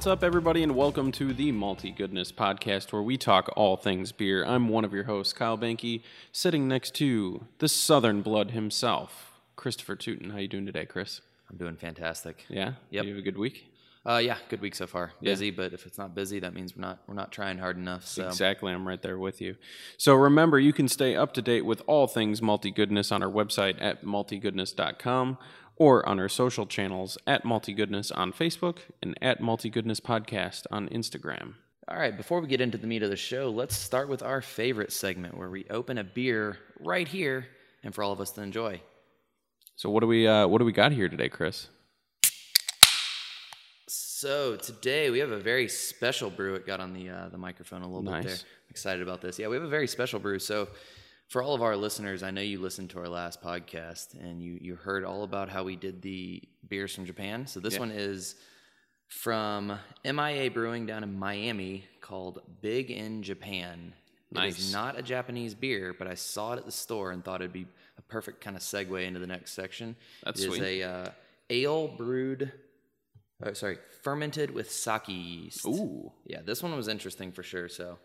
What's 0.00 0.06
up, 0.06 0.24
everybody, 0.24 0.62
and 0.62 0.74
welcome 0.74 1.12
to 1.12 1.34
the 1.34 1.52
Multi 1.52 1.90
Goodness 1.90 2.32
Podcast, 2.32 2.90
where 2.90 3.02
we 3.02 3.18
talk 3.18 3.50
all 3.54 3.76
things 3.76 4.12
beer. 4.12 4.42
I'm 4.46 4.70
one 4.70 4.82
of 4.82 4.94
your 4.94 5.04
hosts, 5.04 5.34
Kyle 5.34 5.58
Banky, 5.58 6.00
sitting 6.32 6.66
next 6.66 6.94
to 6.94 7.44
the 7.58 7.68
Southern 7.68 8.22
Blood 8.22 8.52
himself, 8.52 9.38
Christopher 9.56 9.96
Tootin. 9.96 10.30
How 10.30 10.38
you 10.38 10.48
doing 10.48 10.64
today, 10.64 10.86
Chris? 10.86 11.20
I'm 11.50 11.58
doing 11.58 11.76
fantastic. 11.76 12.46
Yeah. 12.48 12.72
Yep. 12.88 13.04
You 13.04 13.10
have 13.10 13.18
a 13.18 13.22
good 13.22 13.36
week. 13.36 13.66
Uh, 14.06 14.16
yeah, 14.16 14.38
good 14.48 14.62
week 14.62 14.74
so 14.74 14.86
far. 14.86 15.12
Busy, 15.20 15.50
but 15.50 15.74
if 15.74 15.84
it's 15.84 15.98
not 15.98 16.14
busy, 16.14 16.40
that 16.40 16.54
means 16.54 16.74
we're 16.74 16.80
not 16.80 17.00
we're 17.06 17.12
not 17.12 17.30
trying 17.30 17.58
hard 17.58 17.76
enough. 17.76 18.06
So 18.06 18.26
Exactly. 18.26 18.72
I'm 18.72 18.88
right 18.88 19.02
there 19.02 19.18
with 19.18 19.42
you. 19.42 19.56
So 19.98 20.14
remember, 20.14 20.58
you 20.58 20.72
can 20.72 20.88
stay 20.88 21.14
up 21.14 21.34
to 21.34 21.42
date 21.42 21.66
with 21.66 21.82
all 21.86 22.06
things 22.06 22.40
multi 22.40 22.70
goodness 22.70 23.12
on 23.12 23.22
our 23.22 23.28
website 23.28 23.76
at 23.78 24.02
multigoodness.com 24.02 25.36
or 25.80 26.06
on 26.06 26.20
our 26.20 26.28
social 26.28 26.66
channels 26.66 27.16
at 27.26 27.42
multigoodness 27.42 28.12
on 28.14 28.32
Facebook 28.34 28.80
and 29.02 29.18
at 29.22 29.40
multigoodness 29.40 29.98
podcast 29.98 30.66
on 30.70 30.86
Instagram. 30.90 31.54
all 31.88 31.96
right, 31.96 32.14
before 32.14 32.40
we 32.40 32.46
get 32.46 32.60
into 32.60 32.76
the 32.76 32.86
meat 32.86 33.02
of 33.02 33.08
the 33.08 33.16
show, 33.16 33.48
let's 33.48 33.74
start 33.74 34.06
with 34.08 34.22
our 34.22 34.42
favorite 34.42 34.92
segment 34.92 35.36
where 35.36 35.48
we 35.48 35.64
open 35.70 35.96
a 35.96 36.04
beer 36.04 36.58
right 36.80 37.08
here 37.08 37.46
and 37.82 37.94
for 37.94 38.04
all 38.04 38.12
of 38.12 38.20
us 38.20 38.30
to 38.32 38.42
enjoy. 38.42 38.78
So 39.74 39.88
what 39.88 40.00
do 40.00 40.06
we 40.06 40.28
uh, 40.28 40.46
what 40.46 40.58
do 40.58 40.66
we 40.66 40.72
got 40.72 40.92
here 40.92 41.08
today, 41.08 41.30
Chris? 41.30 41.68
So 43.88 44.56
today 44.56 45.08
we 45.08 45.20
have 45.20 45.30
a 45.30 45.40
very 45.40 45.66
special 45.66 46.28
brew. 46.28 46.56
It 46.56 46.66
got 46.66 46.80
on 46.80 46.92
the 46.92 47.08
uh, 47.08 47.28
the 47.30 47.38
microphone 47.38 47.80
a 47.80 47.86
little 47.86 48.02
bit 48.02 48.22
there. 48.22 48.32
Nice. 48.32 48.44
Excited 48.68 49.00
about 49.00 49.22
this. 49.22 49.38
Yeah, 49.38 49.48
we 49.48 49.56
have 49.56 49.64
a 49.64 49.68
very 49.68 49.88
special 49.88 50.20
brew. 50.20 50.38
So 50.38 50.68
for 51.30 51.42
all 51.42 51.54
of 51.54 51.62
our 51.62 51.76
listeners, 51.76 52.22
I 52.22 52.30
know 52.30 52.40
you 52.42 52.60
listened 52.60 52.90
to 52.90 52.98
our 52.98 53.08
last 53.08 53.40
podcast 53.42 54.14
and 54.20 54.42
you 54.42 54.58
you 54.60 54.74
heard 54.76 55.04
all 55.04 55.22
about 55.22 55.48
how 55.48 55.64
we 55.64 55.76
did 55.76 56.02
the 56.02 56.42
beers 56.68 56.94
from 56.94 57.06
Japan. 57.06 57.46
So 57.46 57.58
this 57.60 57.74
Yeah. 57.74 57.80
one 57.80 57.90
is 57.92 58.34
from 59.08 59.78
MIA 60.04 60.50
Brewing 60.50 60.86
down 60.86 61.02
in 61.02 61.18
Miami 61.18 61.84
called 62.00 62.40
Big 62.60 62.90
in 62.90 63.22
Japan. 63.22 63.94
It 64.30 64.34
Nice. 64.34 64.58
is 64.58 64.72
not 64.72 64.98
a 64.98 65.02
Japanese 65.02 65.54
beer, 65.54 65.92
but 65.92 66.06
I 66.06 66.14
saw 66.14 66.52
it 66.52 66.58
at 66.58 66.64
the 66.66 66.70
store 66.72 67.10
and 67.10 67.24
thought 67.24 67.40
it'd 67.40 67.52
be 67.52 67.66
a 67.98 68.02
perfect 68.02 68.40
kind 68.40 68.56
of 68.56 68.62
segue 68.62 69.04
into 69.04 69.18
the 69.18 69.26
next 69.26 69.52
section. 69.52 69.96
That's 70.24 70.40
It 70.40 70.48
is 70.48 70.54
sweet. 70.56 70.62
a 70.62 70.82
uh, 70.82 71.10
ale 71.48 71.88
brewed, 71.88 72.52
oh, 73.42 73.52
sorry, 73.54 73.78
fermented 74.02 74.52
with 74.52 74.70
sake 74.70 75.08
yeast. 75.08 75.66
Ooh. 75.66 76.12
Yeah, 76.24 76.42
this 76.42 76.62
one 76.62 76.76
was 76.76 76.86
interesting 76.86 77.32
for 77.32 77.42
sure. 77.42 77.68
So 77.68 77.98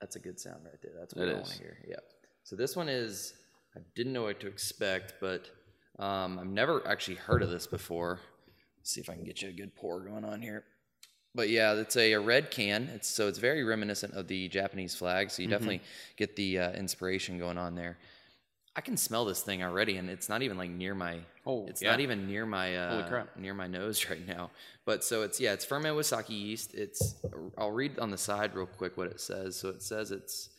that's 0.00 0.16
a 0.16 0.18
good 0.18 0.38
sound 0.38 0.64
right 0.64 0.80
there. 0.82 0.92
That's 0.98 1.14
what 1.14 1.28
It 1.28 1.32
I 1.32 1.34
want 1.34 1.46
to 1.46 1.58
hear. 1.58 1.78
Yeah. 1.88 1.96
So 2.42 2.56
this 2.56 2.76
one 2.76 2.88
is, 2.88 3.34
I 3.76 3.80
didn't 3.94 4.12
know 4.12 4.22
what 4.22 4.40
to 4.40 4.46
expect, 4.46 5.14
but 5.20 5.50
um, 5.98 6.38
I've 6.38 6.46
never 6.46 6.86
actually 6.86 7.16
heard 7.16 7.42
of 7.42 7.50
this 7.50 7.66
before. 7.66 8.20
Let's 8.78 8.90
see 8.90 9.00
if 9.00 9.08
I 9.08 9.14
can 9.14 9.24
get 9.24 9.42
you 9.42 9.48
a 9.48 9.52
good 9.52 9.74
pour 9.74 10.00
going 10.00 10.24
on 10.24 10.42
here. 10.42 10.64
But 11.34 11.48
yeah, 11.48 11.74
it's 11.74 11.96
a, 11.96 12.12
a 12.12 12.20
red 12.20 12.50
can. 12.50 12.88
It's 12.94 13.08
so 13.08 13.26
it's 13.26 13.38
very 13.38 13.64
reminiscent 13.64 14.14
of 14.14 14.28
the 14.28 14.48
Japanese 14.48 14.94
flag. 14.94 15.30
So 15.30 15.42
you 15.42 15.48
definitely 15.48 15.80
get 16.16 16.36
the 16.36 16.58
uh, 16.58 16.72
inspiration 16.72 17.38
going 17.38 17.58
on 17.58 17.74
there. 17.74 17.98
I 18.76 18.80
can 18.80 18.96
smell 18.96 19.24
this 19.24 19.40
thing 19.40 19.62
already, 19.62 19.96
and 19.98 20.10
it's 20.10 20.28
not 20.28 20.42
even 20.42 20.58
like 20.58 20.70
near 20.70 20.94
my. 20.94 21.20
Oh, 21.46 21.66
it's 21.66 21.80
yeah. 21.80 21.92
not 21.92 22.00
even 22.00 22.26
near 22.26 22.44
my. 22.44 22.76
Uh, 22.76 22.90
Holy 22.96 23.08
crap. 23.08 23.36
Near 23.36 23.54
my 23.54 23.68
nose 23.68 24.06
right 24.10 24.26
now. 24.26 24.50
But 24.84 25.04
so 25.04 25.22
it's 25.22 25.40
yeah, 25.40 25.52
it's 25.52 25.64
fermented 25.64 25.96
with 25.96 26.06
sake 26.06 26.28
yeast. 26.28 26.74
It's. 26.74 27.14
I'll 27.56 27.70
read 27.70 27.98
on 27.98 28.10
the 28.10 28.18
side 28.18 28.54
real 28.54 28.66
quick 28.66 28.96
what 28.96 29.06
it 29.06 29.20
says. 29.20 29.56
So 29.56 29.68
it 29.68 29.82
says 29.82 30.10
it's 30.10 30.50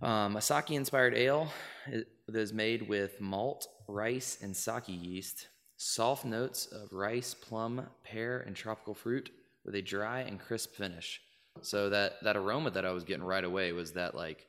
um, 0.00 0.36
a 0.36 0.40
sake 0.40 0.70
inspired 0.70 1.14
ale 1.14 1.48
that 1.86 2.36
is 2.36 2.52
made 2.52 2.88
with 2.88 3.20
malt, 3.20 3.66
rice, 3.88 4.38
and 4.42 4.56
sake 4.56 4.88
yeast. 4.88 5.48
Soft 5.76 6.24
notes 6.24 6.66
of 6.66 6.92
rice, 6.92 7.34
plum, 7.34 7.86
pear, 8.04 8.40
and 8.40 8.54
tropical 8.54 8.94
fruit 8.94 9.30
with 9.64 9.74
a 9.74 9.82
dry 9.82 10.20
and 10.20 10.40
crisp 10.40 10.74
finish. 10.74 11.20
So 11.62 11.90
that 11.90 12.22
that 12.22 12.36
aroma 12.36 12.70
that 12.70 12.84
I 12.84 12.92
was 12.92 13.04
getting 13.04 13.24
right 13.24 13.44
away 13.44 13.72
was 13.72 13.92
that 13.92 14.14
like 14.14 14.46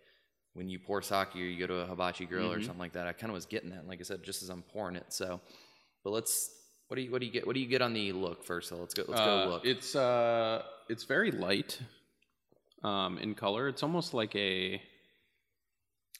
when 0.54 0.70
you 0.70 0.80
pour 0.80 1.02
sake 1.02 1.36
or 1.36 1.40
you 1.40 1.60
go 1.60 1.68
to 1.68 1.82
a 1.82 1.86
hibachi 1.86 2.26
grill 2.26 2.52
or 2.52 2.62
something 2.62 2.80
like 2.80 2.94
that. 2.94 3.08
I 3.08 3.14
kind 3.14 3.30
of 3.30 3.36
was 3.36 3.46
getting 3.46 3.70
that. 3.72 3.88
Like 3.88 4.00
I 4.00 4.04
said, 4.04 4.24
just 4.24 4.42
as 4.44 4.50
I'm 4.50 4.62
pouring 4.64 4.96
it. 4.96 5.06
So, 5.10 5.40
but 6.04 6.12
let's. 6.12 6.52
What 6.88 6.96
do 6.96 7.04
you 7.04 7.12
what 7.12 7.20
do 7.22 7.28
you 7.28 7.32
get? 7.32 7.46
What 7.46 7.54
do 7.54 7.60
you 7.60 7.68
get 7.68 7.82
on 7.84 7.94
the 7.94 8.12
look 8.14 8.44
first? 8.44 8.70
So 8.70 8.78
let's 8.78 8.94
go. 8.96 9.04
Let's 9.08 9.22
Uh, 9.22 9.46
go 9.46 9.50
look. 9.52 9.66
It's 9.66 9.96
uh, 9.96 10.64
it's 10.90 11.04
very 11.04 11.30
light, 11.32 11.80
um, 12.84 13.20
in 13.20 13.36
color. 13.36 13.68
It's 13.68 13.84
almost 13.84 14.16
like 14.16 14.36
a 14.36 14.82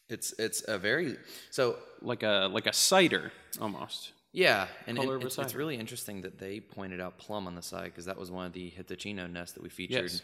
It's 0.10 0.32
it's 0.40 0.64
a 0.68 0.78
very 0.78 1.18
so 1.50 1.78
like 2.02 2.22
a 2.24 2.48
like 2.52 2.68
a 2.68 2.74
cider 2.74 3.32
almost. 3.60 4.12
Yeah, 4.32 4.68
and 4.86 5.00
it- 5.00 5.10
it's, 5.24 5.40
it's 5.40 5.56
really 5.56 5.76
interesting 5.76 6.22
that 6.22 6.38
they 6.38 6.60
pointed 6.60 7.02
out 7.02 7.18
plum 7.18 7.48
on 7.48 7.56
the 7.56 7.64
side 7.64 7.86
because 7.86 8.06
that 8.06 8.18
was 8.18 8.30
one 8.30 8.46
of 8.46 8.54
the 8.54 8.70
Hitachino 8.72 9.28
nests 9.28 9.54
that 9.56 9.64
we 9.64 9.70
featured 9.70 10.04
Yes. 10.12 10.22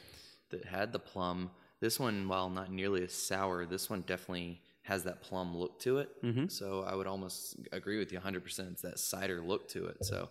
that 0.51 0.63
had 0.65 0.91
the 0.93 0.99
plum. 0.99 1.49
This 1.81 1.99
one, 1.99 2.27
while 2.27 2.49
not 2.49 2.71
nearly 2.71 3.03
as 3.03 3.13
sour, 3.13 3.65
this 3.65 3.89
one 3.89 4.01
definitely 4.01 4.61
has 4.83 5.03
that 5.03 5.21
plum 5.21 5.55
look 5.57 5.79
to 5.81 5.97
it. 5.99 6.09
Mm-hmm. 6.23 6.47
So 6.47 6.83
I 6.87 6.95
would 6.95 7.07
almost 7.07 7.55
agree 7.71 7.97
with 7.97 8.11
you 8.11 8.19
100%. 8.19 8.71
It's 8.71 8.81
that 8.83 8.99
cider 8.99 9.41
look 9.41 9.67
to 9.69 9.85
it. 9.87 9.97
So 10.05 10.29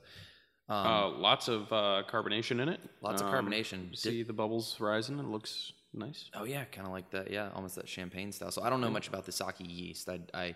um, 0.69 0.87
Uh, 0.87 1.09
lots 1.11 1.49
of 1.49 1.71
uh, 1.73 2.03
carbonation 2.09 2.61
in 2.61 2.69
it. 2.69 2.81
lots 3.03 3.21
of 3.21 3.29
Um, 3.29 3.35
carbonation. 3.35 3.97
see 3.97 4.23
the 4.23 4.33
bubbles 4.33 4.79
rising. 4.81 5.19
It 5.19 5.27
looks 5.27 5.73
nice. 5.93 6.31
Oh 6.35 6.45
yeah, 6.45 6.65
kind 6.65 6.87
of 6.87 6.93
like 6.93 7.11
that. 7.11 7.31
Yeah, 7.31 7.51
almost 7.55 7.75
that 7.77 7.89
champagne 7.89 8.33
style. 8.33 8.51
So 8.51 8.63
I 8.63 8.71
don't 8.71 8.81
know 8.81 8.91
much 8.91 9.09
about 9.09 9.25
the 9.27 9.33
sake 9.33 9.57
yeast. 9.61 10.09
I, 10.09 10.21
I 10.33 10.55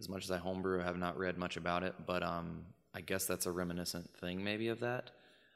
as 0.00 0.08
much 0.08 0.24
as 0.24 0.30
I 0.30 0.36
homebrew, 0.38 0.80
I 0.80 0.84
have 0.84 0.98
not 0.98 1.18
read 1.18 1.36
much 1.38 1.56
about 1.56 1.82
it. 1.82 1.94
But 2.06 2.22
um, 2.22 2.64
I 2.94 3.00
guess 3.00 3.26
that's 3.26 3.46
a 3.46 3.50
reminiscent 3.52 4.08
thing, 4.20 4.44
maybe 4.44 4.68
of 4.68 4.80
that. 4.80 5.10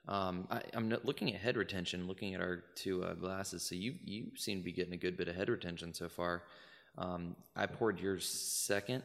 Um, 0.08 0.48
I, 0.50 0.62
I'm 0.74 0.88
not 0.88 1.04
looking 1.04 1.32
at 1.34 1.40
head 1.40 1.56
retention, 1.56 2.08
looking 2.08 2.34
at 2.34 2.40
our 2.40 2.64
two 2.74 3.04
uh, 3.04 3.14
glasses. 3.14 3.62
So 3.62 3.74
you 3.74 3.94
you 4.04 4.26
seem 4.36 4.58
to 4.58 4.64
be 4.64 4.72
getting 4.72 4.94
a 4.94 4.96
good 4.96 5.16
bit 5.16 5.28
of 5.28 5.36
head 5.36 5.48
retention 5.48 5.94
so 5.94 6.08
far. 6.08 6.42
Um, 6.98 7.36
I 7.56 7.66
poured 7.66 8.00
yours 8.00 8.26
2nd 8.70 9.02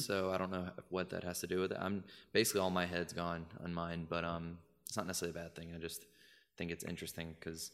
so 0.00 0.32
I 0.32 0.38
don't 0.38 0.50
know 0.50 0.70
what 0.88 1.10
that 1.10 1.22
has 1.22 1.38
to 1.40 1.46
do 1.46 1.60
with 1.60 1.70
it. 1.70 1.78
I'm 1.80 2.02
basically 2.32 2.60
all 2.62 2.70
my 2.70 2.84
head's 2.84 3.12
gone 3.12 3.46
on 3.62 3.72
mine, 3.72 4.08
but 4.10 4.24
um, 4.24 4.58
it's 4.86 4.96
not 4.96 5.06
necessarily 5.06 5.38
a 5.38 5.42
bad 5.44 5.54
thing. 5.54 5.72
I 5.72 5.78
just 5.78 6.04
think 6.56 6.72
it's 6.72 6.82
interesting 6.82 7.36
because 7.38 7.70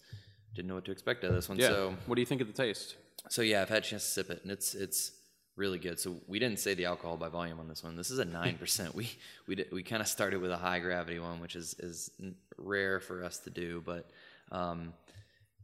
didn't 0.54 0.68
know 0.68 0.74
what 0.74 0.84
to 0.84 0.92
expect 0.92 1.24
out 1.24 1.30
of 1.30 1.36
this 1.36 1.48
one. 1.48 1.58
Yeah. 1.58 1.68
So 1.68 1.94
what 2.06 2.16
do 2.16 2.20
you 2.20 2.26
think 2.26 2.42
of 2.42 2.46
the 2.46 2.52
taste? 2.52 2.96
so 3.30 3.40
yeah, 3.40 3.62
I've 3.62 3.70
had 3.70 3.84
a 3.84 3.86
chance 3.86 4.04
to 4.04 4.10
sip 4.10 4.30
it, 4.30 4.42
and 4.42 4.52
it's 4.52 4.74
it's 4.74 5.12
really 5.56 5.78
good. 5.78 5.98
So 6.00 6.16
we 6.26 6.38
didn't 6.38 6.58
say 6.58 6.74
the 6.74 6.86
alcohol 6.86 7.16
by 7.16 7.28
volume 7.28 7.60
on 7.60 7.68
this 7.68 7.82
one. 7.84 7.96
This 7.96 8.10
is 8.10 8.18
a 8.18 8.24
nine 8.40 8.56
percent. 8.56 8.94
We 8.94 9.10
we 9.46 9.54
did, 9.56 9.72
we 9.72 9.82
kind 9.82 10.02
of 10.02 10.08
started 10.08 10.40
with 10.40 10.50
a 10.50 10.56
high 10.56 10.80
gravity 10.80 11.18
one, 11.18 11.40
which 11.40 11.56
is 11.56 11.74
is 11.78 12.10
rare 12.58 13.00
for 13.00 13.22
us 13.24 13.38
to 13.40 13.50
do, 13.50 13.82
but 13.84 14.10
um, 14.52 14.92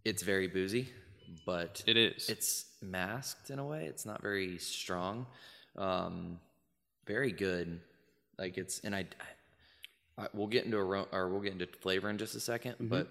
it's 0.04 0.22
very 0.22 0.46
boozy. 0.48 0.88
But 1.46 1.82
It 1.86 1.96
is. 1.96 2.28
it's 2.28 2.64
masked 2.82 3.50
in 3.50 3.58
a 3.60 3.64
way. 3.64 3.84
It's 3.86 4.04
not 4.04 4.20
very 4.20 4.58
strong. 4.58 5.26
Um, 5.76 6.40
very 7.06 7.30
good. 7.32 7.80
Like 8.38 8.58
it's 8.58 8.80
and 8.80 8.94
I, 8.94 9.06
I, 10.18 10.26
we'll 10.32 10.48
get 10.48 10.64
into 10.64 10.76
a 10.78 10.82
ro- 10.84 11.08
or 11.12 11.28
we'll 11.28 11.40
get 11.40 11.52
into 11.52 11.66
flavor 11.66 12.10
in 12.10 12.18
just 12.18 12.34
a 12.34 12.38
2nd 12.38 12.74
But 12.80 13.06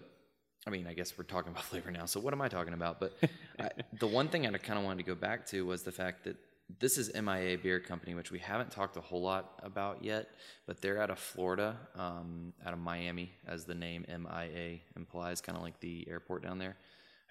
I 0.67 0.69
mean, 0.69 0.85
I 0.87 0.93
guess 0.93 1.17
we're 1.17 1.23
talking 1.23 1.51
about 1.51 1.63
flavor 1.71 1.91
now. 1.91 2.05
So 2.05 2.19
what 2.19 2.33
am 2.33 2.41
I 2.41 2.49
talking 2.49 2.73
about? 2.73 2.99
But 2.99 3.13
I, 3.59 3.69
the 3.99 4.07
one 4.07 4.27
thing 4.27 4.45
I 4.45 4.57
kind 4.57 4.77
of 4.77 4.83
wanted 4.83 5.05
to 5.05 5.09
go 5.09 5.15
back 5.15 5.45
to 5.47 5.65
was 5.65 5.83
the 5.83 5.91
fact 5.91 6.25
that 6.25 6.35
this 6.79 6.97
is 6.97 7.11
MIA 7.15 7.57
Beer 7.57 7.79
Company, 7.79 8.13
which 8.13 8.31
we 8.31 8.39
haven't 8.39 8.69
talked 8.71 8.95
a 8.97 9.01
whole 9.01 9.21
lot 9.21 9.59
about 9.63 10.03
yet. 10.03 10.29
But 10.67 10.81
they're 10.81 11.01
out 11.01 11.09
of 11.09 11.17
Florida, 11.17 11.75
um, 11.95 12.53
out 12.65 12.73
of 12.73 12.79
Miami, 12.79 13.31
as 13.47 13.65
the 13.65 13.73
name 13.73 14.05
MIA 14.07 14.79
implies, 14.95 15.41
kind 15.41 15.57
of 15.57 15.63
like 15.63 15.79
the 15.79 16.07
airport 16.09 16.43
down 16.43 16.59
there 16.59 16.77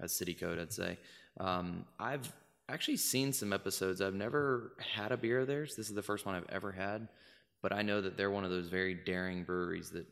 as 0.01 0.13
city 0.13 0.35
code, 0.35 0.59
I'd 0.59 0.73
say. 0.73 0.99
Um, 1.39 1.85
I've 1.99 2.33
actually 2.69 2.97
seen 2.97 3.33
some 3.33 3.53
episodes. 3.53 4.01
I've 4.01 4.15
never 4.15 4.73
had 4.95 5.13
a 5.13 5.17
beer 5.17 5.41
of 5.41 5.47
theirs. 5.47 5.77
This 5.77 5.89
is 5.89 5.95
the 5.95 6.03
first 6.03 6.27
one 6.27 6.35
I've 6.35 6.49
ever 6.51 6.73
had, 6.73 7.09
but 7.63 7.73
I 7.73 7.83
know 7.83 8.01
that 8.01 8.17
they're 8.17 8.31
one 8.31 8.45
of 8.45 8.51
those 8.51 8.69
very 8.69 8.95
daring 8.95 9.45
breweries 9.45 9.91
that 9.91 10.07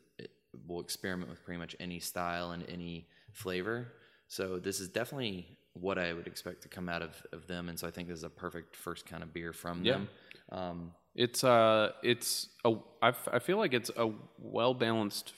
will 0.67 0.79
experiment 0.79 1.29
with 1.29 1.43
pretty 1.43 1.59
much 1.59 1.75
any 1.79 1.99
style 1.99 2.51
and 2.51 2.63
any 2.69 3.07
flavor. 3.33 3.93
So 4.27 4.59
this 4.59 4.79
is 4.79 4.89
definitely 4.89 5.57
what 5.81 5.97
I 5.97 6.13
would 6.13 6.27
expect 6.27 6.61
to 6.63 6.67
come 6.69 6.89
out 6.89 7.01
of, 7.01 7.11
of 7.31 7.47
them, 7.47 7.69
and 7.69 7.77
so 7.79 7.87
I 7.87 7.91
think 7.91 8.07
this 8.07 8.17
is 8.17 8.23
a 8.23 8.29
perfect 8.29 8.75
first 8.75 9.05
kind 9.05 9.23
of 9.23 9.33
beer 9.33 9.53
from 9.53 9.83
Yeah. 9.83 9.93
them. 9.93 10.09
Um, 10.51 10.91
It's 11.15 11.43
uh, 11.43 11.91
it's 12.03 12.49
a. 12.63 12.73
I, 13.01 13.09
f- 13.09 13.27
I 13.33 13.39
feel 13.39 13.57
like 13.57 13.73
it's 13.73 13.89
a 13.97 14.11
well 14.39 14.73
balanced, 14.73 15.33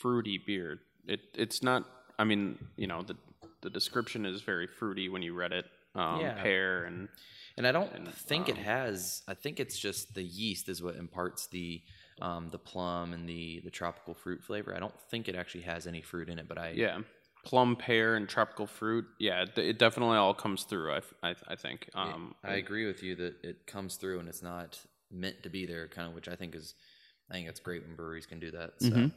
fruity 0.00 0.38
beer. 0.38 0.80
It 1.06 1.20
it's 1.34 1.62
not. 1.62 1.84
I 2.18 2.24
mean, 2.24 2.58
you 2.76 2.86
know, 2.86 3.02
the 3.02 3.16
the 3.62 3.70
description 3.70 4.26
is 4.26 4.42
very 4.42 4.66
fruity 4.66 5.08
when 5.08 5.22
you 5.22 5.34
read 5.34 5.52
it. 5.52 5.66
Um, 5.94 6.20
Yeah. 6.20 6.42
Pear 6.42 6.84
and 6.84 7.08
And 7.56 7.66
I 7.66 7.72
don't 7.72 8.12
think 8.12 8.48
it 8.48 8.58
has. 8.58 9.22
I 9.28 9.34
think 9.34 9.60
it's 9.60 9.78
just 9.78 10.14
the 10.14 10.22
yeast 10.22 10.68
is 10.68 10.82
what 10.82 10.96
imparts 10.96 11.46
the 11.46 11.80
um, 12.20 12.48
the 12.50 12.58
plum 12.58 13.12
and 13.12 13.28
the 13.28 13.60
the 13.64 13.70
tropical 13.70 14.14
fruit 14.14 14.42
flavor. 14.42 14.74
I 14.76 14.80
don't 14.80 15.00
think 15.10 15.28
it 15.28 15.36
actually 15.36 15.62
has 15.64 15.86
any 15.86 16.02
fruit 16.02 16.28
in 16.28 16.38
it, 16.40 16.48
but 16.48 16.58
I 16.58 16.70
yeah, 16.74 16.98
plum, 17.44 17.76
pear, 17.76 18.16
and 18.16 18.28
tropical 18.28 18.66
fruit. 18.66 19.04
Yeah, 19.18 19.42
it, 19.42 19.58
it 19.58 19.78
definitely 19.78 20.16
all 20.16 20.34
comes 20.34 20.64
through. 20.64 20.92
i, 20.92 21.00
I, 21.22 21.34
I 21.48 21.56
think. 21.56 21.88
Um, 21.94 22.34
I 22.42 22.54
agree 22.54 22.86
with 22.86 23.02
you 23.02 23.14
that 23.16 23.34
it 23.42 23.66
comes 23.66 23.96
through 23.96 24.20
and 24.20 24.28
it's 24.28 24.42
not 24.42 24.78
meant 25.10 25.42
to 25.42 25.50
be 25.50 25.66
there, 25.66 25.88
kind 25.88 26.08
of, 26.08 26.14
which 26.14 26.28
I 26.28 26.36
think 26.36 26.54
is, 26.54 26.74
I 27.30 27.34
think 27.34 27.48
it's 27.48 27.60
great 27.60 27.86
when 27.86 27.96
breweries 27.96 28.26
can 28.26 28.40
do 28.40 28.50
that. 28.52 28.72
So. 28.80 29.10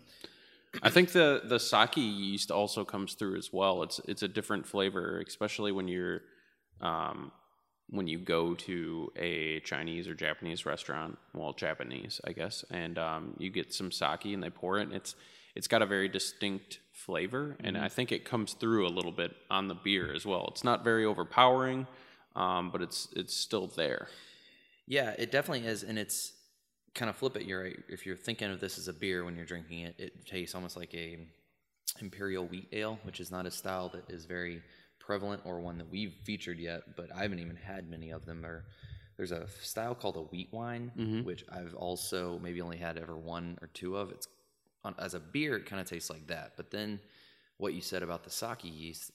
I 0.83 0.89
think 0.89 1.12
the 1.12 1.41
the 1.44 1.59
sake 1.59 1.97
yeast 1.97 2.51
also 2.51 2.83
comes 2.83 3.13
through 3.13 3.38
as 3.38 3.51
well. 3.51 3.83
It's 3.83 4.00
it's 4.07 4.21
a 4.21 4.27
different 4.27 4.68
flavor, 4.68 5.23
especially 5.25 5.71
when 5.71 5.88
you're 5.88 6.21
um, 6.81 7.31
when 7.89 8.07
you 8.07 8.19
go 8.19 8.53
to 8.53 9.12
a 9.15 9.59
Chinese 9.62 10.07
or 10.07 10.13
Japanese 10.13 10.65
restaurant. 10.65 11.18
Well, 11.33 11.53
Japanese, 11.53 12.19
I 12.25 12.33
guess, 12.33 12.65
and 12.69 12.97
um, 12.97 13.35
you 13.39 13.50
get 13.50 13.73
some 13.73 13.91
sake 13.91 14.25
and 14.25 14.44
they 14.44 14.50
pour 14.50 14.77
it. 14.77 14.83
And 14.83 14.94
it's 14.94 15.15
it's 15.57 15.68
got 15.68 15.81
a 15.81 15.88
very 15.88 16.07
distinct 16.07 16.80
flavor, 16.94 17.57
and 17.62 17.75
I 17.75 17.89
think 17.89 18.12
it 18.12 18.24
comes 18.24 18.54
through 18.54 18.86
a 18.86 18.94
little 18.94 19.12
bit 19.12 19.36
on 19.50 19.68
the 19.68 19.74
beer 19.74 20.13
as 20.13 20.24
well. 20.24 20.50
It's 20.51 20.63
not 20.63 20.83
very 20.83 21.04
overpowering, 21.04 21.88
um, 22.36 22.69
but 22.69 22.83
it's 22.83 23.07
it's 23.15 23.36
still 23.36 23.65
there. 23.65 24.07
Yeah, 24.86 25.15
it 25.18 25.31
definitely 25.31 25.68
is, 25.68 25.81
and 25.81 25.98
it's 25.98 26.31
kind 26.94 27.09
of 27.09 27.15
flip 27.15 27.36
it. 27.38 27.45
You're 27.45 27.63
right. 27.63 27.80
If 27.89 28.06
you're 28.06 28.15
thinking 28.15 28.51
of 28.51 28.59
this 28.59 28.77
as 28.77 28.88
a 28.88 28.94
beer 28.94 29.25
when 29.25 29.36
you're 29.36 29.48
drinking 29.48 29.80
it, 29.80 29.95
it 29.98 30.27
tastes 30.27 30.54
almost 30.54 30.77
like 30.77 30.94
a 30.94 31.18
imperial 32.00 32.45
wheat 32.45 32.68
ale, 32.71 33.00
which 33.01 33.19
is 33.19 33.31
not 33.31 33.48
a 33.48 33.51
style 33.51 33.89
that 33.89 34.13
is 34.13 34.25
very 34.25 34.62
prevalent 35.00 35.42
or 35.44 35.59
one 35.59 35.80
that 35.80 35.89
we've 35.89 36.13
featured 36.24 36.59
yet. 36.59 36.81
But 36.95 37.07
I 37.15 37.24
haven't 37.24 37.39
even 37.39 37.56
had 37.56 37.89
many 37.89 38.12
of 38.12 38.27
them. 38.27 38.45
Or 38.45 38.65
there's 39.18 39.31
a 39.31 39.48
style 39.63 39.95
called 39.95 40.18
a 40.18 40.21
wheat 40.21 40.50
wine, 40.51 40.92
which 41.24 41.44
I've 41.51 41.74
also 41.74 42.39
maybe 42.44 42.62
only 42.62 42.77
had 42.77 43.00
ever 43.00 43.18
one 43.18 43.57
or 43.59 43.69
two 43.74 43.98
of. 43.98 44.12
It's 44.12 44.27
on, 44.88 44.95
as 45.04 45.13
a 45.13 45.19
beer, 45.19 45.56
it 45.57 45.66
kind 45.66 45.80
of 45.81 45.88
tastes 45.88 46.10
like 46.10 46.28
that. 46.28 46.54
But 46.57 46.72
then 46.72 47.00
what 47.57 47.74
you 47.74 47.81
said 47.81 48.04
about 48.04 48.24
the 48.24 48.30
sake 48.30 48.63
yeast, 48.63 49.12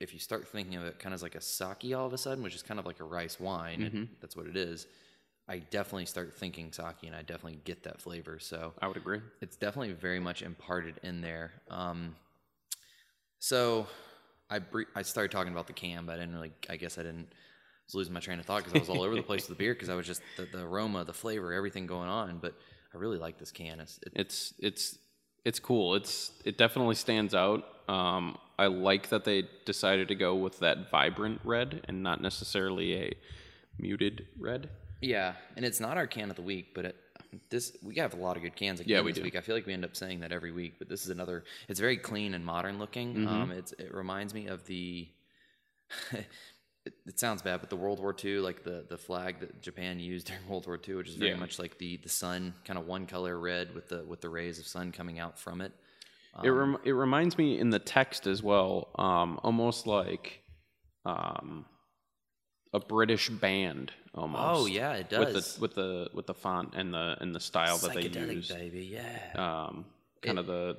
if 0.00 0.12
you 0.12 0.18
start 0.18 0.48
thinking 0.48 0.76
of 0.76 0.84
it 0.84 0.98
kind 0.98 1.12
of 1.12 1.18
as 1.18 1.22
like 1.22 1.34
a 1.34 1.40
sake 1.40 1.92
all 1.94 2.06
of 2.06 2.12
a 2.12 2.18
sudden, 2.18 2.42
which 2.42 2.54
is 2.54 2.62
kind 2.62 2.80
of 2.80 2.86
like 2.86 3.00
a 3.00 3.04
rice 3.04 3.38
wine, 3.38 3.82
and 3.82 4.08
that's 4.20 4.36
what 4.36 4.46
it 4.46 4.56
is. 4.56 4.86
I 5.48 5.58
definitely 5.58 6.06
start 6.06 6.36
thinking 6.36 6.72
sake, 6.72 7.02
and 7.04 7.14
I 7.14 7.22
definitely 7.22 7.60
get 7.64 7.82
that 7.82 8.00
flavor. 8.00 8.38
So 8.38 8.72
I 8.80 8.86
would 8.88 8.96
agree. 8.96 9.20
it's 9.40 9.56
definitely 9.56 9.92
very 9.92 10.20
much 10.20 10.42
imparted 10.42 11.00
in 11.02 11.20
there. 11.20 11.52
Um, 11.70 12.14
so 13.38 13.86
I 14.48 14.58
bre- 14.60 14.90
I 14.94 15.02
started 15.02 15.32
talking 15.32 15.52
about 15.52 15.66
the 15.66 15.72
can, 15.72 16.06
but 16.06 16.16
I 16.16 16.18
didn't 16.18 16.34
really. 16.34 16.52
I 16.68 16.76
guess 16.76 16.98
I 16.98 17.02
didn't. 17.02 17.28
I 17.30 17.86
was 17.86 17.94
losing 17.94 18.14
my 18.14 18.20
train 18.20 18.38
of 18.38 18.46
thought 18.46 18.64
because 18.64 18.74
I 18.74 18.78
was 18.78 18.88
all 18.88 19.02
over 19.02 19.16
the 19.16 19.22
place 19.22 19.48
with 19.48 19.58
the 19.58 19.62
beer 19.62 19.74
because 19.74 19.88
I 19.88 19.94
was 19.94 20.06
just 20.06 20.22
the, 20.36 20.46
the 20.52 20.62
aroma, 20.64 21.04
the 21.04 21.12
flavor, 21.12 21.52
everything 21.52 21.86
going 21.86 22.08
on. 22.08 22.38
But 22.38 22.54
I 22.94 22.98
really 22.98 23.18
like 23.18 23.38
this 23.38 23.50
can. 23.50 23.80
It's, 23.80 23.98
it, 24.06 24.12
It's 24.14 24.54
it's 24.58 24.98
it's 25.44 25.58
cool. 25.58 25.94
It's 25.94 26.32
it 26.44 26.58
definitely 26.58 26.94
stands 26.96 27.34
out. 27.34 27.64
Um, 27.88 28.36
I 28.58 28.66
like 28.66 29.08
that 29.08 29.24
they 29.24 29.44
decided 29.64 30.08
to 30.08 30.14
go 30.14 30.34
with 30.34 30.58
that 30.60 30.90
vibrant 30.90 31.40
red 31.44 31.84
and 31.88 32.02
not 32.02 32.20
necessarily 32.20 32.94
a 32.94 33.12
muted 33.78 34.26
red. 34.38 34.68
yeah, 35.00 35.32
and 35.56 35.64
it's 35.64 35.80
not 35.80 35.96
our 35.96 36.06
can 36.06 36.28
of 36.30 36.36
the 36.36 36.42
week, 36.42 36.68
but 36.74 36.84
it, 36.84 36.96
this 37.48 37.76
we 37.82 37.94
have 37.96 38.12
a 38.14 38.16
lot 38.16 38.36
of 38.36 38.42
good 38.42 38.54
cans 38.56 38.80
again 38.80 38.96
Yeah, 38.96 39.02
we 39.02 39.12
this 39.12 39.18
do. 39.18 39.22
week. 39.24 39.36
I 39.36 39.40
feel 39.40 39.54
like 39.54 39.66
we 39.66 39.72
end 39.72 39.84
up 39.84 39.96
saying 39.96 40.20
that 40.20 40.30
every 40.32 40.52
week, 40.52 40.74
but 40.78 40.88
this 40.88 41.04
is 41.04 41.10
another. 41.10 41.44
It's 41.68 41.80
very 41.80 41.96
clean 41.96 42.34
and 42.34 42.44
modern 42.44 42.78
looking. 42.78 43.14
Mm-hmm. 43.14 43.28
Um, 43.28 43.50
it's 43.52 43.72
it 43.72 43.94
reminds 43.94 44.34
me 44.34 44.46
of 44.48 44.64
the. 44.66 45.08
it, 46.86 46.94
it 47.06 47.18
sounds 47.20 47.42
bad, 47.42 47.60
but 47.60 47.68
the 47.70 47.76
World 47.76 48.00
War 48.00 48.14
II, 48.24 48.38
like 48.40 48.64
the 48.64 48.84
the 48.88 48.96
flag 48.98 49.40
that 49.40 49.60
Japan 49.60 49.98
used 50.00 50.26
during 50.28 50.46
World 50.48 50.66
War 50.66 50.78
II, 50.86 50.96
which 50.96 51.08
is 51.08 51.16
very 51.16 51.30
Yeah. 51.32 51.36
much 51.36 51.58
like 51.58 51.78
the 51.78 51.96
the 51.98 52.08
sun, 52.08 52.54
kind 52.64 52.78
of 52.78 52.86
one 52.86 53.06
color 53.06 53.38
red 53.38 53.74
with 53.74 53.88
the 53.88 54.04
with 54.04 54.20
the 54.20 54.28
rays 54.28 54.58
of 54.58 54.66
sun 54.66 54.92
coming 54.92 55.18
out 55.18 55.38
from 55.38 55.60
it. 55.60 55.72
it 56.44 56.48
rem- 56.48 56.78
it 56.84 56.92
reminds 56.92 57.36
me 57.36 57.58
in 57.58 57.70
the 57.70 57.78
text 57.78 58.26
as 58.26 58.42
well, 58.42 58.88
um, 58.96 59.38
almost 59.42 59.86
like 59.86 60.40
um, 61.04 61.64
a 62.72 62.80
British 62.80 63.28
band 63.28 63.92
almost. 64.14 64.42
Oh 64.60 64.66
yeah, 64.66 64.92
it 64.94 65.10
with 65.10 65.32
does. 65.34 65.54
the 65.56 65.60
with 65.60 65.74
the 65.74 66.08
with 66.14 66.26
the 66.26 66.34
font 66.34 66.74
and 66.74 66.94
the 66.94 67.16
and 67.20 67.34
the 67.34 67.40
style 67.40 67.78
that 67.78 67.94
they 67.94 68.08
use. 68.08 68.48
baby, 68.48 68.86
yeah, 68.92 69.32
Um, 69.68 69.84
kind 70.22 70.38
of 70.38 70.46
the 70.46 70.76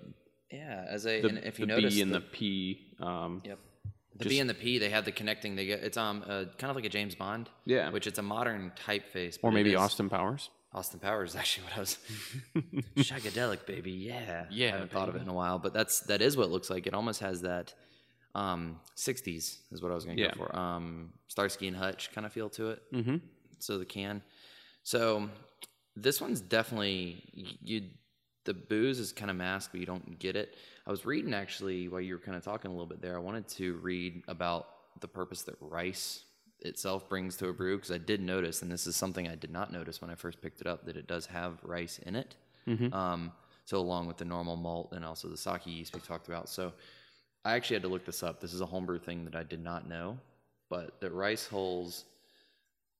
yeah. 0.52 0.86
As 0.90 1.06
a 1.06 1.22
the, 1.22 1.48
if 1.48 1.60
you 1.60 1.66
the 1.66 1.74
notice 1.76 1.94
B 1.96 2.02
and 2.02 2.12
the, 2.14 2.20
the 2.20 2.26
P. 2.26 2.96
Um, 3.00 3.42
Yep. 3.46 3.60
The 4.24 4.30
B 4.30 4.40
and 4.40 4.50
the 4.50 4.54
P, 4.54 4.78
they 4.80 4.90
have 4.90 5.06
the 5.06 5.12
connecting. 5.12 5.56
They 5.56 5.66
get 5.66 5.84
it's 5.84 5.98
um 5.98 6.24
uh, 6.28 6.46
kind 6.58 6.70
of 6.70 6.76
like 6.76 6.86
a 6.86 6.90
James 6.90 7.16
Bond. 7.16 7.50
Yeah. 7.66 7.90
Which 7.90 8.08
it's 8.08 8.20
a 8.20 8.22
modern 8.22 8.72
typeface. 8.86 9.38
or 9.42 9.52
maybe 9.52 9.76
Austin 9.76 10.10
Powers. 10.10 10.50
Austin 10.74 11.00
Powers 11.00 11.32
is 11.32 11.36
actually 11.36 11.66
what 11.66 11.76
I 11.78 11.80
was. 11.82 11.98
Shagadelic, 12.98 13.66
baby. 13.66 13.92
Yeah. 13.92 14.46
Yeah, 14.50 14.68
I 14.68 14.72
haven't 14.72 14.92
thought 14.92 15.10
of 15.10 15.16
it 15.16 15.22
in 15.22 15.28
a 15.28 15.34
while, 15.34 15.60
but 15.60 15.74
that's 15.74 16.02
that 16.02 16.22
is 16.22 16.38
what 16.38 16.46
it 16.46 16.52
looks 16.52 16.70
like. 16.70 16.88
It 16.88 16.94
almost 16.94 17.20
has 17.22 17.42
that 17.42 17.74
um 18.36 18.80
60s 18.96 19.58
is 19.72 19.82
what 19.82 19.92
I 19.92 19.96
was 19.96 20.06
going 20.06 20.18
to 20.18 20.24
Yeah. 20.24 20.32
go 20.34 20.46
for. 20.46 20.56
Um 20.56 21.14
Starsky 21.28 21.68
and 21.68 21.76
Hutch 21.76 22.12
kind 22.14 22.26
of 22.26 22.32
feel 22.34 22.50
to 22.52 22.70
it. 22.72 22.82
Mm-hmm. 22.94 23.16
So 23.60 23.78
the 23.78 23.86
can. 23.86 24.22
So 24.84 25.30
this 25.96 26.22
one's 26.22 26.42
definitely 26.42 27.24
you. 27.62 27.90
The 28.46 28.54
booze 28.56 28.98
is 29.00 29.12
kind 29.12 29.30
of 29.30 29.38
masked, 29.38 29.72
but 29.72 29.80
you 29.82 29.86
don't 29.86 30.18
get 30.18 30.36
it. 30.36 30.56
I 30.86 30.92
was 30.92 31.06
reading 31.06 31.34
actually 31.34 31.88
while 31.88 32.02
you 32.02 32.14
were 32.14 32.20
kind 32.20 32.36
of 32.36 32.44
talking 32.44 32.70
a 32.70 32.74
little 32.74 32.88
bit 32.88 33.02
there. 33.02 33.16
I 33.16 33.20
wanted 33.20 33.48
to 33.50 33.76
read 33.78 34.24
about 34.28 34.68
the 35.00 35.08
purpose 35.08 35.44
that 35.44 35.56
rice 35.62 36.24
itself 36.62 37.08
brings 37.10 37.38
to 37.38 37.48
a 37.50 37.54
brew 37.54 37.78
because 37.78 37.92
I 37.92 37.98
did 37.98 38.22
notice, 38.22 38.62
and 38.62 38.72
this 38.72 38.86
is 38.88 38.96
something 38.96 39.28
I 39.28 39.36
did 39.36 39.52
not 39.52 39.72
notice 39.72 40.02
when 40.02 40.12
I 40.12 40.16
first 40.16 40.42
picked 40.42 40.62
it 40.62 40.68
up, 40.68 40.86
that 40.86 40.98
it 40.98 41.08
does 41.08 41.26
have 41.28 41.58
rice 41.64 42.00
in 42.06 42.16
it. 42.16 42.36
Um, 42.94 43.32
so 43.66 43.78
along 43.78 44.08
with 44.08 44.18
the 44.18 44.26
normal 44.26 44.56
malt 44.56 44.90
and 44.92 45.06
also 45.06 45.28
the 45.28 45.38
sake 45.38 45.66
yeast 45.66 45.94
we 45.94 46.02
talked 46.02 46.28
about. 46.28 46.50
So 46.50 46.74
I 47.46 47.54
actually 47.54 47.76
had 47.76 47.84
to 47.84 47.90
look 47.90 48.06
this 48.06 48.22
up. 48.22 48.40
This 48.42 48.54
is 48.54 48.62
a 48.62 48.66
homebrew 48.66 49.00
thing 49.00 49.26
that 49.26 49.36
I 49.36 49.44
did 49.44 49.64
not 49.64 49.88
know, 49.88 50.18
but 50.70 51.00
the 51.00 51.10
rice 51.10 51.48
hulls 51.48 52.06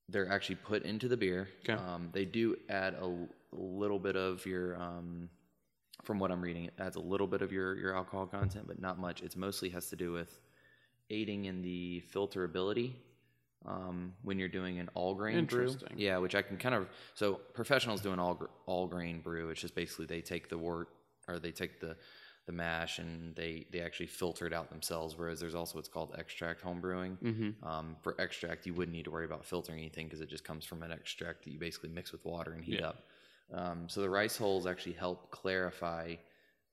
they're 0.10 0.30
actually 0.30 0.56
put 0.56 0.84
into 0.84 1.08
the 1.08 1.18
beer. 1.18 1.48
Okay. 1.64 1.74
Um, 1.74 2.10
they 2.12 2.26
do 2.26 2.58
add 2.70 2.96
a 2.96 3.10
little 3.54 4.00
bit 4.00 4.16
of 4.16 4.46
your, 4.46 4.76
um, 4.82 5.30
from 6.04 6.20
what 6.20 6.32
I'm 6.32 6.42
reading, 6.42 6.66
it 6.66 6.74
adds 6.80 6.96
a 6.96 7.00
little 7.02 7.28
bit 7.28 7.42
of 7.42 7.52
your 7.52 7.76
your 7.78 7.96
alcohol 7.96 8.26
content, 8.26 8.66
but 8.68 8.80
not 8.82 9.00
much. 9.00 9.22
It's 9.22 9.36
mostly 9.36 9.70
has 9.70 9.90
to 9.90 9.96
do 9.96 10.12
with 10.12 10.40
aiding 11.10 11.46
in 11.46 11.62
the 11.62 12.04
filterability 12.14 12.94
um, 13.66 14.14
when 14.24 14.40
you're 14.40 14.48
doing 14.48 14.80
an 14.80 14.90
all 14.94 15.14
grain 15.14 15.46
brew. 15.46 15.64
Interesting. 15.68 15.98
Yeah, 15.98 16.18
which 16.18 16.36
I 16.36 16.42
can 16.42 16.58
kind 16.58 16.76
of 16.76 16.88
so 17.14 17.36
professionals 17.54 18.02
do 18.02 18.12
an 18.12 18.20
all 18.20 18.40
all 18.66 18.88
grain 18.88 19.20
brew. 19.22 19.50
It's 19.50 19.62
just 19.62 19.76
basically 19.76 20.06
they 20.06 20.22
take 20.22 20.50
the 20.50 20.58
wort 20.58 20.90
or 21.28 21.40
they 21.40 21.52
take 21.52 21.80
the 21.80 21.96
the 22.48 22.52
mash 22.52 22.98
and 22.98 23.36
they 23.36 23.68
they 23.72 23.82
actually 23.82 24.08
filter 24.08 24.48
it 24.48 24.54
out 24.54 24.70
themselves. 24.72 25.16
Whereas 25.16 25.40
there's 25.40 25.54
also 25.54 25.76
what's 25.78 25.88
called 25.90 26.16
extract 26.18 26.62
home 26.62 26.82
brewing. 26.82 27.18
Mm-hmm. 27.24 27.68
Um, 27.68 27.96
for 28.02 28.16
extract, 28.20 28.66
you 28.66 28.74
wouldn't 28.74 28.96
need 28.96 29.06
to 29.06 29.12
worry 29.12 29.26
about 29.26 29.46
filtering 29.46 29.78
anything 29.80 30.08
because 30.08 30.22
it 30.22 30.30
just 30.30 30.44
comes 30.44 30.66
from 30.66 30.82
an 30.82 30.92
extract 30.92 31.44
that 31.44 31.52
you 31.52 31.60
basically 31.60 31.90
mix 31.90 32.12
with 32.12 32.26
water 32.26 32.54
and 32.54 32.64
heat 32.64 32.80
Yeah. 32.80 32.88
up. 32.88 33.04
Um, 33.54 33.88
so 33.90 34.02
the 34.02 34.10
rice 34.10 34.38
hulls 34.38 34.66
actually 34.66 34.94
help 34.94 35.30
clarify 35.32 36.16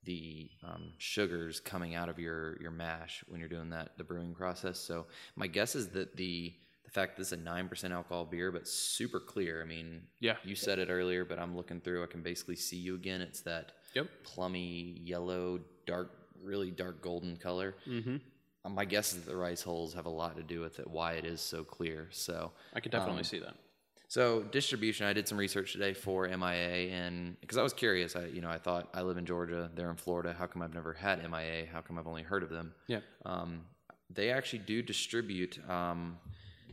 the 0.05 0.49
um, 0.63 0.93
sugars 0.97 1.59
coming 1.59 1.93
out 1.95 2.07
of 2.09 2.17
your 2.19 2.59
your 2.61 2.71
mash 2.71 3.23
when 3.27 3.39
you're 3.39 3.49
doing 3.49 3.69
that 3.71 3.97
the 3.97 4.03
brewing 4.03 4.33
process. 4.33 4.79
So 4.79 5.07
my 5.35 5.47
guess 5.47 5.75
is 5.75 5.89
that 5.89 6.15
the 6.15 6.53
the 6.85 6.91
fact 6.91 7.17
this 7.17 7.27
is 7.27 7.33
a 7.33 7.37
nine 7.37 7.67
percent 7.67 7.93
alcohol 7.93 8.25
beer, 8.25 8.51
but 8.51 8.67
super 8.67 9.19
clear. 9.19 9.61
I 9.61 9.65
mean, 9.65 10.01
Yeah. 10.21 10.37
you 10.43 10.55
said 10.55 10.79
it 10.79 10.89
earlier, 10.89 11.25
but 11.25 11.37
I'm 11.37 11.55
looking 11.55 11.81
through. 11.81 12.01
I 12.03 12.07
can 12.07 12.23
basically 12.23 12.55
see 12.55 12.77
you 12.77 12.95
again. 12.95 13.21
It's 13.21 13.41
that 13.41 13.73
Yep. 13.93 14.07
plummy 14.23 14.99
yellow, 15.03 15.59
dark, 15.85 16.11
really 16.41 16.71
dark 16.71 17.01
golden 17.01 17.35
color. 17.37 17.75
Mm-hmm. 17.87 18.17
Um, 18.65 18.73
my 18.75 18.85
guess 18.85 19.13
is 19.13 19.23
that 19.23 19.31
the 19.31 19.35
rice 19.37 19.61
hulls 19.63 19.93
have 19.95 20.05
a 20.05 20.09
lot 20.09 20.35
to 20.37 20.43
do 20.43 20.61
with 20.61 20.79
it, 20.79 20.87
why 20.89 21.13
it 21.13 21.25
is 21.25 21.41
so 21.41 21.63
clear. 21.63 22.07
So, 22.11 22.51
I 22.73 22.79
could 22.79 22.91
definitely 22.91 23.19
Um, 23.19 23.23
see 23.25 23.39
that. 23.39 23.55
So 24.09 24.41
distribution, 24.41 25.05
I 25.05 25.13
did 25.13 25.27
some 25.27 25.37
research 25.37 25.71
today 25.71 25.93
for 25.93 26.27
MIA, 26.27 26.91
and 26.91 27.39
because 27.39 27.57
I 27.57 27.63
was 27.63 27.73
curious, 27.73 28.15
I 28.15 28.25
you 28.25 28.41
know 28.41 28.49
I 28.49 28.57
thought 28.57 28.89
I 28.93 29.01
live 29.03 29.17
in 29.17 29.25
Georgia, 29.25 29.69
they're 29.75 29.89
in 29.91 29.95
Florida. 29.95 30.35
How 30.37 30.47
come 30.47 30.61
I've 30.61 30.73
never 30.73 30.93
had 30.93 31.19
MIA? 31.29 31.67
How 31.71 31.79
come 31.81 31.97
I've 31.97 32.07
only 32.07 32.23
heard 32.23 32.43
of 32.43 32.49
them? 32.49 32.73
Yeah. 32.87 32.99
Um, 33.25 33.61
they 34.09 34.31
actually 34.31 34.59
do 34.59 34.81
distribute. 34.81 35.59
Um, 35.69 36.17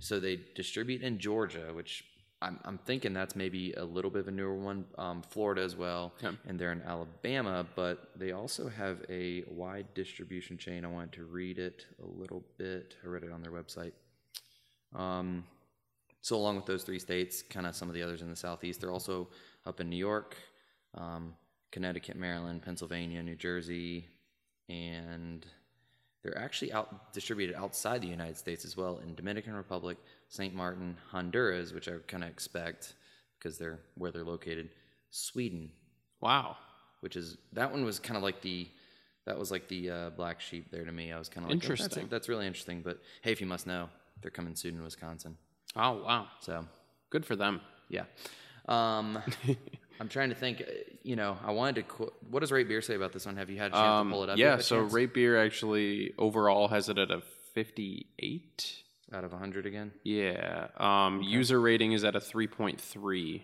so 0.01 0.19
they 0.19 0.41
distribute 0.55 1.03
in 1.03 1.19
Georgia, 1.19 1.71
which 1.73 2.05
I'm, 2.43 2.59
I'm 2.65 2.79
thinking 2.79 3.13
that's 3.15 3.35
maybe 3.37 3.73
a 3.75 3.85
little 3.85 4.11
bit 4.11 4.21
of 4.21 4.29
a 4.29 4.31
newer 4.31 4.55
one. 4.55 4.85
Um, 4.99 5.23
Florida 5.23 5.63
as 5.63 5.77
well, 5.77 6.13
Okay. 6.23 6.37
and 6.49 6.59
they're 6.59 6.73
in 6.73 6.83
Alabama, 6.83 7.67
but 7.77 8.11
they 8.17 8.33
also 8.33 8.69
have 8.69 8.99
a 9.09 9.45
wide 9.49 9.87
distribution 9.95 10.57
chain. 10.59 10.85
I 10.85 10.89
wanted 10.89 11.13
to 11.13 11.25
read 11.25 11.59
it 11.59 11.87
a 12.03 12.07
little 12.07 12.43
bit. 12.59 12.97
I 13.05 13.09
read 13.09 13.23
it 13.25 13.33
on 13.33 13.41
their 13.43 13.53
website. 13.53 13.93
Um, 14.95 15.45
so 16.27 16.35
along 16.35 16.57
with 16.57 16.67
those 16.67 16.83
three 16.83 16.99
states, 16.99 17.41
kind 17.41 17.69
of 17.69 17.77
some 17.77 17.87
of 17.89 17.95
the 17.95 18.03
others 18.03 18.21
in 18.21 18.29
the 18.29 18.35
southeast, 18.35 18.81
they're 18.81 18.91
also 18.91 19.29
up 19.65 19.81
in 19.81 19.89
New 19.89 19.95
York, 20.11 20.35
um, 20.97 21.33
Connecticut, 21.71 22.17
Maryland, 22.17 22.63
Pennsylvania, 22.63 23.23
New 23.23 23.37
Jersey, 23.37 24.09
and 24.69 25.47
they're 26.25 26.37
actually 26.37 26.73
out 26.73 27.13
distributed 27.13 27.55
outside 27.55 28.03
the 28.03 28.09
United 28.09 28.37
States 28.37 28.65
as 28.65 28.77
well 28.77 28.99
in 29.05 29.15
Dominican 29.15 29.55
Republic, 29.55 29.99
Saint 30.29 30.53
Martin, 30.53 30.97
Honduras, 31.13 31.73
which 31.73 31.87
I 31.89 31.93
kind 32.09 32.25
of 32.25 32.29
expect 32.31 32.95
because 33.39 33.57
they're 33.57 33.79
where 33.97 34.11
they're 34.11 34.25
located, 34.25 34.71
Sweden, 35.11 35.71
Wow. 36.21 36.57
which 37.03 37.15
is 37.15 37.37
that 37.53 37.71
one 37.71 37.85
was 37.85 38.01
kind 38.01 38.17
of 38.17 38.25
like 38.25 38.41
the 38.41 38.67
that 39.27 39.39
was 39.39 39.53
like 39.53 39.69
the 39.69 39.91
uh, 39.91 40.11
black 40.11 40.41
sheep 40.41 40.73
there 40.73 40.85
to 40.85 40.91
me. 40.91 41.13
I 41.13 41.19
was 41.21 41.29
kind 41.29 41.45
of 41.45 41.51
like, 41.51 41.59
oh, 41.59 41.61
that's- 41.61 41.81
Interesting. 41.81 42.09
that's 42.11 42.29
really 42.29 42.49
interesting. 42.49 42.83
But 42.83 43.01
hey, 43.23 43.31
if 43.31 43.41
you 43.41 43.47
must 43.47 43.69
know, 43.69 43.89
they're 44.23 44.31
coming 44.33 44.57
soon 44.57 44.75
in 44.75 44.83
Wisconsin. 44.83 45.37
Oh 45.77 46.03
wow. 46.05 46.27
So 46.41 46.67
Good 47.11 47.25
for 47.27 47.37
them. 47.37 47.61
yeah. 47.89 48.05
Um, 48.69 49.19
I'm 50.01 50.09
trying 50.09 50.29
to 50.31 50.35
think. 50.35 50.63
you 51.05 51.17
know, 51.17 51.39
I 51.45 51.53
wanted 51.53 51.77
to. 51.77 51.83
Qu- 51.85 52.13
what 52.31 52.41
does 52.41 52.51
Rate 52.53 52.69
Beer 52.69 52.83
say 52.83 52.95
about 52.97 53.13
this 53.13 53.25
one? 53.27 53.37
Have 53.37 53.49
you 53.49 53.59
had 53.59 53.69
a 53.73 53.75
chance 53.75 54.01
Um, 54.01 54.09
to 54.09 54.13
pull 54.15 54.23
it 54.25 54.31
up? 54.31 54.39
yeah, 54.39 54.59
so? 54.59 54.81
Rate 54.81 55.15
Beer 55.15 55.43
actually 55.43 56.13
overall 56.19 56.69
has 56.69 56.89
it 56.89 56.99
at 56.99 57.11
a 57.11 57.23
58. 57.55 58.83
out 59.13 59.25
of 59.25 59.33
hundred 59.33 59.67
again. 59.67 59.93
Yeah. 60.03 60.67
Um, 60.77 61.23
User 61.23 61.61
rating 61.61 61.93
is 61.93 62.05
at 62.05 62.15
a 62.17 62.21
3.3. 62.21 63.43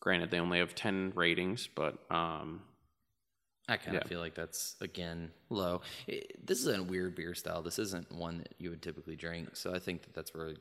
Granted, 0.00 0.30
they 0.30 0.40
only 0.40 0.58
have 0.58 0.74
10 0.74 1.12
ratings, 1.14 1.68
but 1.72 1.94
um, 2.10 2.62
I 3.68 3.76
kind 3.76 3.96
of 3.96 4.02
Yeah. 4.02 4.08
feel 4.08 4.18
like 4.20 4.34
that's 4.34 4.74
again 4.80 5.30
low. 5.50 5.82
It, 6.08 6.44
this 6.44 6.58
is 6.58 6.66
a 6.66 6.82
weird 6.82 7.14
beer 7.14 7.34
style. 7.34 7.62
This 7.62 7.78
isn't 7.78 8.10
one 8.10 8.38
that 8.38 8.54
you 8.58 8.70
would 8.70 8.82
typically 8.82 9.14
drink. 9.14 9.54
So 9.54 9.72
I 9.72 9.78
think 9.78 10.02
that 10.02 10.14
that's 10.14 10.34
where. 10.34 10.54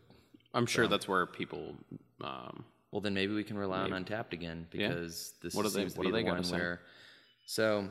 I'm 0.53 0.65
sure 0.65 0.87
that's 0.87 1.07
where 1.07 1.25
people. 1.25 1.75
Um, 2.21 2.65
Well, 2.91 2.99
then 3.01 3.13
maybe 3.13 3.33
we 3.33 3.43
can 3.45 3.57
rely 3.57 3.79
on 3.81 3.91
Untappd 3.91 4.33
again 4.33 4.67
because 4.69 5.33
this 5.41 5.53
What 5.55 5.63
they- 5.63 5.69
seems 5.69 5.93
to 5.93 6.01
be 6.01 6.11
the 6.11 6.23
one 6.23 6.43
where. 6.49 6.81
So 7.45 7.89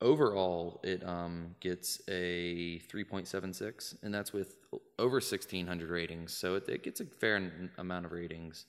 overall, 0.00 0.80
it 0.84 1.04
um, 1.06 1.54
gets 1.60 2.00
a 2.08 2.78
3.76, 2.90 3.96
and 4.02 4.12
that's 4.14 4.32
with 4.32 4.56
over 4.98 5.20
1,600 5.20 5.88
ratings. 5.90 6.32
So 6.36 6.54
it, 6.56 6.68
it 6.68 6.82
gets 6.82 7.00
a 7.00 7.04
fair 7.04 7.36
n- 7.36 7.70
amount 7.78 8.06
of 8.06 8.12
ratings. 8.12 8.66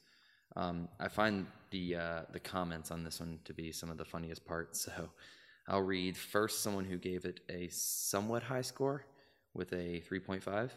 Um, 0.56 0.88
I 1.00 1.08
find 1.08 1.48
the 1.72 1.96
uh, 1.96 2.22
the 2.32 2.40
comments 2.40 2.92
on 2.92 3.04
this 3.04 3.20
one 3.20 3.40
to 3.46 3.54
be 3.54 3.72
some 3.72 3.90
of 3.90 3.98
the 3.98 4.06
funniest 4.06 4.46
parts. 4.46 4.88
So 4.96 5.10
I'll 5.68 5.82
read 5.82 6.18
first 6.18 6.62
someone 6.62 6.84
who 6.84 6.98
gave 6.98 7.24
it 7.26 7.40
a 7.50 7.70
somewhat 7.70 8.44
high 8.44 8.62
score 8.64 9.06
with 9.54 9.72
a 9.72 10.02
3.5. 10.10 10.72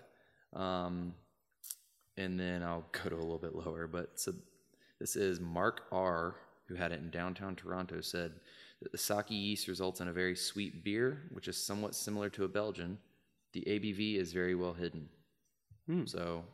Um, 0.59 1.13
and 2.17 2.39
then 2.39 2.63
I'll 2.63 2.85
go 2.93 3.11
to 3.11 3.17
a 3.17 3.19
little 3.19 3.39
bit 3.39 3.55
lower. 3.55 3.87
But 3.87 4.19
so 4.19 4.33
this 5.01 5.17
is 5.17 5.41
Mark 5.41 5.83
R, 5.93 6.37
who 6.69 6.75
had 6.75 6.93
it 6.93 7.01
in 7.01 7.11
downtown 7.11 7.55
Toronto, 7.57 8.01
said 8.01 8.33
that 8.83 8.93
the 8.93 8.99
sake 8.99 9.31
yeast 9.31 9.69
results 9.69 10.01
in 10.01 10.09
a 10.09 10.13
very 10.13 10.37
sweet 10.37 10.85
beer, 10.85 11.23
which 11.33 11.49
is 11.49 11.57
somewhat 11.57 11.95
similar 11.95 12.29
to 12.31 12.45
a 12.45 12.49
Belgian. 12.49 12.99
The 13.53 13.63
ABV 13.67 14.17
is 14.19 14.33
very 14.33 14.55
well 14.55 14.73
hidden. 14.75 15.09
So 16.07 16.45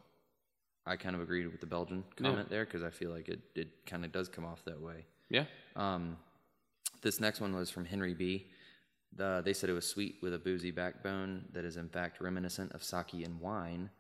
I 0.87 0.97
kind 0.97 1.15
of 1.17 1.23
agreed 1.23 1.47
with 1.47 1.61
the 1.61 1.67
Belgian 1.67 2.05
comment 2.17 2.49
there 2.51 2.65
because 2.65 2.83
I 2.83 2.91
feel 2.91 3.11
like 3.11 3.29
it, 3.29 3.41
it 3.55 3.69
kind 3.87 4.05
of 4.05 4.13
does 4.13 4.29
come 4.29 4.45
off 4.45 4.65
that 4.67 4.81
way. 4.81 5.05
yeah. 5.31 5.45
Um, 5.77 6.17
this 7.01 7.19
next 7.19 7.41
one 7.41 7.55
was 7.55 7.71
from 7.71 7.85
Henry 7.85 8.15
B. 8.15 8.47
The, 9.17 9.43
they 9.45 9.53
said 9.53 9.69
it 9.71 9.75
was 9.75 9.87
sweet 9.87 10.17
with 10.23 10.35
a 10.35 10.39
boozy 10.39 10.71
backbone 10.71 11.45
that 11.53 11.65
is 11.65 11.77
in 11.77 11.89
fact 11.89 12.21
reminiscent 12.21 12.73
of 12.73 12.83
sake 12.85 13.15
and 13.25 13.41
wine. 13.41 13.91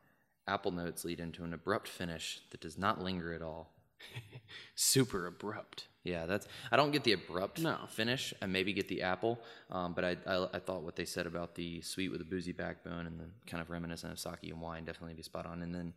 Apple 0.48 0.72
notes 0.72 1.04
lead 1.04 1.20
into 1.20 1.44
an 1.44 1.52
abrupt 1.54 1.88
finish 1.88 2.40
that 2.50 2.60
does 2.60 2.76
not 2.76 3.00
linger 3.02 3.32
at 3.32 3.42
all. 3.42 3.72
Super 4.74 5.26
abrupt. 5.26 5.86
Yeah, 6.04 6.26
that's. 6.26 6.48
I 6.72 6.76
don't 6.76 6.90
get 6.90 7.04
the 7.04 7.12
abrupt 7.12 7.60
No. 7.60 7.78
finish. 7.88 8.34
I 8.42 8.46
maybe 8.46 8.72
get 8.72 8.88
the 8.88 9.02
apple, 9.02 9.38
um, 9.70 9.92
but 9.94 10.04
I, 10.04 10.16
I 10.26 10.48
I 10.54 10.58
thought 10.58 10.82
what 10.82 10.96
they 10.96 11.04
said 11.04 11.26
about 11.26 11.54
the 11.54 11.80
sweet 11.82 12.10
with 12.10 12.20
a 12.20 12.24
boozy 12.24 12.50
backbone 12.52 13.06
and 13.06 13.20
the 13.20 13.26
kind 13.46 13.60
of 13.60 13.70
reminiscent 13.70 14.12
of 14.12 14.18
sake 14.18 14.50
and 14.50 14.60
wine 14.60 14.84
definitely 14.84 15.14
be 15.14 15.22
spot 15.22 15.46
on. 15.46 15.62
And 15.62 15.72
then 15.72 15.92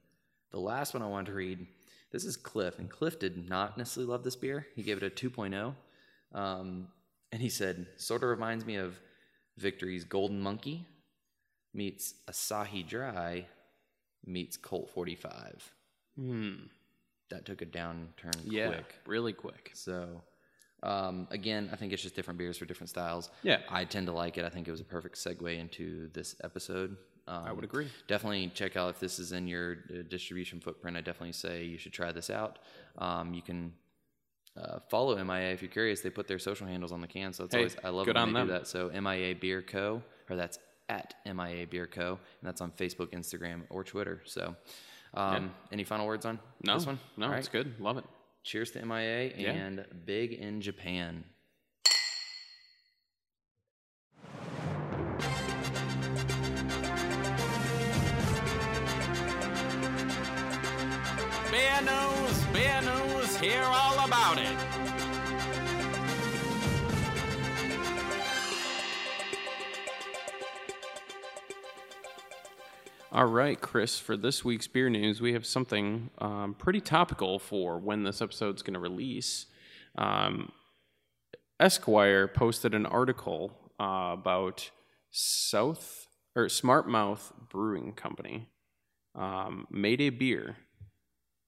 the 0.52 0.60
last 0.60 0.94
one 0.94 1.02
I 1.02 1.08
wanted 1.08 1.28
to 1.32 1.34
read. 1.34 1.66
This 2.12 2.24
is 2.24 2.38
Cliff, 2.38 2.78
and 2.80 2.90
Cliff 2.90 3.20
did 3.20 3.50
not 3.50 3.78
necessarily 3.78 4.10
love 4.12 4.24
this 4.24 4.36
beer. 4.38 4.68
He 4.76 4.84
gave 4.84 5.02
it 5.02 5.04
a 5.04 5.10
2.0, 5.10 5.74
um, 6.34 6.88
and 7.32 7.42
he 7.42 7.50
said 7.50 7.88
sort 7.98 8.24
of 8.24 8.30
reminds 8.30 8.64
me 8.64 8.76
of 8.76 8.98
Victory's 9.58 10.04
Golden 10.06 10.40
Monkey 10.40 10.86
meets 11.74 12.14
Asahi 12.30 12.88
Dry 12.88 13.48
meets 14.26 14.58
Colt 14.58 14.90
45. 14.92 15.74
Hmm. 16.16 16.54
That 17.30 17.46
took 17.46 17.62
a 17.62 17.66
downturn 17.66 18.34
Yeah. 18.46 18.68
quick. 18.68 18.96
Really 19.06 19.34
quick. 19.34 19.72
So, 19.74 20.22
um, 20.84 21.28
again, 21.32 21.70
I 21.72 21.76
think 21.76 21.92
it's 21.94 22.02
just 22.04 22.16
different 22.16 22.38
beers 22.38 22.58
for 22.58 22.66
different 22.66 22.90
styles. 22.90 23.30
Yeah. 23.44 23.62
I 23.70 23.86
tend 23.86 24.08
to 24.08 24.14
like 24.14 24.38
it. 24.38 24.46
I 24.46 24.50
think 24.50 24.68
it 24.68 24.72
was 24.72 24.82
a 24.82 24.86
perfect 24.86 25.16
segue 25.16 25.58
into 25.58 26.10
this 26.14 26.36
episode. 26.44 26.96
Um, 27.28 27.44
I 27.44 27.52
would 27.52 27.64
agree. 27.64 27.88
Definitely 28.08 28.50
check 28.54 28.78
out 28.78 28.92
if 28.92 29.00
this 29.00 29.18
is 29.18 29.32
in 29.32 29.48
your 29.48 29.78
uh, 29.90 30.04
distribution 30.08 30.60
footprint. 30.60 30.96
I 30.96 31.02
definitely 31.02 31.32
say 31.32 31.64
you 31.66 31.80
should 31.80 31.94
try 31.94 32.12
this 32.12 32.30
out. 32.30 32.60
Um, 33.00 33.34
you 33.34 33.42
can 33.42 33.74
uh, 34.56 34.80
follow 34.92 35.16
MIA 35.22 35.52
if 35.52 35.64
you're 35.64 35.72
curious. 35.72 36.02
They 36.02 36.12
put 36.12 36.28
their 36.28 36.38
social 36.40 36.68
handles 36.68 36.92
on 36.92 37.02
the 37.02 37.08
can, 37.08 37.34
so 37.34 37.46
it's 37.46 37.54
Hey, 37.56 37.62
always 37.62 37.76
I 37.84 37.90
love 37.90 38.06
when 38.06 38.34
they 38.34 38.42
do 38.42 38.48
that. 38.52 38.68
So 38.68 38.90
MIA 38.92 39.34
Beer 39.36 39.64
Co. 39.64 40.04
or 40.30 40.36
that's 40.36 40.60
at 40.90 41.14
MIA 41.26 41.66
Beer 41.68 41.88
Co. 41.88 42.12
and 42.42 42.48
that's 42.48 42.62
on 42.62 42.72
Facebook, 42.72 43.12
Instagram, 43.14 43.64
or 43.70 43.84
Twitter. 43.84 44.22
So, 44.26 44.56
um, 45.14 45.54
any 45.72 45.84
final 45.84 46.06
words 46.06 46.26
on 46.26 46.40
No. 46.64 46.76
this 46.76 46.86
one? 46.86 47.00
No, 47.18 47.28
All 47.28 47.34
it's 47.34 47.48
good. 47.48 47.80
Love 47.80 47.98
it. 47.98 48.06
Cheers 48.44 48.72
to 48.72 48.82
MIA 48.86 49.34
Yeah. 49.36 49.52
and 49.54 49.86
Big 50.06 50.34
in 50.34 50.62
Japan. 50.62 51.24
Bear 61.52 61.82
News, 61.82 62.44
Bear 62.54 62.82
News, 62.82 63.38
hear 63.38 63.64
all 63.64 64.06
about 64.06 64.38
it. 64.38 64.56
All 73.16 73.28
right, 73.28 73.62
Chris, 73.62 73.98
for 73.98 74.18
this 74.18 74.44
week's 74.44 74.68
beer 74.68 74.90
news, 74.90 75.22
we 75.22 75.32
have 75.32 75.46
something 75.46 76.10
um, 76.18 76.54
pretty 76.54 76.82
topical 76.82 77.40
for 77.40 77.80
when 77.80 78.04
this 78.04 78.22
episode's 78.22 78.62
going 78.62 78.74
to 78.74 78.80
release. 78.82 79.46
Um, 79.98 80.52
Esquire 81.58 82.28
posted 82.28 82.76
an 82.76 82.86
article 82.86 83.58
uh, 83.80 84.10
about 84.12 84.70
South 85.12 86.08
or 86.36 86.50
Smart 86.50 86.90
Mouth 86.90 87.32
Brewing 87.50 87.94
Company 87.94 88.50
um, 89.18 89.66
made 89.72 90.02
a 90.02 90.10
beer 90.10 90.58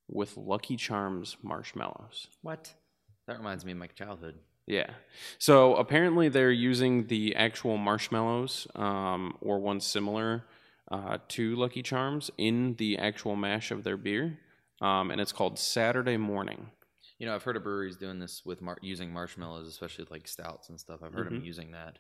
with 0.08 0.38
Lucky 0.38 0.78
Charms 0.78 1.36
marshmallows. 1.44 2.28
What? 2.44 2.76
That 3.28 3.40
reminds 3.40 3.66
me 3.66 3.74
of 3.74 3.78
my 3.78 3.88
childhood. 3.88 4.36
Yeah. 4.68 4.92
So 5.38 5.76
apparently 5.76 6.30
they're 6.30 6.50
using 6.50 7.08
the 7.08 7.36
actual 7.36 7.76
marshmallows 7.76 8.68
um, 8.74 9.36
or 9.42 9.60
one 9.60 9.82
similar 9.82 10.46
uh, 10.91 11.17
to 11.29 11.56
Lucky 11.56 11.82
Charms 11.82 12.32
in 12.38 12.75
the 12.75 12.98
actual 12.98 13.36
mash 13.36 13.72
of 13.72 13.84
their 13.84 13.98
beer. 13.98 14.39
Um, 14.82 15.12
and 15.12 15.20
it's 15.20 15.32
called 15.32 15.58
Saturday 15.58 16.17
Morning. 16.17 16.70
You 17.20 17.25
know, 17.25 17.34
I've 17.34 17.44
heard 17.44 17.56
of 17.56 17.63
breweries 17.63 17.98
doing 17.98 18.20
this 18.20 18.44
with 18.46 18.62
mar- 18.62 18.77
using 18.82 19.12
marshmallows, 19.12 19.67
especially 19.67 20.03
with, 20.03 20.12
like 20.12 20.27
stouts 20.27 20.70
and 20.70 20.79
stuff. 20.79 21.00
I've 21.03 21.13
heard 21.13 21.27
them 21.27 21.41
using 21.44 21.72
that. 21.72 21.98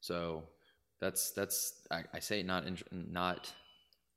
So 0.00 0.44
that's 1.00 1.30
that's 1.30 1.80
I, 1.90 2.02
I 2.12 2.18
say 2.20 2.42
not 2.42 2.66
in, 2.66 2.76
not 2.90 3.50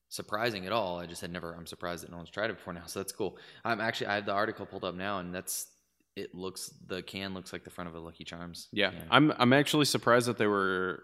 surprising 0.09 0.65
at 0.65 0.73
all. 0.73 0.99
I 0.99 1.05
just 1.05 1.21
had 1.21 1.31
never. 1.31 1.53
I'm 1.53 1.65
surprised 1.65 2.03
that 2.03 2.11
no 2.11 2.17
one's 2.17 2.29
tried 2.29 2.49
it 2.49 2.57
before 2.57 2.73
now. 2.73 2.83
So 2.87 2.99
that's 2.99 3.13
cool. 3.13 3.37
I'm 3.63 3.79
actually 3.79 4.07
I 4.07 4.15
have 4.15 4.25
the 4.25 4.33
article 4.33 4.65
pulled 4.65 4.83
up 4.83 4.95
now, 4.95 5.19
and 5.19 5.33
that's 5.33 5.67
it. 6.15 6.35
Looks 6.35 6.73
the 6.87 7.01
can 7.01 7.33
looks 7.33 7.53
like 7.53 7.63
the 7.63 7.69
front 7.69 7.89
of 7.89 7.95
a 7.95 7.99
Lucky 7.99 8.25
Charms. 8.25 8.67
Yeah. 8.71 8.91
can. 8.91 9.07
I'm, 9.09 9.33
I'm 9.37 9.53
actually 9.53 9.85
surprised 9.85 10.27
that 10.27 10.37
they 10.37 10.47
were 10.47 11.03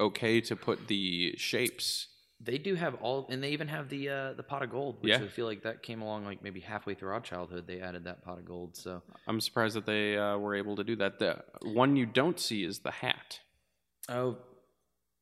okay 0.00 0.40
to 0.40 0.56
put 0.56 0.88
the 0.88 1.34
shapes. 1.36 2.08
They 2.42 2.56
do 2.56 2.74
have 2.74 2.94
all, 3.02 3.26
and 3.28 3.42
they 3.42 3.50
even 3.50 3.68
have 3.68 3.88
the 3.90 4.08
uh, 4.08 4.32
the 4.32 4.42
pot 4.42 4.62
of 4.62 4.70
gold, 4.70 5.02
which 5.02 5.10
Yeah. 5.10 5.18
I 5.22 5.28
feel 5.28 5.44
like 5.46 5.62
that 5.64 5.82
came 5.82 6.00
along 6.00 6.24
like 6.24 6.42
maybe 6.42 6.60
halfway 6.60 6.94
through 6.94 7.10
our 7.12 7.20
childhood. 7.20 7.66
They 7.66 7.80
added 7.80 8.04
that 8.04 8.22
pot 8.24 8.38
of 8.38 8.46
gold. 8.46 8.76
So 8.76 9.02
I'm 9.26 9.40
surprised 9.42 9.76
that 9.76 9.84
they 9.84 10.16
uh, 10.16 10.38
were 10.38 10.54
able 10.54 10.76
to 10.76 10.84
do 10.84 10.96
that. 10.96 11.18
The 11.18 11.42
one 11.62 11.96
you 11.96 12.06
don't 12.06 12.40
see 12.40 12.64
is 12.64 12.78
the 12.78 12.90
hat. 12.90 13.40
oh, 14.08 14.38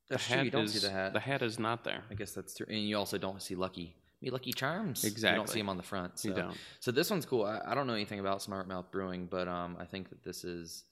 The 0.09 0.17
true. 0.17 0.35
hat 0.37 0.45
You 0.45 0.51
don't 0.51 0.63
is, 0.65 0.73
see 0.73 0.87
the 0.87 0.93
hat. 0.93 1.11
The 1.13 1.19
hat 1.19 1.41
is 1.41 1.59
not 1.59 1.83
there. 1.83 2.03
I 2.09 2.13
guess 2.13 2.31
that's 2.31 2.55
true. 2.55 2.65
And 2.69 2.87
you 2.87 2.97
also 2.97 3.17
don't 3.17 3.41
see 3.41 3.55
Lucky. 3.55 3.95
Me 4.21 4.29
Lucky 4.29 4.51
Charms. 4.53 5.03
Exactly. 5.03 5.35
You 5.35 5.39
don't 5.39 5.49
see 5.49 5.59
them 5.59 5.69
on 5.69 5.77
the 5.77 5.83
front. 5.83 6.19
So. 6.19 6.29
You 6.29 6.35
don't. 6.35 6.57
So 6.79 6.91
this 6.91 7.09
one's 7.09 7.25
cool. 7.25 7.43
I, 7.45 7.59
I 7.65 7.75
don't 7.75 7.87
know 7.87 7.93
anything 7.93 8.19
about 8.21 8.41
Smart 8.41 8.67
Mouth 8.67 8.91
Brewing, 8.91 9.27
but 9.29 9.47
um, 9.47 9.75
I 9.79 9.85
think 9.85 10.09
that 10.09 10.23
this 10.23 10.43
is. 10.45 10.83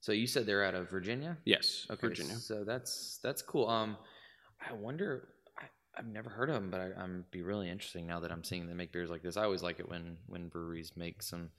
So 0.00 0.12
you 0.12 0.26
said 0.26 0.44
they're 0.46 0.64
out 0.64 0.74
of 0.74 0.88
Virginia. 0.90 1.36
Yes, 1.44 1.86
Okay, 1.90 2.06
Virginia. 2.08 2.34
So 2.36 2.62
that's 2.64 3.18
that's 3.24 3.42
cool. 3.42 3.68
Um, 3.68 3.96
I 4.68 4.72
wonder. 4.74 5.28
I've 5.96 6.06
never 6.06 6.30
heard 6.30 6.48
of 6.48 6.54
them, 6.54 6.70
but 6.70 6.80
I, 6.80 6.90
I'm 7.00 7.24
be 7.30 7.42
really 7.42 7.70
interesting 7.70 8.06
now 8.06 8.20
that 8.20 8.32
I'm 8.32 8.44
seeing 8.44 8.66
them 8.66 8.76
make 8.76 8.92
beers 8.92 9.10
like 9.10 9.22
this. 9.22 9.36
I 9.36 9.44
always 9.44 9.62
like 9.62 9.80
it 9.80 9.88
when 9.88 10.16
when 10.26 10.48
breweries 10.48 10.92
make 10.96 11.22
some 11.22 11.50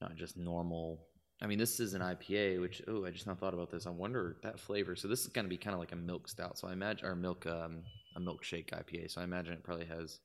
not 0.00 0.16
just 0.16 0.36
normal. 0.36 1.06
I 1.42 1.46
mean, 1.46 1.58
this 1.58 1.80
is 1.80 1.94
an 1.94 2.00
IPA, 2.00 2.60
which 2.60 2.82
oh, 2.88 3.04
I 3.04 3.10
just 3.10 3.26
not 3.26 3.38
thought 3.38 3.54
about 3.54 3.70
this. 3.70 3.86
I 3.86 3.90
wonder 3.90 4.36
that 4.42 4.58
flavor. 4.58 4.96
So 4.96 5.08
this 5.08 5.20
is 5.20 5.28
going 5.28 5.44
to 5.44 5.50
be 5.50 5.56
kind 5.56 5.74
of 5.74 5.80
like 5.80 5.92
a 5.92 5.96
milk 5.96 6.28
stout. 6.28 6.58
So 6.58 6.68
I 6.68 6.72
imagine 6.72 7.06
or 7.06 7.14
milk 7.14 7.46
um, 7.46 7.82
a 8.16 8.20
milkshake 8.20 8.70
IPA. 8.70 9.10
So 9.10 9.20
I 9.20 9.24
imagine 9.24 9.52
it 9.52 9.64
probably 9.64 9.86
has 9.86 10.20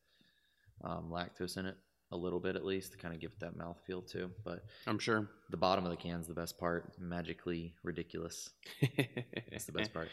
um, 0.84 1.12
lactose 1.12 1.58
in 1.58 1.66
it 1.66 1.78
a 2.12 2.18
little 2.18 2.40
bit 2.40 2.56
at 2.56 2.66
least 2.66 2.92
to 2.92 2.98
kind 2.98 3.14
of 3.14 3.20
give 3.20 3.32
it 3.32 3.40
that 3.40 3.56
mouth 3.56 3.78
feel 3.86 4.02
too. 4.02 4.32
But 4.44 4.64
I'm 4.88 5.00
sure. 5.00 5.30
the 5.50 5.58
bottom 5.58 5.86
of 5.86 5.92
the 5.92 5.98
can's 5.98 6.28
the 6.28 6.34
best 6.34 6.58
part. 6.58 6.94
Magically 7.00 7.74
ridiculous. 7.84 8.50
That's 9.52 9.66
the 9.66 9.72
best 9.72 9.94
part. 9.94 10.10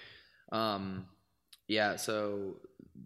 Um, 0.52 1.06
yeah, 1.68 1.96
so 1.96 2.56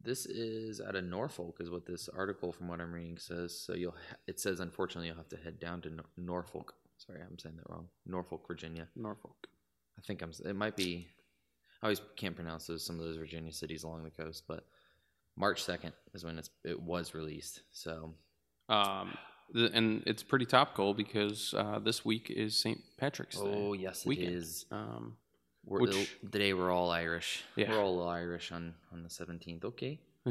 this 0.02 0.26
is 0.26 0.80
out 0.80 0.96
of 0.96 1.04
Norfolk, 1.04 1.56
is 1.60 1.70
what 1.70 1.86
this 1.86 2.08
article 2.08 2.52
from 2.52 2.68
what 2.68 2.80
I'm 2.80 2.92
reading 2.92 3.18
says. 3.18 3.58
So 3.58 3.74
you'll, 3.74 3.92
ha- 3.92 4.16
it 4.26 4.38
says 4.40 4.60
unfortunately 4.60 5.08
you'll 5.08 5.16
have 5.16 5.28
to 5.30 5.36
head 5.36 5.58
down 5.60 5.80
to 5.82 5.90
Nor- 5.90 6.04
Norfolk. 6.16 6.74
Sorry, 6.98 7.20
I'm 7.20 7.38
saying 7.38 7.56
that 7.56 7.68
wrong. 7.70 7.88
Norfolk, 8.06 8.46
Virginia. 8.46 8.86
Norfolk. 8.94 9.46
I 9.98 10.02
think 10.02 10.22
I'm. 10.22 10.32
It 10.44 10.56
might 10.56 10.76
be. 10.76 11.08
I 11.82 11.86
always 11.86 12.00
can't 12.16 12.36
pronounce 12.36 12.66
those 12.66 12.84
some 12.84 12.98
of 12.98 13.04
those 13.04 13.16
Virginia 13.16 13.52
cities 13.52 13.84
along 13.84 14.04
the 14.04 14.10
coast, 14.10 14.44
but 14.46 14.64
March 15.36 15.62
second 15.62 15.92
is 16.14 16.24
when 16.24 16.38
it's 16.38 16.50
it 16.64 16.80
was 16.80 17.14
released. 17.14 17.62
So 17.72 18.14
Um, 18.68 19.16
th- 19.54 19.70
and 19.72 20.02
it's 20.06 20.22
pretty 20.22 20.44
topical 20.44 20.92
because 20.92 21.54
uh, 21.56 21.78
this 21.78 22.04
week 22.04 22.28
is 22.30 22.54
St. 22.56 22.78
Patrick's 22.98 23.36
Day. 23.40 23.42
oh 23.46 23.72
yes, 23.72 24.04
weekend. 24.04 24.28
it 24.28 24.34
is. 24.34 24.66
Um, 24.70 25.16
We're, 25.64 25.80
Which- 25.80 26.16
the, 26.22 26.38
day 26.38 26.52
we're 26.52 26.70
all 26.72 26.90
Irish. 26.90 27.44
Yeah. 27.56 27.70
We're 27.70 27.82
all 27.82 28.08
Irish 28.08 28.52
on 28.52 28.74
on 28.92 29.02
the 29.02 29.10
seventeenth. 29.10 29.64
Okay. 29.64 30.00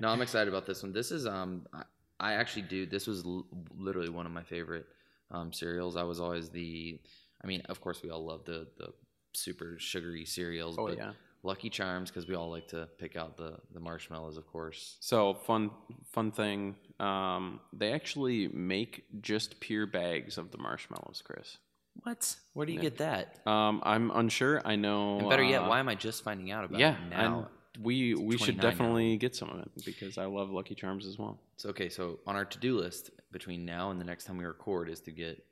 no, 0.00 0.08
I'm 0.08 0.22
excited 0.22 0.48
about 0.48 0.66
this 0.66 0.82
one. 0.82 0.92
This 0.92 1.10
is 1.12 1.26
um, 1.26 1.66
I, 1.72 1.82
I 2.20 2.32
actually 2.34 2.62
do. 2.62 2.86
This 2.86 3.06
was 3.06 3.24
l- 3.24 3.46
literally 3.76 4.08
one 4.08 4.26
of 4.26 4.32
my 4.32 4.42
favorite 4.42 4.86
um 5.30 5.52
cereals. 5.52 5.96
I 5.96 6.02
was 6.02 6.20
always 6.20 6.48
the. 6.50 6.98
I 7.42 7.46
mean, 7.46 7.62
of 7.68 7.80
course, 7.80 8.02
we 8.02 8.10
all 8.10 8.24
love 8.24 8.44
the 8.44 8.66
the 8.76 8.92
super 9.34 9.76
sugary 9.78 10.24
cereals. 10.24 10.76
oh 10.78 10.86
but 10.88 10.96
yeah. 10.96 11.12
Lucky 11.44 11.70
Charms 11.70 12.10
because 12.10 12.26
we 12.26 12.34
all 12.34 12.50
like 12.50 12.66
to 12.68 12.88
pick 12.98 13.14
out 13.16 13.36
the 13.36 13.58
the 13.72 13.78
marshmallows, 13.80 14.36
of 14.36 14.46
course. 14.48 14.96
So 15.00 15.34
fun, 15.34 15.70
fun 16.12 16.32
thing. 16.32 16.74
Um, 16.98 17.60
they 17.72 17.92
actually 17.92 18.48
make 18.48 19.04
just 19.20 19.60
pure 19.60 19.86
bags 19.86 20.36
of 20.36 20.50
the 20.50 20.58
marshmallows, 20.58 21.22
Chris. 21.24 21.58
What? 22.02 22.36
Where 22.54 22.66
do 22.66 22.72
you 22.72 22.78
Yeah. 22.78 22.82
get 22.82 22.98
that? 22.98 23.46
Um, 23.46 23.82
I'm 23.84 24.10
unsure. 24.10 24.60
I 24.64 24.76
know. 24.76 25.18
And 25.18 25.28
better 25.28 25.42
yet, 25.42 25.62
uh, 25.62 25.68
why 25.68 25.78
am 25.80 25.88
I 25.88 25.94
just 25.94 26.22
finding 26.24 26.50
out 26.50 26.64
about 26.64 26.80
Yeah, 26.80 26.94
it 26.96 27.08
now? 27.10 27.48
and 27.76 27.84
we 27.84 28.14
we 28.14 28.36
should 28.36 28.56
29 28.56 28.56
now. 28.56 28.62
definitely 28.70 29.16
get 29.18 29.36
some 29.36 29.50
of 29.50 29.60
it 29.60 29.70
because 29.84 30.18
I 30.18 30.24
love 30.26 30.50
Lucky 30.50 30.74
Charms 30.74 31.06
as 31.06 31.18
well. 31.18 31.38
So 31.56 31.68
okay, 31.70 31.88
so 31.88 32.20
on 32.26 32.34
our 32.36 32.44
to 32.44 32.58
do 32.58 32.76
list 32.78 33.10
between 33.32 33.64
now 33.64 33.90
and 33.90 34.00
the 34.00 34.04
next 34.04 34.24
time 34.24 34.36
we 34.38 34.44
record 34.44 34.88
is 34.88 35.00
to 35.02 35.10
get 35.12 35.44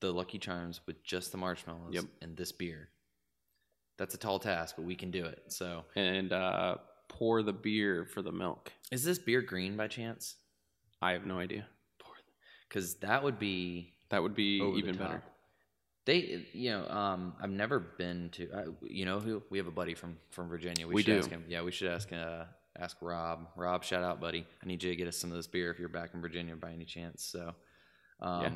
the 0.00 0.12
Lucky 0.12 0.38
Charms 0.38 0.80
with 0.86 1.02
just 1.02 1.32
the 1.32 1.38
marshmallows 1.38 1.94
Yep. 1.94 2.04
and 2.22 2.36
this 2.36 2.52
beer. 2.52 2.90
That's 3.96 4.14
a 4.14 4.18
tall 4.18 4.38
task, 4.38 4.76
but 4.76 4.84
we 4.84 4.94
can 4.94 5.10
do 5.10 5.24
it. 5.24 5.42
So 5.48 5.84
And 5.96 6.32
uh, 6.32 6.76
pour 7.08 7.42
the 7.42 7.52
beer 7.52 8.04
for 8.04 8.22
the 8.22 8.30
milk. 8.32 8.72
is 8.92 9.02
this 9.02 9.18
beer 9.18 9.40
green 9.42 9.76
by 9.76 9.88
chance? 9.88 10.36
I 11.02 11.12
have 11.12 11.26
no 11.26 11.38
idea. 11.38 11.66
Pour 11.98 12.14
Because 12.68 12.94
that 12.96 13.22
would 13.24 13.38
be 13.40 13.94
That 14.10 14.22
would 14.22 14.34
be 14.34 14.58
even 14.76 14.96
better. 14.96 15.22
They, 16.08 16.46
you 16.54 16.70
know, 16.70 16.88
um, 16.88 17.34
I've 17.38 17.50
never 17.50 17.78
been 17.78 18.30
to. 18.30 18.50
Uh, 18.50 18.62
you 18.80 19.04
know 19.04 19.20
who? 19.20 19.42
We 19.50 19.58
have 19.58 19.66
a 19.66 19.70
buddy 19.70 19.92
from 19.94 20.16
from 20.30 20.48
Virginia. 20.48 20.86
We, 20.88 20.94
We 20.94 21.02
should 21.02 21.12
do. 21.12 21.18
Ask 21.18 21.28
him. 21.28 21.44
Yeah, 21.46 21.60
we 21.62 21.70
should 21.70 21.90
ask 21.90 22.10
uh, 22.10 22.44
ask 22.78 22.96
Rob. 23.02 23.48
Rob, 23.56 23.84
shout 23.84 24.02
out, 24.02 24.18
buddy. 24.18 24.46
I 24.62 24.66
need 24.66 24.82
you 24.82 24.88
to 24.88 24.96
get 24.96 25.06
us 25.06 25.18
some 25.18 25.30
of 25.30 25.36
this 25.36 25.46
beer 25.46 25.70
if 25.70 25.78
you're 25.78 25.90
back 25.90 26.14
in 26.14 26.22
Virginia 26.22 26.56
by 26.56 26.72
any 26.72 26.86
chance. 26.86 27.22
So, 27.24 27.54
um, 28.20 28.42
Yeah. 28.42 28.50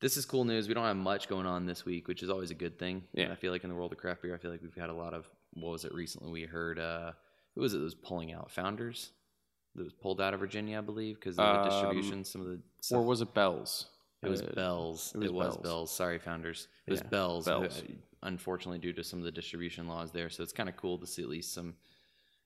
this 0.00 0.16
is 0.16 0.24
cool 0.24 0.44
news. 0.44 0.68
We 0.68 0.74
don't 0.74 0.84
have 0.84 0.96
much 0.96 1.28
going 1.28 1.46
on 1.46 1.66
this 1.66 1.84
week, 1.84 2.06
which 2.06 2.22
is 2.22 2.30
always 2.30 2.52
a 2.52 2.54
good 2.54 2.78
thing. 2.78 3.02
Yeah. 3.12 3.32
I 3.32 3.34
feel 3.34 3.50
like 3.50 3.64
in 3.64 3.68
the 3.70 3.74
world 3.74 3.90
of 3.90 3.98
craft 3.98 4.22
beer, 4.22 4.32
I 4.32 4.38
feel 4.38 4.52
like 4.52 4.62
we've 4.62 4.72
had 4.76 4.88
a 4.88 4.94
lot 4.94 5.14
of. 5.14 5.28
What 5.54 5.72
was 5.72 5.84
it 5.84 5.92
recently? 5.92 6.30
We 6.30 6.42
heard 6.44 6.78
uh, 6.78 7.10
who 7.56 7.60
was 7.60 7.74
it 7.74 7.78
that 7.78 7.82
was 7.84 7.96
pulling 7.96 8.32
out? 8.32 8.52
Founders 8.52 9.10
that 9.74 9.82
was 9.82 9.92
pulled 9.94 10.20
out 10.20 10.32
of 10.32 10.38
Virginia, 10.38 10.78
I 10.78 10.82
believe, 10.82 11.16
because 11.16 11.40
of 11.40 11.44
the 11.44 11.60
Um, 11.62 11.68
distribution. 11.70 12.24
Some 12.24 12.40
of 12.42 12.46
the 12.46 12.60
stuff. 12.80 12.98
Or 12.98 13.02
was 13.02 13.20
it 13.20 13.34
Bells? 13.34 13.88
It 14.22 14.28
was 14.28 14.42
Uh, 14.42 14.52
Bells. 14.54 15.12
it 15.14 15.18
was 15.18 15.26
It 15.26 15.34
was 15.34 15.46
Bells. 15.48 15.62
Bells. 15.62 15.90
Sorry, 15.94 16.18
founders. 16.18 16.68
It 16.86 16.92
was 16.92 17.00
Yeah, 17.00 17.08
Bells. 17.08 17.44
Bells. 17.46 17.82
Unfortunately, 18.22 18.78
due 18.78 18.92
to 18.92 19.02
some 19.02 19.18
of 19.18 19.24
the 19.24 19.32
distribution 19.32 19.88
laws 19.88 20.12
there, 20.12 20.30
so 20.30 20.42
it's 20.44 20.52
kind 20.52 20.68
of 20.68 20.76
cool 20.76 20.96
to 20.98 21.06
see 21.06 21.22
at 21.22 21.28
least 21.28 21.52
some. 21.52 21.74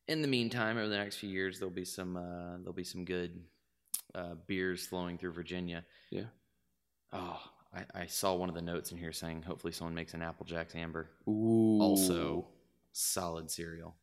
In 0.09 0.23
the 0.23 0.29
meantime, 0.29 0.79
over 0.79 0.89
the 0.89 0.97
next 0.97 1.17
few 1.17 1.29
years, 1.29 1.59
there'll 1.59 1.75
be 1.75 1.85
some. 1.85 2.17
Uh, 2.17 2.57
there'll 2.59 2.73
be 2.73 2.85
some 2.85 3.05
good 3.05 3.45
uh, 4.15 4.35
beers 4.47 4.87
flowing 4.87 5.19
through 5.19 5.33
Virginia. 5.33 5.85
Yeah. 6.11 6.27
Oh, 7.13 7.43
I, 7.75 7.85
I 7.95 8.07
saw 8.07 8.35
one 8.35 8.49
of 8.49 8.55
the 8.55 8.63
notes 8.63 8.91
in 8.93 8.97
here 8.97 9.13
saying, 9.13 9.43
hopefully, 9.43 9.73
someone 9.73 9.95
makes 9.95 10.15
an 10.15 10.23
Apple 10.23 10.47
Jacks 10.47 10.75
Amber. 10.75 11.11
Ooh. 11.29 11.79
Also, 11.83 12.49
solid 12.93 13.51
cereal. 13.51 13.95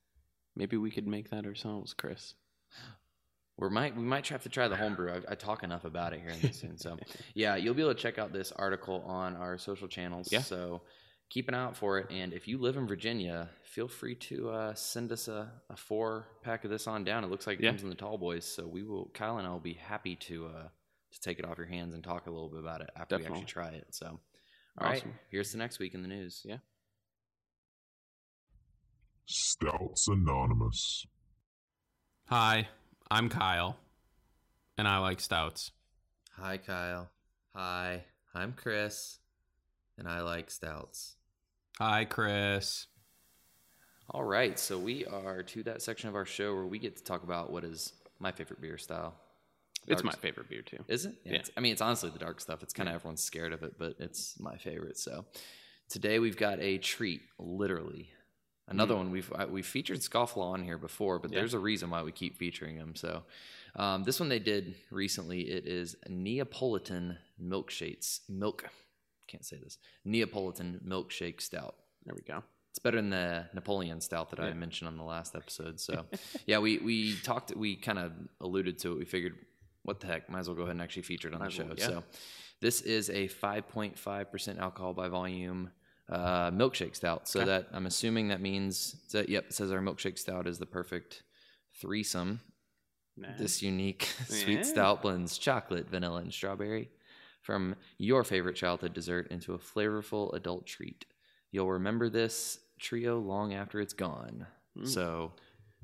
maybe 0.56 0.78
we 0.78 0.92
could 0.92 1.08
make 1.08 1.32
that 1.32 1.46
ourselves, 1.46 1.94
Chris. 1.96 2.36
We 3.60 3.70
might 3.70 3.96
we 3.96 4.04
might 4.04 4.28
have 4.30 4.44
to 4.44 4.50
try 4.50 4.68
the 4.68 4.76
homebrew. 4.76 5.12
I, 5.14 5.32
I 5.34 5.36
talk 5.36 5.64
enough 5.64 5.86
about 5.86 6.14
it 6.14 6.22
here 6.22 6.30
in 6.32 6.42
this 6.42 6.60
soon. 6.60 6.78
So 6.78 6.98
yeah, 7.36 7.56
you'll 7.56 7.76
be 7.76 7.82
able 7.84 7.94
to 7.94 8.00
check 8.02 8.18
out 8.18 8.34
this 8.34 8.52
article 8.52 9.02
on 9.06 9.36
our 9.36 9.58
social 9.58 9.88
channels. 9.88 10.32
Yeah. 10.32 10.42
So 10.42 10.82
keep 11.30 11.48
an 11.48 11.54
eye 11.54 11.64
out 11.64 11.78
for 11.78 12.00
it. 12.00 12.08
And 12.12 12.34
if 12.34 12.48
you 12.48 12.58
live 12.58 12.78
in 12.78 12.88
Virginia, 12.88 13.50
feel 13.64 13.88
free 13.88 14.16
to 14.16 14.50
uh, 14.50 14.74
send 14.74 15.12
us 15.12 15.28
a, 15.28 15.52
a 15.70 15.76
four 15.78 16.28
pack 16.44 16.64
of 16.66 16.72
this 16.72 16.88
on 16.88 17.04
down. 17.04 17.24
It 17.24 17.30
looks 17.30 17.46
like 17.48 17.60
it 17.60 17.64
Yeah. 17.64 17.70
comes 17.72 17.84
in 17.84 17.90
the 17.90 17.96
tall 17.96 18.18
boys. 18.18 18.44
So 18.46 18.68
we 18.68 18.84
will 18.84 19.12
Kyle 19.14 19.38
and 19.38 19.48
I 19.48 19.52
will 19.52 19.60
be 19.60 19.74
happy 19.74 20.16
to 20.28 20.48
uh, 20.48 20.68
to 21.12 21.20
take 21.22 21.38
it 21.40 21.46
off 21.46 21.58
your 21.60 21.68
hands 21.68 21.94
and 21.94 22.04
talk 22.04 22.26
a 22.26 22.32
little 22.32 22.50
bit 22.50 22.60
about 22.60 22.82
it 22.82 22.90
after 22.98 23.18
we 23.20 23.26
actually 23.26 23.46
try 23.46 23.70
it. 23.70 23.86
So 23.92 24.20
all 24.82 24.88
right, 24.88 24.98
Awesome. 24.98 25.14
here's 25.30 25.52
the 25.52 25.60
next 25.60 25.78
week 25.78 25.94
in 25.94 26.02
the 26.02 26.08
news. 26.08 26.42
Yeah. 26.44 26.58
Stouts 29.28 30.08
Anonymous. 30.08 31.06
Hi, 32.28 32.68
I'm 33.14 33.30
Kyle, 33.30 33.78
and 34.76 34.88
I 34.88 34.98
like 34.98 35.20
stouts. 35.20 35.70
Hi 36.32 36.58
Kyle. 36.58 37.12
Hi, 37.56 38.06
I'm 38.34 38.54
Chris, 38.54 39.20
and 40.00 40.08
I 40.08 40.22
like 40.22 40.50
stouts. 40.50 41.16
Hi, 41.78 42.06
Chris. 42.06 42.88
All 44.10 44.24
right, 44.24 44.58
so 44.58 44.80
we 44.80 45.06
are 45.06 45.44
to 45.44 45.62
that 45.62 45.84
section 45.84 46.10
of 46.10 46.16
our 46.16 46.26
show 46.26 46.56
where 46.56 46.66
we 46.66 46.80
get 46.80 46.98
to 46.98 47.04
talk 47.04 47.22
about 47.22 47.52
what 47.52 47.64
is 47.64 47.94
my 48.18 48.32
favorite 48.32 48.60
beer 48.60 48.80
style. 48.80 49.14
It's 49.88 50.04
my 50.04 50.14
favorite 50.14 50.50
beer 50.50 50.64
too. 50.64 50.84
Is 50.88 51.06
it? 51.06 51.14
Yeah. 51.24 51.34
It's, 51.34 51.52
I 51.56 51.60
mean, 51.60 51.74
it's 51.74 51.82
honestly 51.82 52.10
the 52.10 52.18
dark 52.18 52.42
stuff. 52.42 52.64
It's 52.64 52.74
kind 52.74 52.90
of 52.90 52.96
everyone's 52.96 53.22
scared 53.22 53.54
of 53.54 53.62
it, 53.62 53.78
but 53.78 53.94
it's 54.00 54.40
my 54.40 54.58
favorite. 54.58 54.98
So 54.98 55.26
today 55.88 56.18
we've 56.18 56.36
got 56.36 56.60
a 56.62 56.80
treat, 56.80 57.22
literally. 57.38 58.10
Another 58.68 58.96
one 58.96 59.12
we've 59.12 59.32
I, 59.36 59.46
we've 59.46 59.66
featured 59.66 60.00
Scofflaw 60.00 60.54
on 60.54 60.64
here 60.64 60.78
before, 60.78 61.20
but. 61.20 61.32
Yeah. 61.32 61.40
there's 61.40 61.54
a 61.54 61.60
reason 61.60 61.90
why 61.90 62.02
we 62.04 62.12
keep 62.12 62.38
featuring 62.38 62.78
him. 62.78 62.96
So 62.96 63.24
um, 63.76 64.04
this 64.04 64.20
one 64.20 64.30
they 64.30 64.40
did 64.40 64.76
recently. 64.92 65.42
It 65.42 65.68
is 65.68 65.96
Neapolitan 66.08 67.18
milkshakes. 67.42 68.22
Milk, 68.30 68.66
can't 69.28 69.46
say 69.46 69.58
this. 69.58 69.78
Neapolitan 70.06 70.80
milkshake 70.88 71.42
stout. 71.42 71.76
There 72.06 72.16
we 72.16 72.22
go. 72.22 72.44
It's 72.72 72.80
better 72.80 72.98
than 72.98 73.12
the 73.12 73.46
Napoleon 73.54 74.02
stout 74.02 74.32
that 74.32 74.40
I 74.40 74.52
mentioned 74.54 74.88
on 74.88 74.98
the 74.98 75.04
last 75.04 75.36
episode. 75.36 75.80
So, 75.80 76.06
yeah, 76.48 76.58
we 76.58 76.80
we 76.80 77.16
talked, 77.18 77.56
we 77.56 77.76
kind 77.76 78.00
of 78.00 78.14
alluded 78.42 78.80
to 78.80 78.94
it. 78.94 78.98
We 78.98 79.06
figured, 79.06 79.36
what 79.84 80.00
the 80.00 80.08
heck, 80.08 80.28
might 80.28 80.40
as 80.40 80.48
well 80.48 80.56
go 80.56 80.64
ahead 80.64 80.72
and 80.72 80.82
actually 80.82 81.04
feature 81.04 81.28
it 81.28 81.36
on 81.36 81.40
Might 81.40 81.50
the 81.50 81.56
show. 81.56 81.66
well, 81.66 81.76
yeah. 81.78 81.86
So, 81.86 82.04
this 82.62 82.82
is 82.82 83.10
a 83.10 83.28
5.5% 83.28 84.58
alcohol 84.58 84.94
by 84.94 85.08
volume 85.08 85.70
uh, 86.10 86.52
milkshake 86.52 86.96
stout. 86.96 87.28
So 87.28 87.40
Okay. 87.42 87.48
that 87.48 87.68
I'm 87.72 87.86
assuming 87.86 88.28
that 88.30 88.42
means 88.42 88.96
that 89.12 89.30
yep, 89.30 89.46
it 89.48 89.54
says 89.54 89.72
our 89.72 89.80
milkshake 89.80 90.18
stout 90.20 90.48
is 90.48 90.60
the 90.60 90.66
perfect 90.66 91.24
threesome. 91.82 92.42
Nah. 93.16 93.30
This 93.38 93.62
unique 93.62 94.04
sweet 94.28 94.66
stout 94.66 95.02
blends 95.02 95.38
chocolate, 95.38 95.90
vanilla, 95.90 96.22
and 96.22 96.34
strawberry 96.34 96.90
from 97.42 97.76
your 97.98 98.24
favorite 98.24 98.56
childhood 98.56 98.94
dessert 98.94 99.28
into 99.30 99.54
a 99.54 99.60
flavorful 99.60 100.34
adult 100.34 100.66
treat. 100.66 101.06
You'll 101.52 101.72
remember 101.72 102.10
this 102.10 102.60
trio 102.80 103.20
long 103.20 103.54
after 103.54 103.80
it's 103.80 103.94
gone. 103.94 104.48
Mm. 104.78 104.88
So, 104.88 105.34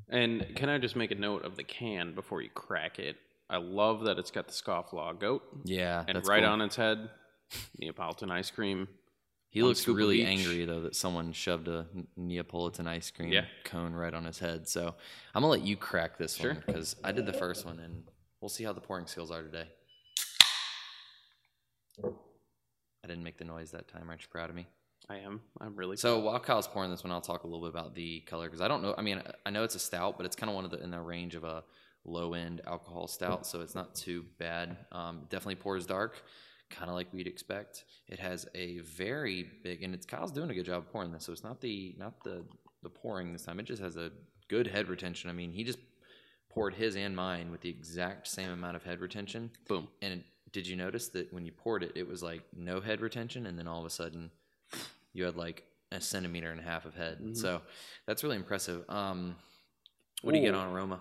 And 0.08 0.46
can 0.56 0.70
I 0.70 0.78
just 0.80 0.96
make 0.96 1.12
a 1.12 1.16
note 1.16 1.46
of 1.46 1.56
the 1.56 1.64
can 1.64 2.16
before 2.16 2.42
you 2.42 2.50
crack 2.50 2.98
it? 2.98 3.18
I 3.50 3.58
love 3.58 4.06
that 4.06 4.18
it's 4.18 4.32
got 4.32 4.48
the 4.48 4.54
scofflaw 4.54 5.20
goat, 5.20 5.44
yeah, 5.66 6.06
and 6.08 6.18
right 6.28 6.44
cool. 6.44 6.52
on 6.52 6.62
its 6.62 6.76
head, 6.76 7.10
Neapolitan 7.80 8.32
ice 8.32 8.52
cream. 8.52 8.88
He 9.52 9.64
looks 9.64 9.88
really 9.88 10.22
each. 10.22 10.28
angry 10.28 10.66
though 10.66 10.82
that 10.82 10.96
someone 10.96 11.34
shoved 11.34 11.68
a 11.68 11.88
Neapolitan 12.16 12.88
ice 12.88 13.10
cream 13.10 13.32
Yeah. 13.32 13.46
cone 13.64 13.94
right 13.94 14.14
on 14.14 14.24
his 14.26 14.38
head. 14.40 14.68
So 14.68 14.96
I'm 15.34 15.42
gonna 15.42 15.48
let 15.48 15.62
you 15.64 15.76
crack 15.76 16.18
this 16.18 16.36
Sure. 16.36 16.54
one 16.54 16.64
because 16.66 16.96
I 17.04 17.12
did 17.12 17.26
the 17.26 17.34
first 17.34 17.66
one, 17.66 17.80
and 17.80 18.08
we'll 18.42 18.50
see 18.50 18.64
how 18.64 18.74
the 18.74 18.82
pouring 18.82 19.08
skills 19.08 19.32
are 19.32 19.42
today. 19.42 19.68
I 22.04 23.08
didn't 23.08 23.24
make 23.24 23.38
the 23.38 23.46
noise 23.46 23.72
that 23.72 23.88
time. 23.88 24.10
Aren't 24.10 24.22
you 24.22 24.28
proud 24.30 24.50
of 24.50 24.56
me? 24.56 24.68
I 25.10 25.18
am. 25.18 25.42
I'm 25.60 25.76
really 25.76 25.98
So 25.98 26.20
while 26.20 26.40
Kyle's 26.40 26.68
pouring 26.68 26.92
this 26.92 27.04
one, 27.04 27.12
I'll 27.12 27.22
talk 27.22 27.44
a 27.44 27.48
little 27.48 27.62
bit 27.62 27.70
about 27.72 27.96
the 27.96 28.20
color 28.22 28.46
because 28.48 28.62
I 28.62 28.68
don't 28.68 28.84
know. 28.84 28.94
I 28.98 29.02
mean, 29.02 29.24
I 29.46 29.50
know 29.50 29.64
it's 29.64 29.76
a 29.76 29.80
stout, 29.80 30.18
but 30.18 30.26
it's 30.28 30.36
kind 30.36 30.50
of 30.50 30.56
one 30.56 30.66
of 30.66 30.72
the 30.72 30.82
in 30.84 30.92
the 30.92 31.00
range 31.02 31.34
of 31.34 31.44
a 31.44 31.64
low 32.06 32.34
end 32.36 32.62
alcohol 32.68 33.08
stout, 33.08 33.48
so 33.48 33.62
it's 33.62 33.74
not 33.76 33.96
too 33.96 34.26
bad. 34.38 34.78
Um, 34.92 35.26
definitely 35.30 35.56
pours 35.56 35.86
dark, 35.88 36.22
kind 36.70 36.90
of 36.90 36.96
like 36.96 37.12
we'd 37.14 37.28
expect. 37.28 37.86
It 38.08 38.20
has 38.20 38.48
a 38.56 38.80
very 38.80 39.50
big, 39.64 39.84
and 39.84 39.94
it's 39.94 40.06
Kyle's 40.06 40.32
doing 40.32 40.50
a 40.50 40.54
good 40.54 40.66
job 40.66 40.80
of 40.80 40.92
pouring 40.92 41.12
this, 41.12 41.26
so 41.26 41.32
it's 41.34 41.44
not 41.44 41.62
the 41.62 41.96
not 41.98 42.24
the 42.24 42.44
the 42.84 42.90
pouring 42.90 43.34
this 43.34 43.44
time. 43.44 43.60
It 43.60 43.64
just 43.64 43.82
has 43.82 43.98
a 43.98 44.12
good 44.48 44.68
head 44.68 44.88
retention. 44.88 45.30
I 45.30 45.34
mean, 45.34 45.52
he 45.52 45.64
just 45.64 45.80
poured 46.50 46.74
his 46.74 46.96
and 46.96 47.16
mine 47.16 47.52
with 47.52 47.62
the 47.62 47.70
exact 47.70 48.28
same 48.28 48.50
amount 48.50 48.76
of 48.76 48.84
head 48.84 49.00
retention. 49.02 49.52
boom. 49.68 49.88
And 50.02 50.24
did 50.52 50.66
you 50.66 50.76
notice 50.76 51.10
that 51.10 51.32
when 51.32 51.46
you 51.46 51.52
poured 51.52 51.84
it, 51.84 51.92
it 51.96 52.08
was 52.08 52.24
like 52.24 52.42
no 52.56 52.80
head 52.82 53.02
retention, 53.02 53.46
and 53.46 53.58
then 53.60 53.68
all 53.68 53.80
of 53.80 53.86
a 53.86 53.90
sudden, 53.90 54.32
you 55.14 55.26
had 55.26 55.36
like 55.36 55.64
a 55.92 56.00
centimeter 56.02 56.52
and 56.52 56.60
a 56.60 56.64
half 56.64 56.86
of 56.86 56.96
head. 56.96 57.20
Mhm. 57.20 57.36
So 57.38 57.62
that's 58.08 58.24
really 58.24 58.36
impressive. 58.38 58.84
Um, 58.90 59.36
what 60.22 60.32
do 60.34 60.38
you 60.40 60.46
get 60.46 60.56
on 60.56 60.72
aroma? 60.74 61.00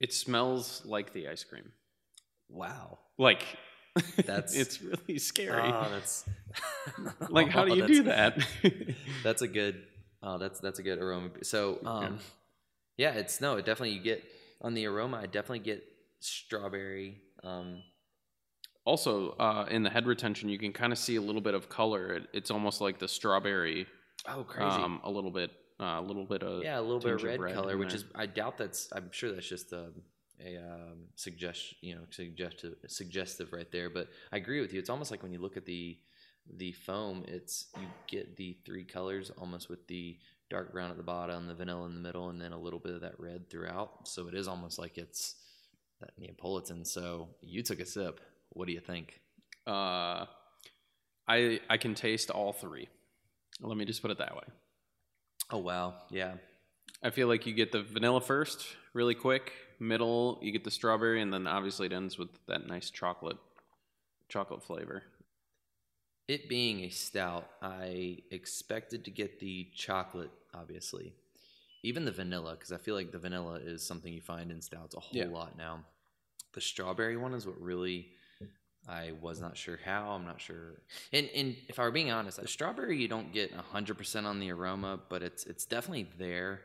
It 0.00 0.12
smells 0.14 0.82
like 0.86 1.12
the 1.12 1.28
ice 1.28 1.44
cream. 1.44 1.72
Wow. 2.48 2.98
Like 3.18 3.44
That's- 4.24 4.54
it's 4.54 4.80
really 4.82 5.18
scary. 5.18 5.60
Oh, 5.72 5.88
that's 5.90 6.24
like, 7.28 7.48
how 7.48 7.64
do 7.64 7.74
you 7.74 7.86
do 7.86 8.02
that? 8.04 8.38
That's 9.22 9.42
a 9.42 9.48
good. 9.48 9.82
Oh, 10.22 10.38
that's 10.38 10.60
that's 10.60 10.78
a 10.78 10.82
good 10.82 10.98
aroma. 10.98 11.30
So, 11.42 11.78
um, 11.84 12.18
yeah, 12.96 13.12
it's 13.14 13.40
no, 13.40 13.56
it 13.56 13.64
definitely 13.64 13.92
you 13.96 14.02
get 14.02 14.22
on 14.60 14.74
the 14.74 14.86
aroma. 14.86 15.16
I 15.18 15.26
definitely 15.26 15.60
get 15.60 15.82
strawberry. 16.20 17.22
Um, 17.42 17.82
also, 18.84 19.30
uh, 19.32 19.66
in 19.70 19.82
the 19.82 19.90
head 19.90 20.06
retention, 20.06 20.48
you 20.48 20.58
can 20.58 20.72
kind 20.72 20.92
of 20.92 20.98
see 20.98 21.16
a 21.16 21.20
little 21.20 21.40
bit 21.40 21.54
of 21.54 21.68
color. 21.68 22.14
It, 22.14 22.28
it's 22.32 22.50
almost 22.50 22.80
like 22.80 22.98
the 22.98 23.08
strawberry, 23.08 23.86
oh, 24.28 24.44
crazy. 24.44 24.68
um, 24.68 25.00
a 25.04 25.10
little 25.10 25.30
bit, 25.30 25.50
uh, 25.80 25.96
a 25.98 26.02
little 26.02 26.26
bit 26.26 26.42
of 26.42 26.62
yeah, 26.62 26.78
a 26.78 26.82
little 26.82 26.98
bit 27.00 27.14
of 27.14 27.20
tinge 27.22 27.40
red, 27.40 27.54
color, 27.54 27.76
which 27.76 27.88
there. 27.90 27.96
is 27.96 28.04
I 28.14 28.26
doubt 28.26 28.58
that's. 28.58 28.88
I'm 28.92 29.10
sure 29.10 29.32
that's 29.32 29.48
just 29.48 29.72
a 29.72 29.88
a 30.44 30.56
um, 30.58 31.06
suggest 31.16 31.74
you 31.80 31.94
know 31.94 32.02
suggestive 32.10 32.74
suggestive 32.86 33.52
right 33.52 33.70
there. 33.70 33.90
But 33.90 34.08
I 34.32 34.36
agree 34.36 34.60
with 34.60 34.72
you. 34.72 34.78
It's 34.78 34.90
almost 34.90 35.10
like 35.10 35.22
when 35.22 35.32
you 35.32 35.38
look 35.38 35.56
at 35.56 35.66
the 35.66 35.98
the 36.56 36.72
foam, 36.72 37.24
it's 37.28 37.66
you 37.80 37.86
get 38.08 38.36
the 38.36 38.56
three 38.64 38.84
colors 38.84 39.30
almost 39.38 39.68
with 39.68 39.86
the 39.86 40.18
dark 40.48 40.72
brown 40.72 40.90
at 40.90 40.96
the 40.96 41.02
bottom, 41.02 41.46
the 41.46 41.54
vanilla 41.54 41.86
in 41.86 41.94
the 41.94 42.00
middle, 42.00 42.28
and 42.28 42.40
then 42.40 42.52
a 42.52 42.58
little 42.58 42.80
bit 42.80 42.94
of 42.94 43.02
that 43.02 43.18
red 43.18 43.48
throughout. 43.48 44.08
So 44.08 44.26
it 44.26 44.34
is 44.34 44.48
almost 44.48 44.78
like 44.78 44.98
it's 44.98 45.36
that 46.00 46.10
Neapolitan. 46.18 46.84
So 46.84 47.28
you 47.40 47.62
took 47.62 47.80
a 47.80 47.86
sip. 47.86 48.20
What 48.50 48.66
do 48.66 48.72
you 48.72 48.80
think? 48.80 49.20
Uh, 49.66 50.26
I 51.28 51.60
I 51.68 51.76
can 51.76 51.94
taste 51.94 52.30
all 52.30 52.52
three. 52.52 52.88
Let 53.60 53.76
me 53.76 53.84
just 53.84 54.02
put 54.02 54.10
it 54.10 54.18
that 54.18 54.34
way. 54.34 54.44
Oh 55.50 55.58
wow, 55.58 55.94
yeah, 56.10 56.34
I 57.02 57.10
feel 57.10 57.28
like 57.28 57.46
you 57.46 57.52
get 57.52 57.72
the 57.72 57.82
vanilla 57.82 58.20
first, 58.20 58.66
really 58.92 59.14
quick. 59.14 59.52
Middle, 59.78 60.38
you 60.42 60.52
get 60.52 60.64
the 60.64 60.70
strawberry, 60.70 61.22
and 61.22 61.32
then 61.32 61.46
obviously 61.46 61.86
it 61.86 61.92
ends 61.92 62.18
with 62.18 62.28
that 62.46 62.66
nice 62.66 62.90
chocolate, 62.90 63.38
chocolate 64.28 64.62
flavor. 64.62 65.02
It 66.28 66.48
being 66.48 66.80
a 66.80 66.90
stout, 66.90 67.48
I 67.60 68.18
expected 68.30 69.04
to 69.06 69.10
get 69.10 69.40
the 69.40 69.68
chocolate, 69.74 70.30
obviously. 70.54 71.12
Even 71.82 72.04
the 72.04 72.12
vanilla, 72.12 72.52
because 72.52 72.72
I 72.72 72.76
feel 72.76 72.94
like 72.94 73.10
the 73.10 73.18
vanilla 73.18 73.54
is 73.54 73.82
something 73.82 74.12
you 74.12 74.20
find 74.20 74.50
in 74.50 74.60
stouts 74.60 74.94
a 74.94 75.00
whole 75.00 75.18
Yeah. 75.18 75.28
lot 75.28 75.56
now. 75.56 75.84
The 76.52 76.60
strawberry 76.60 77.16
one 77.16 77.32
is 77.34 77.46
what 77.46 77.60
really 77.60 78.12
I 78.88 79.12
was 79.20 79.40
not 79.40 79.56
sure 79.56 79.78
how. 79.84 80.10
I'm 80.10 80.24
not 80.24 80.40
sure. 80.40 80.82
And 81.12 81.28
and 81.34 81.56
if 81.68 81.78
I 81.78 81.82
were 81.82 81.90
being 81.90 82.10
honest, 82.10 82.40
the 82.40 82.48
strawberry 82.48 82.98
you 83.00 83.08
don't 83.08 83.32
get 83.32 83.52
100% 83.52 84.24
on 84.24 84.40
the 84.40 84.50
aroma, 84.50 85.00
but 85.08 85.22
it's 85.22 85.44
it's 85.44 85.64
definitely 85.66 86.08
there. 86.18 86.62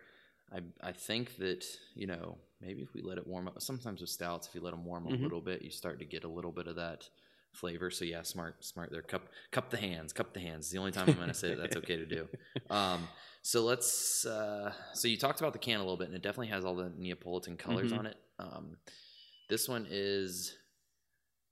I 0.56 0.62
I 0.90 0.92
think 0.92 1.38
that, 1.38 1.66
you 1.96 2.08
know, 2.08 2.38
maybe 2.62 2.82
if 2.82 2.94
we 2.94 3.02
let 3.02 3.18
it 3.18 3.28
warm 3.28 3.48
up, 3.48 3.62
sometimes 3.62 4.02
with 4.02 4.10
stouts, 4.10 4.48
if 4.48 4.56
you 4.56 4.62
let 4.62 4.72
them 4.72 4.86
warm 4.86 5.06
Mhm. 5.06 5.20
a 5.20 5.24
little 5.24 5.42
bit, 5.42 5.62
you 5.62 5.72
start 5.72 6.00
to 6.00 6.06
get 6.06 6.24
a 6.24 6.28
little 6.28 6.52
bit 6.52 6.68
of 6.68 6.76
that 6.78 7.10
flavor. 7.52 7.90
So 7.92 8.06
yeah, 8.06 8.22
smart, 8.24 8.64
smart 8.64 8.92
there. 8.92 9.02
Cup, 9.02 9.30
cup 9.52 9.70
the 9.70 9.78
hands, 9.78 10.14
cup 10.14 10.34
the 10.34 10.40
hands. 10.40 10.66
It's 10.66 10.72
the 10.72 10.78
only 10.78 10.92
time 10.92 11.10
I'm 11.10 11.16
going 11.16 11.28
to 11.30 11.34
say 11.34 11.50
that 11.50 11.58
that's 11.62 11.78
okay 11.78 11.98
to 11.98 12.06
do. 12.06 12.28
Um, 12.70 13.08
so 13.42 13.64
let's. 13.64 14.26
Uh, 14.26 14.74
so 14.94 15.08
you 15.08 15.18
talked 15.18 15.40
about 15.40 15.54
the 15.54 15.60
can 15.60 15.76
a 15.80 15.84
little 15.84 15.98
bit, 15.98 16.08
and 16.08 16.16
it 16.16 16.24
definitely 16.24 16.48
has 16.48 16.66
all 16.66 16.76
the 16.76 16.90
Neapolitan 16.98 17.58
colors 17.58 17.92
Mhm. 17.92 17.98
on 18.00 18.06
it. 18.08 18.18
Um, 18.40 18.78
this 19.50 19.70
one 19.70 19.86
is 19.90 20.58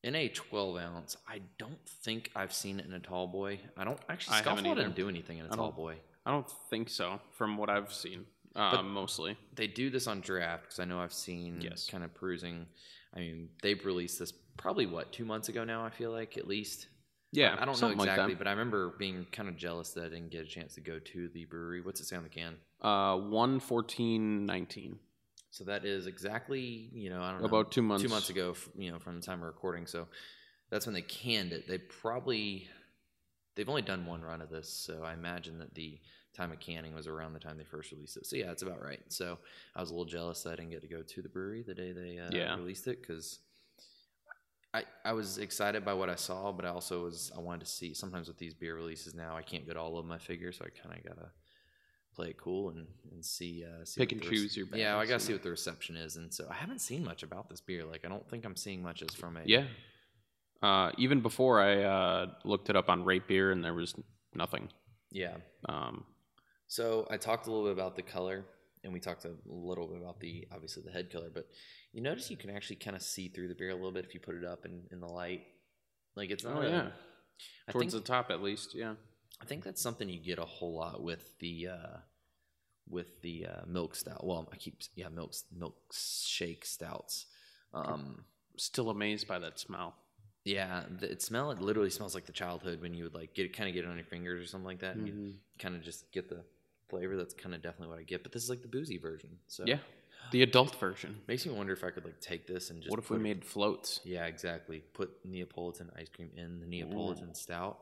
in 0.03 0.15
a 0.15 0.27
12 0.29 0.75
ounce. 0.77 1.15
I 1.27 1.39
don't 1.59 1.87
think 1.87 2.31
I've 2.35 2.51
seen 2.53 2.79
it 2.79 2.85
in 2.87 2.93
a 2.93 2.99
tall 2.99 3.27
boy. 3.27 3.59
I 3.77 3.83
don't 3.83 3.99
actually. 4.09 4.37
I 4.37 4.41
Scofflaw 4.41 4.75
didn't 4.75 4.95
do 4.95 5.07
anything 5.07 5.37
in 5.37 5.45
a 5.45 5.49
tall 5.49 5.71
boy. 5.71 5.99
I 6.25 6.31
don't 6.31 6.49
think 6.69 6.89
so, 6.89 7.19
from 7.31 7.57
what 7.57 7.69
I've 7.69 7.93
seen. 7.93 8.25
Uh, 8.55 8.83
mostly. 8.83 9.37
They 9.55 9.67
do 9.67 9.89
this 9.89 10.05
on 10.07 10.21
draft 10.21 10.63
because 10.63 10.79
I 10.79 10.85
know 10.85 10.99
I've 10.99 11.13
seen 11.13 11.59
Yes. 11.61 11.87
kind 11.89 12.03
of 12.03 12.13
perusing. 12.13 12.67
I 13.15 13.19
mean, 13.19 13.49
they've 13.61 13.83
released 13.85 14.19
this 14.19 14.31
probably 14.57 14.85
what 14.85 15.11
two 15.11 15.25
months 15.25 15.49
ago 15.49 15.63
now. 15.63 15.83
I 15.85 15.89
feel 15.89 16.11
like 16.11 16.37
at 16.37 16.47
least. 16.47 16.87
Yeah, 17.31 17.53
I 17.53 17.65
don't 17.65 17.69
know 17.69 17.73
something 17.73 17.97
like 17.97 18.09
exactly, 18.09 18.35
but 18.35 18.45
I 18.47 18.51
remember 18.51 18.93
being 18.99 19.25
kind 19.31 19.49
of 19.49 19.57
jealous 19.57 19.89
that 19.93 20.05
I 20.05 20.09
didn't 20.09 20.29
get 20.29 20.41
a 20.43 20.47
chance 20.47 20.75
to 20.75 20.81
go 20.81 20.99
to 20.99 21.29
the 21.29 21.45
brewery. 21.45 21.81
What's 21.81 21.99
it 21.99 22.05
say 22.05 22.15
on 22.15 22.21
the 22.21 22.29
can? 22.29 22.57
Uh, 22.79 23.17
one 23.17 23.59
fourteen 23.59 24.45
nineteen. 24.45 24.99
So 25.49 25.63
that 25.63 25.83
is 25.83 26.05
exactly 26.05 26.89
you 26.93 27.09
know 27.09 27.23
I 27.23 27.31
don't 27.31 27.39
know 27.41 27.47
About 27.47 27.71
two 27.71 27.81
months. 27.81 28.03
two 28.03 28.09
months 28.09 28.29
ago. 28.29 28.55
You 28.77 28.91
know 28.91 28.99
from 28.99 29.19
the 29.19 29.25
time 29.25 29.39
of 29.41 29.47
recording. 29.47 29.87
So 29.87 30.07
that's 30.69 30.85
when 30.85 30.93
they 30.93 31.01
canned 31.01 31.53
it. 31.53 31.67
They 31.67 31.79
probably 31.79 32.67
they've 33.55 33.69
only 33.69 33.81
done 33.81 34.05
one 34.05 34.21
run 34.21 34.41
of 34.41 34.49
this, 34.51 34.69
so 34.69 35.01
I 35.03 35.13
imagine 35.13 35.57
that 35.59 35.73
the 35.73 35.99
time 36.35 36.51
of 36.51 36.59
canning 36.59 36.93
was 36.95 37.07
around 37.07 37.33
the 37.33 37.39
time 37.39 37.57
they 37.57 37.63
first 37.63 37.91
released 37.91 38.17
it. 38.17 38.25
So 38.25 38.35
yeah, 38.35 38.51
it's 38.51 38.63
about 38.63 38.81
right. 38.81 39.01
So 39.09 39.37
I 39.75 39.81
was 39.81 39.89
a 39.89 39.93
little 39.93 40.05
jealous 40.05 40.41
that 40.43 40.53
I 40.53 40.55
didn't 40.55 40.71
get 40.71 40.81
to 40.81 40.87
go 40.87 41.01
to 41.01 41.21
the 41.21 41.29
brewery 41.29 41.63
the 41.63 41.73
day 41.75 41.91
they 41.91 42.19
uh, 42.19 42.29
Yeah. 42.31 42.55
released 42.55 42.87
it 42.87 43.01
because. 43.01 43.39
I, 44.75 44.85
I 45.05 45.13
was 45.13 45.37
excited 45.37 45.85
by 45.85 45.93
what 45.93 46.09
I 46.09 46.15
saw, 46.15 46.51
but 46.51 46.65
I 46.65 46.69
also 46.69 47.03
was 47.03 47.31
I 47.37 47.39
wanted 47.39 47.59
to 47.59 47.71
see. 47.71 47.93
Sometimes 47.93 48.27
with 48.27 48.39
these 48.39 48.55
beer 48.55 48.73
releases 48.73 49.13
now, 49.13 49.35
I 49.37 49.43
can't 49.43 49.67
get 49.67 49.77
all 49.77 49.99
of 49.99 50.05
my 50.07 50.15
I 50.15 50.17
figure, 50.17 50.51
so 50.51 50.65
I 50.65 50.69
kind 50.69 50.97
of 50.97 51.03
gotta 51.07 51.29
play 52.15 52.29
it 52.29 52.37
cool 52.37 52.69
and 52.69 52.87
and 53.11 53.23
see 53.23 53.63
uh, 53.63 53.85
see 53.85 54.01
Pick 54.01 54.13
and 54.13 54.21
choose 54.21 54.57
your 54.57 54.65
Yeah, 54.73 54.97
I 54.97 55.05
gotta 55.05 55.19
see 55.19 55.33
what 55.33 55.43
the 55.43 55.51
reception 55.51 55.95
is, 55.95 56.15
and 56.15 56.33
so 56.33 56.47
I 56.49 56.55
haven't 56.55 56.79
seen 56.79 57.03
much 57.03 57.21
about 57.21 57.49
this 57.49 57.61
beer. 57.61 57.83
Like 57.85 58.03
I 58.03 58.07
don't 58.09 58.27
think 58.29 58.45
I'm 58.45 58.55
seeing 58.55 58.81
much 58.81 59.03
as 59.03 59.13
from 59.13 59.37
a 59.37 59.41
Yeah. 59.45 59.65
Uh, 60.63 60.91
even 60.97 61.21
before 61.21 61.61
I 61.61 61.83
uh, 61.83 62.25
looked 62.43 62.69
it 62.69 62.75
up 62.75 62.89
on 62.89 63.03
Rate 63.03 63.27
Beer, 63.27 63.51
and 63.51 63.63
there 63.63 63.73
was 63.73 63.93
nothing. 64.33 64.69
yeah. 65.11 65.35
Um, 65.69 66.05
So 66.73 67.05
I 67.11 67.17
talked 67.17 67.45
a 67.45 67.51
little 67.51 67.65
bit 67.67 67.73
about 67.73 67.95
the 67.95 68.01
color, 68.01 68.45
and 68.83 68.91
we 68.91 68.99
talked 68.99 69.25
a 69.25 69.35
little 69.45 69.85
bit 69.87 70.01
about 70.01 70.19
the 70.19 70.47
obviously 70.51 70.81
the 70.83 70.91
head 70.91 71.11
color, 71.11 71.29
but 71.31 71.45
you 71.91 72.01
notice 72.01 72.31
you 72.31 72.35
can 72.35 72.49
actually 72.49 72.77
kind 72.77 72.95
of 72.95 73.03
see 73.03 73.27
through 73.27 73.49
the 73.49 73.53
beer 73.53 73.69
a 73.69 73.75
little 73.75 73.91
bit 73.91 74.05
if 74.05 74.15
you 74.15 74.19
put 74.19 74.33
it 74.33 74.43
up 74.43 74.65
in, 74.65 74.81
in 74.91 74.99
the 74.99 75.05
light. 75.05 75.41
Like 76.15 76.31
it's 76.31 76.43
not. 76.43 76.57
oh 76.57 76.61
a- 76.61 76.69
yeah, 76.69 76.87
I 77.67 77.71
towards 77.73 77.93
think 77.93 78.03
the 78.03 78.11
top 78.11 78.31
at 78.31 78.41
least. 78.41 78.73
Yeah. 78.73 78.95
I 79.39 79.45
think 79.45 79.63
that's 79.63 79.83
something 79.83 80.09
you 80.09 80.19
get 80.19 80.39
a 80.39 80.45
whole 80.45 80.73
lot 80.75 81.03
with 81.03 81.37
the 81.37 81.67
uh, 81.67 81.97
with 82.89 83.21
the 83.21 83.45
uh, 83.45 83.61
milk 83.67 83.93
stout. 83.93 84.25
Well, 84.25 84.49
I 84.51 84.55
keep 84.55 84.81
yeah 84.95 85.09
milk 85.09 85.33
milkshake 85.55 86.65
stouts. 86.65 87.27
Um, 87.71 88.25
Still 88.57 88.89
amazed 88.89 89.27
by 89.27 89.37
that 89.37 89.59
smell. 89.59 89.93
yeah, 90.43 90.85
the, 90.99 91.11
it 91.11 91.21
smell 91.21 91.51
it 91.51 91.61
literally 91.61 91.91
smells 91.91 92.15
like 92.15 92.25
the 92.25 92.31
childhood 92.31 92.81
when 92.81 92.95
you 92.95 93.03
would 93.03 93.13
like 93.13 93.35
get 93.35 93.55
kind 93.55 93.69
of 93.69 93.75
get 93.75 93.83
it 93.85 93.89
on 93.91 93.97
your 93.97 94.05
fingers 94.07 94.43
or 94.43 94.47
something 94.47 94.65
like 94.65 94.79
that, 94.79 94.95
and 94.95 95.07
you 95.07 95.33
kind 95.59 95.75
of 95.75 95.83
just 95.83 96.11
get 96.11 96.29
the 96.29 96.43
flavor. 96.89 97.15
That's 97.17 97.33
kind 97.33 97.53
of 97.55 97.61
definitely 97.61 97.87
what 97.89 97.99
I 97.99 98.03
get. 98.03 98.23
But 98.23 98.31
this 98.31 98.43
is 98.43 98.49
like 98.49 98.61
the 98.61 98.67
boozy 98.67 98.97
version, 98.97 99.29
so 99.47 99.63
Yeah, 99.65 99.79
the 100.31 100.43
adult 100.43 100.75
version. 100.79 101.21
makes 101.27 101.45
me 101.45 101.53
wonder 101.53 101.73
if 101.73 101.83
I 101.83 101.89
could 101.89 102.05
like 102.05 102.19
take 102.19 102.47
this 102.47 102.69
and 102.69 102.81
just 102.81 102.89
what 102.91 102.99
if 102.99 103.09
we 103.09 103.17
put 103.17 103.23
made 103.23 103.43
floats? 103.45 103.99
yeah, 104.03 104.25
exactly. 104.25 104.79
Put 104.93 105.11
Neapolitan 105.25 105.89
ice 105.97 106.09
cream 106.09 106.29
in 106.35 106.59
the 106.59 106.65
Neapolitan 106.67 107.33
stout. 107.35 107.79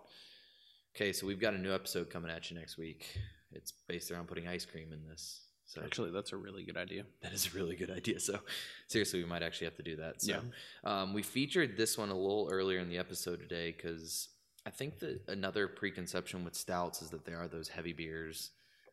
Okay, 0.95 1.13
so 1.13 1.25
we've 1.25 1.39
got 1.39 1.53
a 1.53 1.57
new 1.57 1.73
episode 1.73 2.09
coming 2.09 2.29
at 2.31 2.51
you 2.51 2.57
next 2.57 2.77
week. 2.77 3.05
It's 3.53 3.71
based 3.87 4.11
around 4.11 4.27
putting 4.27 4.47
ice 4.47 4.65
cream 4.65 4.91
in 4.91 5.07
this. 5.07 5.41
So 5.65 5.81
Actually, 5.85 6.11
that's 6.11 6.33
a 6.33 6.37
really 6.37 6.63
good 6.63 6.75
idea. 6.75 7.05
that 7.21 7.31
is 7.31 7.47
a 7.47 7.51
really 7.51 7.77
good 7.77 7.89
idea. 7.89 8.19
So 8.19 8.39
seriously, 8.87 9.23
we 9.23 9.29
might 9.29 9.41
actually 9.41 9.65
have 9.67 9.77
to 9.77 9.83
do 9.83 9.95
that. 9.97 10.21
So 10.21 10.31
Yeah. 10.33 11.01
um, 11.01 11.13
we 11.13 11.23
featured 11.23 11.77
this 11.77 11.97
one 11.97 12.09
a 12.09 12.13
little 12.17 12.49
earlier 12.51 12.79
in 12.79 12.89
the 12.89 12.97
episode 12.97 13.39
today 13.39 13.71
because 13.71 14.27
I 14.65 14.69
think 14.69 14.99
that 14.99 15.21
another 15.29 15.69
preconception 15.69 16.43
with 16.43 16.55
stouts 16.55 17.01
is 17.01 17.09
that 17.11 17.23
they 17.23 17.31
are 17.33 17.47
those 17.47 17.69
heavy 17.69 17.93
beers, 17.93 18.51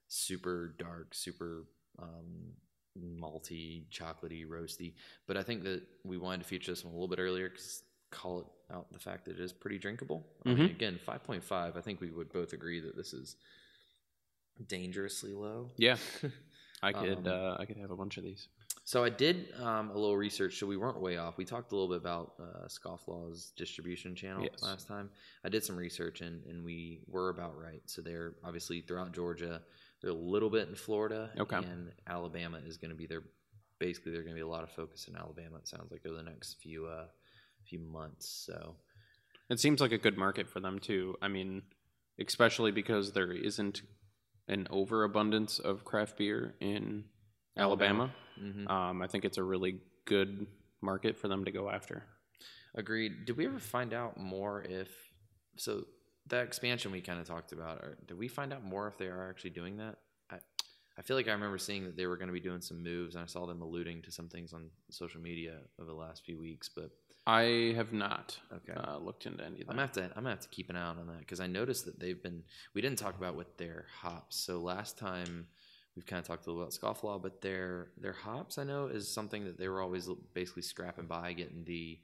super 0.09 0.75
dark, 0.79 1.15
super 1.15 1.65
um, 1.99 2.53
malty, 2.99 3.85
chocolatey, 3.91 4.47
roasty. 4.47 4.95
But 5.27 5.37
I 5.37 5.43
think 5.43 5.63
that 5.65 5.83
we 6.05 6.19
wanted 6.19 6.43
to 6.43 6.49
feature 6.49 6.73
this 6.73 6.85
one 6.85 6.93
a 6.93 6.97
little 6.97 7.09
bit 7.09 7.19
earlier 7.21 7.49
because 7.49 7.83
call 8.11 8.41
it 8.41 8.47
out 8.75 8.91
the 8.93 8.99
fact 8.99 9.27
that 9.27 9.33
it 9.39 9.41
is 9.41 9.53
pretty 9.53 9.79
drinkable. 9.79 10.27
I 10.45 10.49
mean, 10.51 10.59
Mhm. 10.59 10.71
again, 10.71 10.99
five 11.05 11.23
point 11.25 11.45
five. 11.45 11.77
I 11.77 11.81
think 11.81 12.01
we 12.01 12.11
would 12.11 12.33
both 12.33 12.53
agree 12.55 12.81
that 12.81 12.97
this 12.97 13.13
is 13.13 13.37
dangerously 14.67 15.33
low. 15.33 15.71
Yeah, 15.77 15.97
I 16.83 16.93
could. 16.93 17.19
Um, 17.19 17.27
uh, 17.27 17.57
I 17.59 17.65
could 17.65 17.77
have 17.77 17.91
a 17.91 17.97
bunch 17.97 18.17
of 18.17 18.25
these. 18.25 18.49
So 18.85 19.05
I 19.05 19.11
did 19.11 19.53
um, 19.61 19.91
a 19.91 19.95
little 19.95 20.17
research, 20.17 20.59
so 20.59 20.67
we 20.67 20.79
weren't 20.79 20.99
way 21.01 21.19
off. 21.19 21.37
We 21.37 21.45
talked 21.45 21.73
a 21.73 21.77
little 21.77 21.89
bit 21.91 21.99
about 21.99 22.33
uh, 22.41 22.67
Scofflaw's 22.69 23.53
distribution 23.55 24.15
channel 24.15 24.45
Yes. 24.51 24.63
last 24.63 24.89
time. 24.89 25.11
I 25.45 25.51
did 25.51 25.63
some 25.63 25.77
research, 25.77 26.23
and, 26.23 26.43
and 26.47 26.65
we 26.65 27.03
were 27.07 27.29
about 27.29 27.59
right. 27.61 27.83
So 27.85 28.01
they're 28.01 28.33
obviously 28.43 28.81
throughout 28.81 29.13
Georgia. 29.13 29.61
They're 30.01 30.11
a 30.11 30.15
little 30.15 30.51
bit 30.51 30.69
in 30.69 30.75
Florida, 30.75 31.31
Okay. 31.39 31.57
and 31.57 31.93
Alabama 32.07 32.59
is 32.65 32.77
going 32.77 32.91
to 32.91 32.97
be 32.97 33.07
their. 33.07 33.23
Basically, 33.81 34.11
there's 34.13 34.25
going 34.25 34.35
to 34.37 34.41
be 34.43 34.47
a 34.49 34.49
lot 34.49 34.63
of 34.65 34.71
focus 34.71 35.07
in 35.09 35.17
Alabama. 35.17 35.57
It 35.59 35.69
sounds 35.69 35.91
like 35.91 36.05
over 36.07 36.17
the 36.17 36.23
next 36.23 36.57
few 36.63 36.87
uh, 36.87 37.07
few 37.69 37.79
months. 37.81 38.29
So 38.47 38.77
It 39.51 39.61
seems 39.61 39.81
like 39.81 39.93
a 39.93 39.99
good 39.99 40.17
market 40.19 40.49
for 40.49 40.61
them 40.61 40.79
too. 40.79 41.17
I 41.23 41.29
mean, 41.29 41.63
especially 42.21 42.71
because 42.73 43.13
there 43.13 43.31
isn't 43.33 43.83
an 44.49 44.67
overabundance 44.71 45.59
of 45.59 45.85
craft 45.85 46.17
beer 46.19 46.55
in 46.61 47.05
Alabama. 47.57 48.13
mhm. 48.41 48.69
Um, 48.71 49.03
I 49.03 49.07
think 49.09 49.25
it's 49.25 49.39
a 49.39 49.43
really 49.45 49.81
good 50.07 50.47
market 50.81 51.17
for 51.19 51.29
them 51.29 51.45
to 51.45 51.51
go 51.53 51.69
after. 51.71 52.05
agreed. 52.75 53.25
Did 53.27 53.37
we 53.37 53.47
ever 53.47 53.59
find 53.59 53.93
out 53.93 54.17
more 54.19 54.63
if 54.63 54.89
so 55.57 55.85
that 56.29 56.45
expansion 56.45 56.93
we 56.93 57.01
kind 57.01 57.21
of 57.21 57.27
talked 57.27 57.53
about? 57.53 57.79
Or 57.79 57.99
did 58.07 58.19
we 58.19 58.29
find 58.29 58.53
out 58.53 58.65
more 58.65 58.89
if 58.89 58.99
they 58.99 59.07
are 59.07 59.29
actually 59.29 59.51
doing 59.51 59.77
that? 59.79 59.97
I, 60.31 60.37
I 60.99 61.03
feel 61.03 61.17
like 61.17 61.29
I 61.29 61.33
remember 61.33 61.59
seeing 61.59 61.85
that 61.85 61.97
they 61.97 62.07
were 62.07 62.17
going 62.17 62.29
to 62.29 62.33
be 62.33 62.41
doing 62.41 62.61
some 62.61 62.83
moves, 62.83 63.15
and 63.15 63.23
I 63.23 63.27
saw 63.27 63.47
them 63.47 63.63
alluding 63.63 64.03
to 64.03 64.11
some 64.11 64.29
things 64.29 64.53
on 64.53 64.71
social 64.91 65.21
media 65.21 65.59
over 65.81 65.89
the 65.89 65.97
last 65.97 66.25
few 66.25 66.39
weeks. 66.39 66.69
But 66.69 66.91
I 67.27 67.75
have 67.77 67.93
not 67.93 68.39
Okay. 68.53 68.73
uh, 68.75 68.97
looked 68.99 69.27
into 69.27 69.45
any 69.45 69.61
of 69.61 69.67
that. 69.67 69.71
I'm 69.71 69.77
gonna 69.77 69.83
have 69.83 69.93
to 69.93 70.05
I'm 70.05 70.23
gonna 70.23 70.31
have 70.31 70.41
to 70.41 70.49
keep 70.49 70.71
an 70.71 70.77
eye 70.77 70.89
out 70.89 70.99
on 70.99 71.07
that 71.09 71.19
because 71.21 71.41
I 71.41 71.47
noticed 71.47 71.85
that 71.85 72.01
they've 72.01 72.23
been 72.23 72.43
we 72.75 72.81
didn't 72.81 72.99
talk 72.99 73.19
about 73.19 73.37
with 73.37 73.57
their 73.59 73.87
hops. 74.01 74.37
So 74.37 74.59
last 74.59 74.97
time 74.99 75.47
we've 75.95 76.07
kind 76.07 76.21
of 76.21 76.27
talked 76.27 76.47
a 76.47 76.51
little 76.51 76.63
about 76.63 76.73
scofflaw, 76.73 77.21
but 77.21 77.43
their 77.43 77.89
their 78.01 78.15
hops 78.15 78.57
I 78.57 78.65
know 78.65 78.87
is 78.87 79.13
something 79.13 79.45
that 79.45 79.59
they 79.59 79.69
were 79.69 79.83
always 79.83 80.09
basically 80.33 80.63
scrapping 80.63 81.07
by 81.07 81.35
getting 81.35 81.65
the 81.65 81.99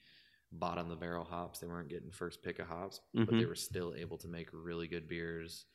bottom 0.58 0.88
the 0.88 0.96
barrel 0.96 1.24
hops. 1.24 1.58
They 1.58 1.66
weren't 1.66 1.88
getting 1.88 2.10
first 2.10 2.42
pick 2.42 2.58
of 2.58 2.66
hops, 2.66 3.00
but 3.14 3.28
they 3.28 3.44
Mhm. 3.44 3.48
were 3.48 3.54
still 3.54 3.94
able 3.94 4.18
to 4.18 4.28
make 4.28 4.48
really 4.52 4.86
good 4.88 5.08
beers 5.08 5.66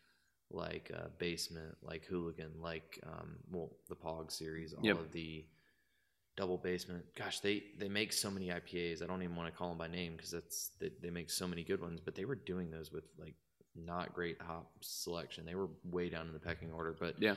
like 0.51 0.91
uh, 0.95 1.09
Basement, 1.19 1.77
like 1.81 2.05
Hooligan, 2.05 2.59
like 2.59 2.99
um, 3.03 3.37
well 3.51 3.77
the 3.87 3.95
Pog 3.95 4.31
series, 4.31 4.73
all 4.73 4.83
Yep. 4.83 4.99
of 4.99 5.11
the 5.11 5.45
double 6.37 6.57
basement. 6.57 7.05
Gosh, 7.15 7.39
they 7.41 7.63
they 7.77 7.89
make 7.89 8.13
so 8.13 8.31
many 8.31 8.47
IPAs. 8.49 9.01
I 9.03 9.07
don't 9.07 9.21
even 9.21 9.35
want 9.35 9.51
to 9.51 9.57
call 9.57 9.69
them 9.69 9.77
by 9.77 9.87
name 9.87 10.15
because 10.15 10.31
that's 10.31 10.69
they, 10.79 10.89
they 11.01 11.09
make 11.09 11.29
so 11.29 11.47
many 11.47 11.63
good 11.63 11.81
ones. 11.81 11.99
But 11.99 12.15
they 12.15 12.25
were 12.25 12.35
doing 12.35 12.71
those 12.71 12.91
with 12.91 13.03
like 13.17 13.35
not 13.75 14.13
great 14.13 14.41
hop 14.41 14.71
selection. 14.81 15.45
They 15.45 15.55
were 15.55 15.69
way 15.83 16.09
down 16.09 16.27
in 16.27 16.33
the 16.33 16.39
pecking 16.39 16.71
order. 16.71 16.93
But 16.99 17.21
Yeah. 17.21 17.35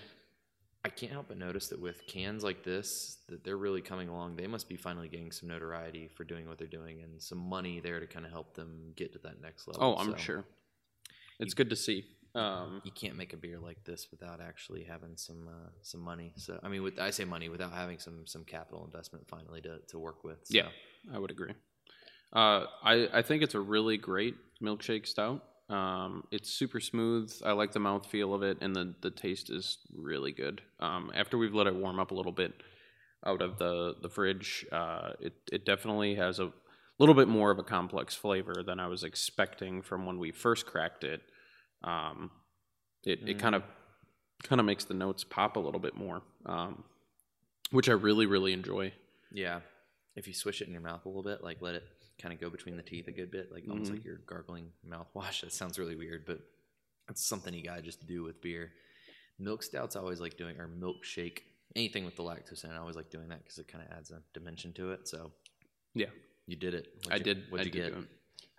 I 0.84 0.88
can't 0.88 1.12
help 1.12 1.28
but 1.28 1.38
notice 1.38 1.68
that 1.68 1.80
with 1.80 2.06
cans 2.08 2.42
like 2.42 2.64
this, 2.64 3.18
that 3.28 3.44
they're 3.44 3.56
really 3.56 3.80
coming 3.80 4.08
along. 4.08 4.36
They 4.36 4.48
must 4.48 4.68
be 4.68 4.76
finally 4.76 5.08
getting 5.08 5.30
some 5.30 5.48
notoriety 5.48 6.08
for 6.08 6.24
doing 6.24 6.48
what 6.48 6.58
they're 6.58 6.66
doing 6.66 7.02
and 7.02 7.22
some 7.22 7.38
money 7.38 7.78
there 7.78 8.00
to 8.00 8.06
kind 8.06 8.26
of 8.26 8.32
help 8.32 8.54
them 8.54 8.92
get 8.96 9.12
to 9.12 9.20
that 9.20 9.40
next 9.40 9.68
level. 9.68 9.82
Oh, 9.84 9.96
I'm 9.96 10.10
So 10.10 10.16
sure. 10.16 10.44
It's 11.38 11.54
good 11.54 11.70
to 11.70 11.76
see. 11.76 12.04
Um, 12.34 12.80
you 12.82 12.90
can't 12.90 13.16
make 13.16 13.32
a 13.32 13.36
beer 13.36 13.58
like 13.58 13.84
this 13.84 14.08
without 14.10 14.40
actually 14.40 14.84
having 14.84 15.16
some 15.16 15.48
uh, 15.48 15.68
some 15.82 16.00
money. 16.00 16.32
So 16.36 16.58
I 16.62 16.68
mean, 16.68 16.82
with 16.82 16.98
I 16.98 17.10
say 17.10 17.24
money 17.24 17.48
without 17.48 17.72
having 17.72 17.98
some 17.98 18.26
some 18.26 18.44
capital 18.44 18.84
investment 18.84 19.28
finally 19.28 19.60
to, 19.60 19.78
to 19.88 19.98
work 19.98 20.24
with. 20.24 20.38
So. 20.44 20.56
Yeah. 20.56 20.68
I 21.12 21.18
would 21.18 21.30
agree. 21.30 21.52
Uh, 22.32 22.64
I 22.82 23.08
I 23.12 23.22
think 23.22 23.42
it's 23.42 23.54
a 23.54 23.60
really 23.60 23.98
great 23.98 24.34
milkshake 24.62 25.06
stout. 25.06 25.44
Um, 25.72 26.24
it's 26.30 26.50
super 26.50 26.80
smooth. 26.80 27.32
I 27.44 27.52
like 27.52 27.72
the 27.72 27.80
mouthfeel 27.80 28.34
of 28.34 28.42
it, 28.42 28.58
and 28.60 28.76
the 28.76 28.94
the 29.00 29.10
taste 29.10 29.48
is 29.48 29.78
really 29.96 30.30
good. 30.32 30.60
Um, 30.80 31.10
after 31.14 31.38
we've 31.38 31.54
let 31.54 31.66
it 31.66 31.74
warm 31.74 31.98
up 31.98 32.10
a 32.10 32.14
little 32.14 32.32
bit 32.32 32.52
out 33.24 33.40
of 33.40 33.56
the 33.58 33.96
the 34.02 34.10
fridge, 34.10 34.66
uh, 34.70 35.12
it 35.18 35.32
it 35.50 35.64
definitely 35.64 36.16
has 36.16 36.38
a 36.38 36.52
little 36.98 37.14
bit 37.14 37.26
more 37.26 37.50
of 37.50 37.58
a 37.58 37.62
complex 37.62 38.14
flavor 38.14 38.62
than 38.64 38.78
I 38.78 38.86
was 38.86 39.02
expecting 39.02 39.80
from 39.80 40.04
when 40.04 40.18
we 40.18 40.30
first 40.30 40.66
cracked 40.66 41.04
it. 41.04 41.22
Um, 41.82 42.30
it 43.04 43.20
it 43.26 43.38
kind 43.38 43.54
of 43.54 43.62
kind 44.42 44.60
of 44.60 44.66
makes 44.66 44.84
the 44.84 44.94
notes 44.94 45.24
pop 45.24 45.56
a 45.56 45.60
little 45.60 45.80
bit 45.80 45.96
more, 45.96 46.20
um, 46.44 46.84
which 47.70 47.88
I 47.88 47.92
really 47.92 48.26
really 48.26 48.52
enjoy. 48.52 48.92
Yeah. 49.32 49.60
If 50.14 50.28
you 50.28 50.34
swish 50.34 50.60
it 50.60 50.66
in 50.66 50.74
your 50.74 50.82
mouth 50.82 51.06
a 51.06 51.08
little 51.08 51.22
bit, 51.22 51.42
like 51.42 51.62
let 51.62 51.74
it 51.74 51.84
kind 52.20 52.32
of 52.34 52.40
go 52.40 52.50
between 52.50 52.76
the 52.76 52.82
teeth 52.82 53.08
a 53.08 53.12
good 53.12 53.30
bit, 53.30 53.50
like 53.52 53.64
almost 53.68 53.90
Mhm. 53.90 53.94
like 53.96 54.04
you're 54.04 54.18
gargling 54.26 54.72
mouthwash. 54.86 55.40
That 55.42 55.52
sounds 55.52 55.78
really 55.78 55.96
weird, 55.96 56.24
but 56.26 56.40
it's 57.08 57.26
something 57.26 57.52
you 57.54 57.62
gotta 57.64 57.82
just 57.82 58.06
do 58.06 58.22
with 58.22 58.40
beer. 58.40 58.72
Milk 59.38 59.62
stouts 59.62 59.96
I 59.96 60.00
always 60.00 60.20
like 60.20 60.36
doing, 60.36 60.58
or 60.60 60.68
milkshake, 60.68 61.40
anything 61.74 62.04
with 62.04 62.16
the 62.16 62.22
lactose 62.22 62.64
in 62.64 62.70
it. 62.70 62.74
I 62.74 62.78
always 62.78 62.96
like 62.96 63.10
doing 63.10 63.28
that 63.28 63.42
because 63.42 63.58
it 63.58 63.66
kind 63.68 63.84
of 63.84 63.96
adds 63.96 64.10
a 64.10 64.22
dimension 64.34 64.72
to 64.74 64.92
it. 64.92 65.08
So 65.08 65.32
Yeah. 65.94 66.10
you 66.46 66.56
did 66.56 66.74
it. 66.74 66.86
I 67.06 67.14
What'd 67.14 67.26
you- 67.26 67.34
did. 67.34 67.50
What'd 67.50 67.66
I 67.66 67.68
you 67.68 67.70
did 67.82 67.94
get? 67.94 68.08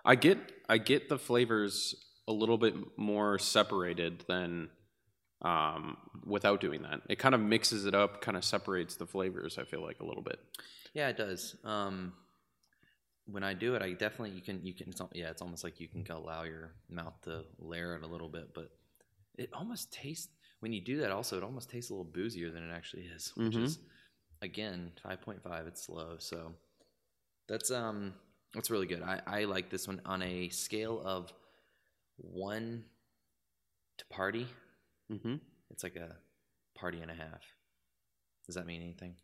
I 0.05 0.15
get. 0.15 0.37
I 0.67 0.77
get 0.79 1.09
the 1.09 1.17
flavors 1.19 1.95
a 2.27 2.33
little 2.33 2.57
bit 2.57 2.75
more 2.97 3.37
separated 3.39 4.21
than 4.27 4.69
um, 5.41 5.97
without 6.25 6.61
doing 6.61 6.83
that. 6.83 7.01
It 7.09 7.19
kind 7.19 7.35
of 7.35 7.41
mixes 7.41 7.85
it 7.85 7.93
up, 7.93 8.21
kind 8.21 8.37
of 8.37 8.45
separates 8.45 8.95
the 8.95 9.05
flavors. 9.05 9.57
I 9.57 9.65
feel 9.65 9.81
like 9.81 9.99
a 9.99 10.05
little 10.05 10.23
bit. 10.23 10.39
Yeah, 10.93 11.09
it 11.09 11.17
does. 11.17 11.57
Um, 11.65 12.13
when 13.25 13.43
I 13.43 13.53
do 13.53 13.75
it, 13.75 13.81
I 13.81 13.93
definitely 13.93 14.31
you 14.31 14.41
can 14.41 14.63
you 14.65 14.73
can 14.73 14.89
it's, 14.89 15.01
yeah 15.13 15.29
it's 15.29 15.41
almost 15.41 15.63
like 15.63 15.79
you 15.79 15.87
can 15.87 16.05
allow 16.11 16.43
your 16.43 16.73
mouth 16.89 17.13
to 17.23 17.43
layer 17.59 17.95
it 17.95 18.03
a 18.03 18.07
little 18.07 18.29
bit, 18.29 18.53
but 18.53 18.69
it 19.37 19.49
almost 19.53 19.91
tastes 19.91 20.29
when 20.59 20.73
you 20.73 20.81
do 20.81 20.97
that. 20.99 21.11
Also, 21.11 21.37
it 21.37 21.43
almost 21.43 21.69
tastes 21.69 21.89
a 21.89 21.93
little 21.93 22.11
boozier 22.11 22.51
than 22.51 22.69
it 22.69 22.73
actually 22.73 23.03
is, 23.03 23.31
which 23.35 23.55
Mhm. 23.55 23.63
is 23.63 23.79
again 24.41 24.91
five 25.01 25.21
point 25.21 25.41
five. 25.41 25.67
It's 25.67 25.83
slow, 25.85 26.17
so 26.19 26.53
that's 27.47 27.71
um 27.71 28.13
that's 28.53 28.69
really 28.69 28.87
good. 28.87 29.01
I 29.01 29.21
I 29.25 29.43
like 29.45 29.69
this 29.69 29.87
one 29.87 30.01
on 30.05 30.21
a 30.21 30.49
scale 30.49 31.01
of 31.03 31.31
one 32.17 32.85
to 33.97 34.05
party. 34.07 34.47
Mm-hmm. 35.11 35.35
It's 35.69 35.83
like 35.83 35.95
a 35.95 36.15
party 36.75 36.99
and 37.01 37.09
a 37.11 37.15
half. 37.15 37.41
Does 38.45 38.55
that 38.55 38.65
mean 38.65 38.81
anything? 38.81 39.15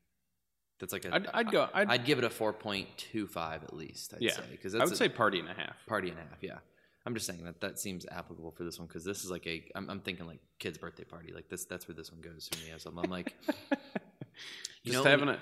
That's 0.80 0.94
like 0.94 1.06
a. 1.06 1.13
I'd, 1.13 1.28
I'd 1.34 1.52
go. 1.52 1.68
I'd, 1.74 1.89
I'd 1.89 2.06
give 2.06 2.18
it 2.20 2.24
a 2.24 2.30
four 2.30 2.54
point 2.54 2.88
two 2.98 3.28
five 3.28 3.63
at 3.63 3.74
least. 3.76 4.13
I'd 4.13 4.22
yeah, 4.22 4.34
say 4.34 4.44
because 4.52 4.76
I 4.76 4.84
would 4.84 4.96
say 4.96 5.10
party 5.10 5.39
and 5.39 5.50
a 5.50 5.54
half. 5.54 5.76
party 5.88 6.10
and 6.10 6.18
a 6.18 6.22
half. 6.22 6.38
Yeah, 6.42 6.58
I'm 7.06 7.13
just 7.13 7.26
saying 7.26 7.44
that 7.46 7.60
that 7.62 7.80
seems 7.80 8.06
applicable 8.10 8.52
for 8.52 8.63
this 8.63 8.80
one 8.80 8.88
because 8.88 9.04
this 9.04 9.24
is 9.24 9.30
like 9.32 9.46
a. 9.48 9.63
I'm, 9.76 9.89
I'm 9.89 10.00
thinking 10.00 10.26
like 10.26 10.39
kid's 10.58 10.78
birthday 10.78 11.04
party. 11.04 11.34
Like 11.34 11.50
this. 11.50 11.65
That's 11.65 11.88
where 11.88 11.96
this 11.96 12.12
one 12.12 12.22
goes 12.22 12.50
for 12.52 12.58
me. 12.65 12.72
As 12.74 12.86
I'm, 12.86 12.98
I'm 12.98 13.10
like, 13.10 13.34
You 14.84 14.94
just 14.94 15.04
know, 15.04 15.10
having 15.10 15.30
a 15.30 15.39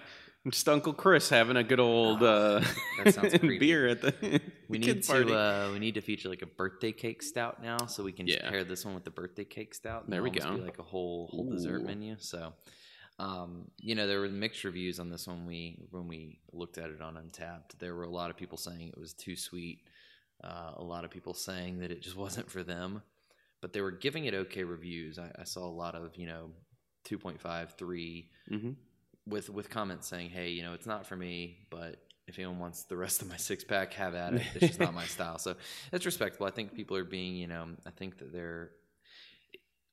just 0.49 0.67
Uncle 0.69 0.93
Chris 0.93 1.29
having 1.29 1.57
a 1.57 1.63
good 1.63 1.79
old 1.79 2.23
uh, 2.23 2.61
that 3.03 3.13
sounds 3.13 3.33
creepy. 3.39 3.59
beer 3.59 3.87
at 3.89 4.01
the 4.01 4.41
we 4.69 4.77
need 4.79 5.03
to. 5.03 5.07
party. 5.11 5.33
Uh, 5.33 5.71
we 5.73 5.79
need 5.79 5.95
to 5.95 6.01
feature 6.01 6.29
like 6.29 6.41
a 6.41 6.45
birthday 6.47 6.91
cake 6.93 7.21
stout 7.21 7.61
now, 7.61 7.85
so 7.85 8.03
we 8.03 8.11
can 8.13 8.25
just 8.25 8.39
Yeah. 8.41 8.49
pair 8.49 8.63
this 8.63 8.85
one 8.85 8.95
with 8.95 9.03
the 9.03 9.11
birthday 9.11 9.43
cake 9.43 9.75
stout. 9.75 10.05
and 10.05 10.13
There 10.13 10.23
we 10.23 10.31
go. 10.31 10.49
like 10.51 10.79
a 10.79 10.83
whole 10.83 11.27
whole 11.27 11.49
dessert 11.49 11.83
menu. 11.83 12.15
So. 12.19 12.53
Um, 13.19 13.71
you 13.79 13.95
know, 13.95 14.05
there 14.07 14.19
were 14.19 14.27
mixed 14.29 14.63
reviews 14.63 14.99
on 14.99 15.09
this 15.09 15.27
when 15.27 15.45
we 15.47 15.87
when 15.91 16.07
we 16.07 16.39
looked 16.53 16.77
at 16.77 16.89
it 16.91 17.01
on 17.01 17.15
Untappd. 17.15 17.77
There 17.79 17.95
were 17.95 18.03
a 18.03 18.09
lot 18.11 18.29
of 18.29 18.37
people 18.37 18.57
saying 18.57 18.89
it 18.89 18.97
was 18.97 19.13
too 19.13 19.35
sweet. 19.35 19.79
Uh, 20.43 20.73
a 20.75 20.83
lot 20.83 21.03
of 21.03 21.09
people 21.09 21.33
saying 21.33 21.79
that 21.79 21.89
it 21.91 22.01
just 22.01 22.15
wasn't 22.25 22.49
for 22.51 22.61
them, 22.63 23.01
but 23.61 23.73
they 23.73 23.81
were 23.81 23.91
giving 23.91 24.25
it 24.25 24.33
okay 24.35 24.63
reviews. 24.63 25.17
I, 25.17 25.31
I 25.39 25.43
saw 25.45 25.65
a 25.65 25.71
lot 25.83 25.95
of 25.95 26.15
you 26.15 26.27
know, 26.27 26.51
2.5, 27.09 27.71
3 27.77 28.29
Mhm. 28.51 28.75
with 29.25 29.49
with 29.49 29.69
comments 29.69 30.07
saying, 30.07 30.29
"Hey, 30.29 30.49
you 30.49 30.61
know, 30.61 30.73
it's 30.73 30.85
not 30.85 31.07
for 31.07 31.15
me, 31.15 31.65
but 31.71 31.95
if 32.27 32.37
anyone 32.37 32.59
wants 32.59 32.83
the 32.83 32.97
rest 32.97 33.21
of 33.23 33.29
my 33.29 33.37
six 33.37 33.63
pack, 33.63 33.93
have 33.93 34.13
at 34.13 34.35
it. 34.35 34.43
It's 34.53 34.67
just 34.67 34.79
not 34.79 34.93
my 34.93 35.05
style." 35.15 35.39
So 35.39 35.55
it's 35.91 36.05
respectable. 36.05 36.45
I 36.45 36.51
think 36.51 36.75
people 36.75 36.95
are 36.97 37.03
being, 37.03 37.35
you 37.35 37.47
know, 37.47 37.69
I 37.85 37.89
think 37.89 38.19
that 38.19 38.31
they're. 38.31 38.69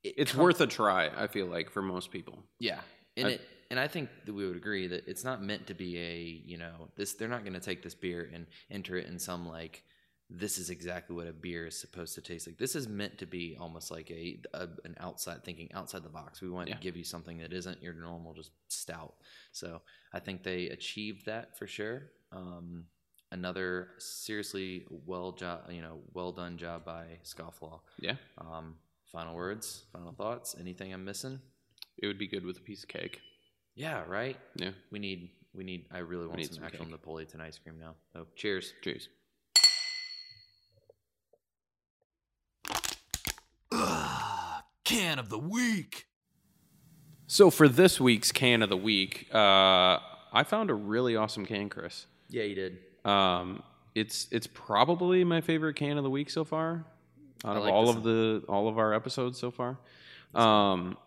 it 0.03 0.15
It's 0.19 0.33
com- 0.33 0.43
worth 0.43 0.61
a 0.61 0.67
try. 0.67 1.09
I 1.17 1.27
feel 1.29 1.47
like 1.47 1.71
for 1.71 1.81
most 1.81 2.11
people. 2.11 2.43
yeah, 2.59 2.81
and 3.16 3.27
I- 3.29 3.31
it 3.33 3.40
and 3.70 3.81
I 3.81 3.88
think 3.88 4.09
that 4.27 4.33
we 4.33 4.46
would 4.46 4.57
agree 4.57 4.87
that 4.88 5.09
it's 5.09 5.24
not 5.24 5.42
meant 5.42 5.66
to 5.68 5.74
be 5.74 5.98
a 5.98 6.18
you 6.44 6.59
know 6.59 6.88
this. 6.96 7.14
They're 7.14 7.29
not 7.29 7.42
going 7.44 7.55
to 7.55 7.61
take 7.61 7.83
this 7.83 7.94
beer 7.94 8.31
and 8.33 8.46
enter 8.70 8.96
it 8.96 9.07
in 9.07 9.18
some 9.18 9.48
like 9.48 9.83
this 10.31 10.59
is 10.59 10.70
exactly 10.70 11.14
what 11.14 11.27
a 11.27 11.33
beer 11.33 11.66
is 11.66 11.79
supposed 11.79 12.14
to 12.14 12.20
taste 12.22 12.46
like. 12.46 12.57
This 12.59 12.74
is 12.74 12.88
meant 12.88 13.18
to 13.18 13.27
be 13.27 13.57
almost 13.61 13.90
like 13.90 14.11
a, 14.11 14.40
a 14.55 14.68
an 14.85 14.94
outside 15.00 15.44
thinking 15.44 15.70
outside 15.74 16.03
the 16.03 16.09
box. 16.09 16.40
We 16.40 16.50
want 16.50 16.68
Yeah. 16.68 16.77
to 16.77 16.81
give 16.81 16.96
you 16.96 17.05
something 17.05 17.38
that 17.38 17.53
isn't 17.53 17.83
your 17.83 17.94
normal 17.94 18.33
just 18.35 18.50
stout. 18.68 19.14
So 19.53 19.83
I 20.12 20.20
think 20.20 20.42
they 20.42 20.68
achieved 20.68 21.27
that 21.27 21.57
for 21.59 21.66
sure. 21.66 22.11
Um, 22.33 22.87
another 23.33 23.88
seriously 23.98 24.87
well 24.90 25.33
job, 25.33 25.70
you 25.70 25.83
know, 25.83 26.00
well 26.14 26.33
done 26.33 26.57
job 26.57 26.85
by 26.85 27.18
Scofflaw. 27.24 27.81
Yeah, 28.00 28.16
Um, 28.38 28.77
final 29.12 29.35
words, 29.35 29.85
final 29.92 30.12
thoughts. 30.12 30.55
Anything 30.59 30.92
I'm 30.92 31.05
missing? 31.05 31.40
It 31.99 32.07
would 32.07 32.19
be 32.19 32.27
good 32.27 32.45
with 32.45 32.59
a 32.59 32.61
piece 32.61 32.83
of 32.83 32.89
cake. 32.89 33.21
Yeah, 33.75 34.03
right. 34.07 34.37
Yeah. 34.57 34.71
We 34.91 34.99
need 34.99 35.31
we 35.55 35.65
need 35.65 35.87
I 35.93 35.99
really 35.99 36.27
want 36.27 36.39
need 36.39 36.47
some, 36.47 36.57
some 36.57 36.65
actual 36.65 36.85
cake. 36.87 36.91
Neapolitan 36.91 37.41
ice 37.41 37.59
cream 37.59 37.79
now. 37.79 37.95
Oh, 38.15 38.27
cheers. 38.37 38.75
Cheers. 38.83 39.09
Can 44.85 45.19
of 45.19 45.31
the 45.31 45.39
week. 45.39 46.07
So 47.27 47.51
for 47.51 47.69
this 47.69 47.99
week's 47.99 48.31
can 48.33 48.63
of 48.63 48.69
the 48.69 48.77
week, 48.77 49.29
uh, 49.35 49.99
I 50.33 50.45
found 50.47 50.69
a 50.71 50.75
really 50.75 51.17
awesome 51.17 51.47
can, 51.47 51.71
Chris. 51.71 52.07
Yeah, 52.29 52.43
you 52.43 52.55
did. 52.55 52.79
Um, 53.05 53.63
it's 53.95 54.29
it's 54.31 54.47
probably 54.47 55.25
my 55.25 55.41
favorite 55.41 55.75
can 55.77 55.97
of 55.97 56.05
the 56.05 56.11
week 56.11 56.29
so 56.29 56.45
far, 56.45 56.85
out 57.45 57.55
I 57.55 57.59
of 57.59 57.65
like 57.65 57.73
all 57.73 57.87
this 57.87 57.97
of 57.97 58.03
the 58.03 58.45
all 58.47 58.69
of 58.69 58.79
our 58.79 58.93
episodes 58.93 59.39
so 59.39 59.51
far. 59.51 59.79
Um, 60.35 60.99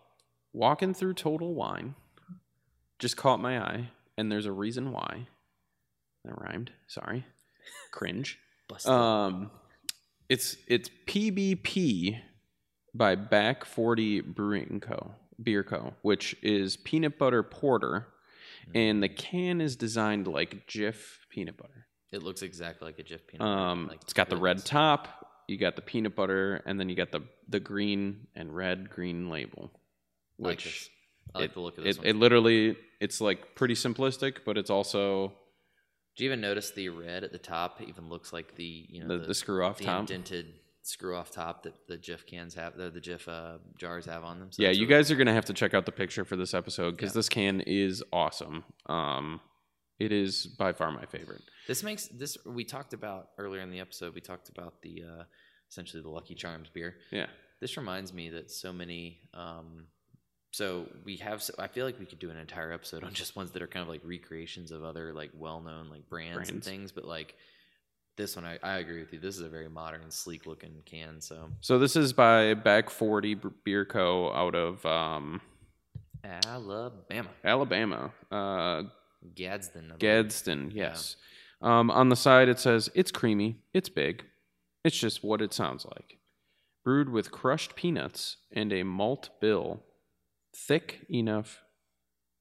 walking 0.58 0.92
through 0.92 1.14
Total 1.14 1.54
Wine 1.54 1.94
just 2.98 3.16
caught 3.16 3.40
my 3.40 3.58
eye, 3.60 3.90
and 4.16 4.30
there's 4.30 4.46
a 4.46 4.52
reason 4.52 4.90
why. 4.92 5.28
That 6.24 6.34
rhymed. 6.40 6.72
Sorry, 6.88 7.24
cringe. 7.92 8.38
Um, 8.84 9.50
it's 10.28 10.56
it's 10.66 10.90
PBP 11.06 12.18
by 12.94 13.14
Back 13.14 13.64
Forty 13.64 14.20
Brewing 14.20 14.80
Co. 14.80 15.12
Beer 15.42 15.62
Co. 15.62 15.94
Which 16.02 16.36
is 16.42 16.76
peanut 16.76 17.18
butter 17.18 17.42
porter, 17.42 18.08
and 18.74 19.02
the 19.02 19.08
can 19.08 19.60
is 19.60 19.76
designed 19.76 20.26
like 20.26 20.66
Jif 20.66 20.96
peanut 21.30 21.56
butter. 21.56 21.86
it 22.12 22.22
looks 22.22 22.42
exactly 22.42 22.86
like 22.86 22.98
a 22.98 23.04
Jif 23.04 23.26
peanut 23.28 23.38
butter. 23.40 23.50
Um, 23.50 23.86
like 23.88 24.02
it's 24.02 24.12
got 24.12 24.28
the 24.28 24.36
red 24.36 24.64
top. 24.64 25.08
You 25.46 25.56
got 25.56 25.76
the 25.76 25.82
peanut 25.82 26.14
butter, 26.16 26.62
and 26.66 26.78
then 26.78 26.88
you 26.88 26.96
got 26.96 27.12
the 27.12 27.22
the 27.48 27.60
green 27.60 28.26
and 28.34 28.54
red 28.54 28.90
green 28.90 29.30
label, 29.30 29.70
I 30.42 30.48
like 30.48 30.58
which. 30.58 30.90
I 31.34 31.40
like 31.40 31.50
it, 31.50 31.54
the 31.54 31.60
look 31.60 31.78
of 31.78 31.84
this 31.84 31.96
it, 31.96 32.00
one. 32.00 32.06
it 32.08 32.16
literally 32.16 32.76
it's 33.00 33.20
like 33.20 33.54
pretty 33.54 33.74
simplistic, 33.74 34.38
but 34.46 34.56
it's 34.56 34.70
also 34.70 35.32
Do 36.16 36.24
you 36.24 36.30
even 36.30 36.40
notice 36.40 36.70
the 36.70 36.88
red 36.88 37.22
at 37.24 37.32
the 37.32 37.38
top? 37.38 37.80
It 37.80 37.88
even 37.88 38.08
looks 38.08 38.32
like 38.32 38.56
the 38.56 38.86
you 38.88 39.04
know 39.04 39.18
the, 39.18 39.26
the, 39.26 39.34
screw 39.34 39.64
off 39.64 39.78
the 39.78 39.84
top. 39.84 40.00
indented 40.00 40.46
screw 40.82 41.14
off 41.16 41.30
top 41.30 41.64
that 41.64 41.74
the 41.86 41.98
Jif 41.98 42.24
cans 42.24 42.54
have, 42.54 42.74
the, 42.78 42.88
the 42.88 43.00
Jif 43.00 43.28
uh, 43.28 43.58
jars 43.78 44.06
have 44.06 44.24
on 44.24 44.38
them. 44.38 44.50
So 44.52 44.62
yeah, 44.62 44.70
you 44.70 44.86
really- 44.86 44.94
guys 44.94 45.10
are 45.10 45.16
gonna 45.16 45.34
have 45.34 45.44
to 45.46 45.52
check 45.52 45.74
out 45.74 45.84
the 45.84 45.92
picture 45.92 46.24
for 46.24 46.36
this 46.36 46.54
episode 46.54 46.92
because 46.96 47.10
Yeah. 47.14 47.18
this 47.18 47.28
can 47.28 47.60
is 47.60 48.02
awesome. 48.12 48.64
Um, 48.86 49.40
it 49.98 50.12
is 50.12 50.46
by 50.46 50.72
far 50.72 50.90
my 50.92 51.04
favorite. 51.06 51.42
This 51.66 51.82
makes 51.82 52.06
this. 52.06 52.38
We 52.46 52.64
talked 52.64 52.94
about 52.94 53.30
earlier 53.36 53.60
in 53.60 53.70
the 53.70 53.80
episode. 53.80 54.14
We 54.14 54.20
talked 54.22 54.48
about 54.48 54.80
the 54.80 55.02
uh, 55.02 55.22
essentially 55.68 56.02
the 56.02 56.08
Lucky 56.08 56.34
Charms 56.34 56.70
beer. 56.72 56.94
Yeah, 57.10 57.26
This 57.60 57.76
reminds 57.76 58.12
me 58.14 58.30
that 58.30 58.50
so 58.50 58.72
many. 58.72 59.20
Um, 59.34 59.88
so 60.58 60.86
we 61.04 61.16
have. 61.18 61.40
So 61.40 61.54
I 61.56 61.68
feel 61.68 61.86
like 61.86 62.00
we 62.00 62.04
could 62.04 62.18
do 62.18 62.30
an 62.30 62.36
entire 62.36 62.72
episode 62.72 63.04
on 63.04 63.12
just 63.12 63.36
ones 63.36 63.52
that 63.52 63.62
are 63.62 63.68
kind 63.68 63.84
of 63.84 63.88
like 63.88 64.00
recreations 64.04 64.72
of 64.72 64.82
other 64.82 65.12
like 65.12 65.30
well-known 65.38 65.88
like 65.88 66.08
brands, 66.08 66.50
and 66.50 66.64
things. 66.64 66.90
But 66.90 67.04
like 67.04 67.36
this 68.16 68.34
one, 68.34 68.44
I, 68.44 68.58
I 68.64 68.78
agree 68.78 68.98
with 68.98 69.12
you. 69.12 69.20
This 69.20 69.36
is 69.36 69.42
a 69.42 69.48
very 69.48 69.68
modern, 69.68 70.10
sleek-looking 70.10 70.82
can. 70.84 71.20
So 71.20 71.50
so 71.60 71.78
this 71.78 71.94
is 71.94 72.12
by 72.12 72.54
Back 72.54 72.90
Forty 72.90 73.36
Beer 73.64 73.84
Co. 73.84 74.32
out 74.32 74.56
of 74.56 74.84
um, 74.84 75.40
Alabama, 76.24 77.30
Alabama. 77.44 78.10
Uh, 78.28 78.82
Gadsden, 79.36 79.84
I 79.84 79.96
believe. 79.96 79.98
Gadsden, 80.00 80.72
yes. 80.74 81.14
Um, 81.62 81.88
on 81.88 82.08
the 82.08 82.16
side, 82.16 82.48
it 82.48 82.58
says, 82.58 82.90
It's 82.96 83.12
creamy, 83.12 83.58
it's 83.72 83.88
big, 83.88 84.24
it's 84.84 84.98
just 84.98 85.22
what 85.22 85.40
it 85.40 85.52
sounds 85.52 85.84
like. 85.84 86.18
Brewed 86.84 87.08
with 87.08 87.30
crushed 87.30 87.76
peanuts 87.76 88.38
and 88.52 88.72
a 88.72 88.82
malt 88.82 89.30
bill, 89.40 89.82
thick 90.66 91.06
enough 91.10 91.62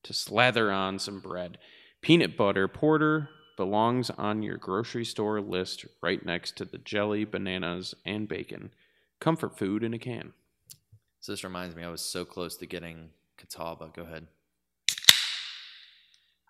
to 0.03 0.13
slather 0.13 0.71
on 0.71 0.99
some 0.99 1.19
bread. 1.19 1.57
Peanut 2.01 2.37
butter 2.37 2.67
porter 2.67 3.29
belongs 3.55 4.09
on 4.11 4.43
your 4.43 4.57
grocery 4.57 5.03
store 5.05 5.41
list 5.41 5.85
right 6.01 6.25
next 6.25 6.55
to 6.57 6.65
the 6.65 6.77
jelly, 6.77 7.25
bananas, 7.25 7.95
and 8.05 8.27
bacon. 8.27 8.71
Comfort 9.19 9.57
food 9.57 9.83
in 9.83 9.93
a 9.93 9.99
can. 9.99 10.33
So 11.19 11.31
this 11.31 11.43
reminds 11.43 11.75
me, 11.75 11.83
I 11.83 11.89
was 11.89 12.01
so 12.01 12.23
close 12.23 12.55
to 12.57 12.65
getting 12.65 13.09
Catawba. 13.37 13.91
Go 13.95 14.03
ahead. 14.03 14.27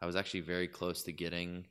I 0.01 0.06
was 0.06 0.15
actually 0.15 0.41
very 0.41 0.67
close 0.67 1.01
to 1.03 1.12
getting. 1.12 1.65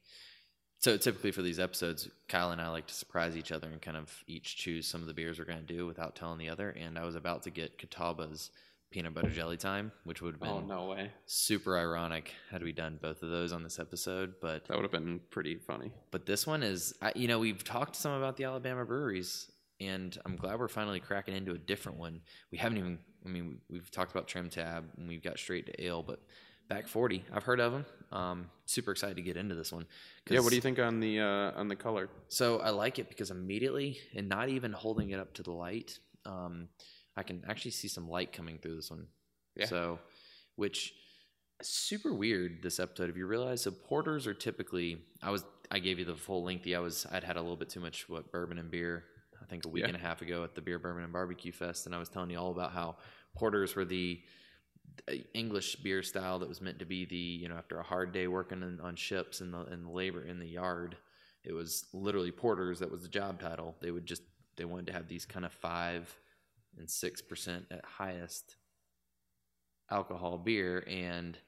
So 0.79 0.97
typically 0.97 1.31
for 1.31 1.43
these 1.43 1.61
episodes, 1.61 2.09
Kyle 2.29 2.51
and 2.51 2.61
I 2.61 2.69
like 2.69 2.87
to 2.89 2.95
surprise 2.95 3.37
each 3.37 3.53
other 3.53 3.69
and 3.69 3.81
kind 3.81 3.97
of 3.97 4.25
each 4.27 4.57
choose 4.57 4.89
some 4.89 5.01
of 5.01 5.07
the 5.07 5.15
beers 5.15 5.39
we're 5.39 5.45
going 5.45 5.65
to 5.65 5.75
do 5.75 5.87
without 5.87 6.17
telling 6.17 6.39
the 6.39 6.49
other. 6.49 6.71
And 6.71 6.99
I 6.99 7.05
was 7.05 7.15
about 7.15 7.43
to 7.45 7.51
get 7.51 7.79
Catawba's 7.79 8.51
peanut 8.91 9.15
butter 9.15 9.31
jelly 9.31 9.57
time, 9.57 9.93
which 10.05 10.23
would 10.23 10.35
have 10.35 10.41
been 10.41 10.49
Oh, 10.51 10.61
no 10.61 10.87
way. 10.87 11.11
super 11.27 11.77
ironic 11.79 12.33
had 12.51 12.63
we 12.63 12.73
done 12.73 12.99
both 13.03 13.23
of 13.23 13.31
those 13.31 13.53
on 13.53 13.63
this 13.63 13.79
episode. 13.79 14.35
But 14.41 14.67
That 14.67 14.77
would 14.77 14.85
have 14.85 14.93
been 14.93 15.21
pretty 15.31 15.57
funny. 15.57 15.93
but 16.11 16.27
this 16.27 16.47
one 16.47 16.63
is, 16.63 16.95
I- 17.03 17.13
you 17.17 17.29
know, 17.29 17.39
we've 17.39 17.63
talked 17.65 17.97
some 17.97 18.13
about 18.13 18.37
the 18.37 18.45
Alabama 18.45 18.85
breweries, 18.85 19.51
and 19.81 20.17
I'm 20.25 20.37
glad 20.37 20.59
we're 20.59 20.69
finally 20.69 21.01
cracking 21.01 21.35
into 21.35 21.53
a 21.53 21.59
different 21.59 21.99
one. 21.99 22.23
We 22.51 22.59
haven't 22.59 22.79
even, 22.79 22.99
I 23.25 23.29
mean, 23.29 23.61
we've 23.69 23.91
talked 23.91 24.13
about 24.13 24.29
Trim 24.29 24.49
Tab, 24.51 24.85
and 24.97 25.09
we've 25.09 25.23
got 25.23 25.39
straight 25.39 25.67
to 25.67 25.85
ale, 25.85 26.03
but 26.03 26.21
Back 26.69 26.89
40, 26.89 27.25
I've 27.33 27.45
heard 27.45 27.61
of 27.61 27.71
them. 27.73 27.87
Um, 28.11 28.51
super 28.65 28.91
excited 28.91 29.15
to 29.15 29.23
get 29.23 29.37
into 29.37 29.55
this 29.55 29.71
one. 29.71 29.87
Yeah, 30.29 30.41
what 30.41 30.49
do 30.51 30.57
you 30.57 30.61
think 30.61 30.81
on 30.81 30.99
the 30.99 31.21
uh, 31.21 31.53
on 31.55 31.69
the 31.69 31.77
color? 31.77 32.09
So 32.29 32.59
I 32.59 32.71
like 32.71 32.99
it 32.99 33.09
because 33.09 33.31
immediately, 33.31 33.99
and 34.17 34.29
not 34.29 34.49
even 34.49 34.73
holding 34.73 35.11
it 35.11 35.21
up 35.21 35.33
to 35.35 35.45
the 35.45 35.53
light, 35.53 36.01
um, 36.25 36.69
I 37.17 37.23
can 37.23 37.43
actually 37.49 37.71
see 37.73 37.89
some 37.89 38.09
light 38.09 38.33
coming 38.33 38.59
through 38.59 38.77
this 38.77 38.91
one. 38.91 39.07
Yeah. 39.57 39.67
So, 39.67 39.99
which 40.57 40.93
super 41.63 42.13
weird 42.13 42.63
this 42.63 42.79
episode. 42.79 43.09
If 43.11 43.17
you 43.17 43.27
realize, 43.27 43.63
so 43.63 43.71
porters 43.71 44.27
are 44.27 44.35
typically. 44.35 44.99
I 45.23 45.31
was 45.31 45.45
I 45.71 45.79
gave 45.79 45.99
you 45.99 46.05
the 46.05 46.15
full 46.17 46.45
lengthy. 46.45 46.75
I 46.77 46.81
was 46.81 47.07
I'd 47.11 47.25
had 47.25 47.37
a 47.37 47.41
little 47.41 47.57
bit 47.57 47.71
too 47.71 47.81
much 47.81 48.09
what 48.09 48.31
bourbon 48.31 48.59
and 48.59 48.71
beer. 48.71 49.05
I 49.43 49.47
think 49.47 49.65
a 49.65 49.69
week 49.69 49.83
Yeah. 49.83 49.89
and 49.89 49.97
a 49.97 50.01
half 50.01 50.23
ago 50.23 50.45
at 50.45 50.55
the 50.55 50.61
beer 50.61 50.79
bourbon 50.79 51.05
and 51.05 51.13
barbecue 51.13 51.53
fest, 51.53 51.87
and 51.87 51.95
I 51.95 51.99
was 51.99 52.09
telling 52.09 52.31
you 52.31 52.39
all 52.39 52.51
about 52.51 52.73
how 52.73 52.97
porters 53.35 53.75
were 53.77 53.85
the 53.85 54.21
English 55.35 55.77
beer 55.77 56.03
style 56.03 56.39
that 56.39 56.49
was 56.49 56.61
meant 56.61 56.79
to 56.79 56.85
be 56.87 57.05
the 57.05 57.17
you 57.17 57.49
know 57.49 57.57
after 57.57 57.79
a 57.79 57.83
hard 57.83 58.13
day 58.13 58.27
working 58.29 58.63
in, 58.63 58.81
on 58.81 58.97
ships 58.97 59.41
and 59.41 59.53
the 59.53 59.61
and 59.67 59.85
the 59.87 59.91
labor 59.91 60.23
in 60.25 60.39
the 60.39 60.47
yard, 60.49 60.97
it 61.45 61.53
was 61.53 61.87
literally 61.93 62.31
porters 62.33 62.79
that 62.81 62.91
was 62.91 63.03
the 63.03 63.09
job 63.09 63.41
title. 63.41 63.77
They 63.81 63.91
would 63.91 64.07
just 64.07 64.23
they 64.57 64.65
wanted 64.65 64.87
to 64.89 64.93
have 64.95 65.07
these 65.09 65.27
kind 65.27 65.45
of 65.45 65.53
five 65.53 66.15
and 66.79 66.91
six 66.91 67.21
percent 67.23 67.67
at 67.71 67.85
highest 67.85 68.57
alcohol 69.91 70.39
beer. 70.39 70.85
And 70.89 71.39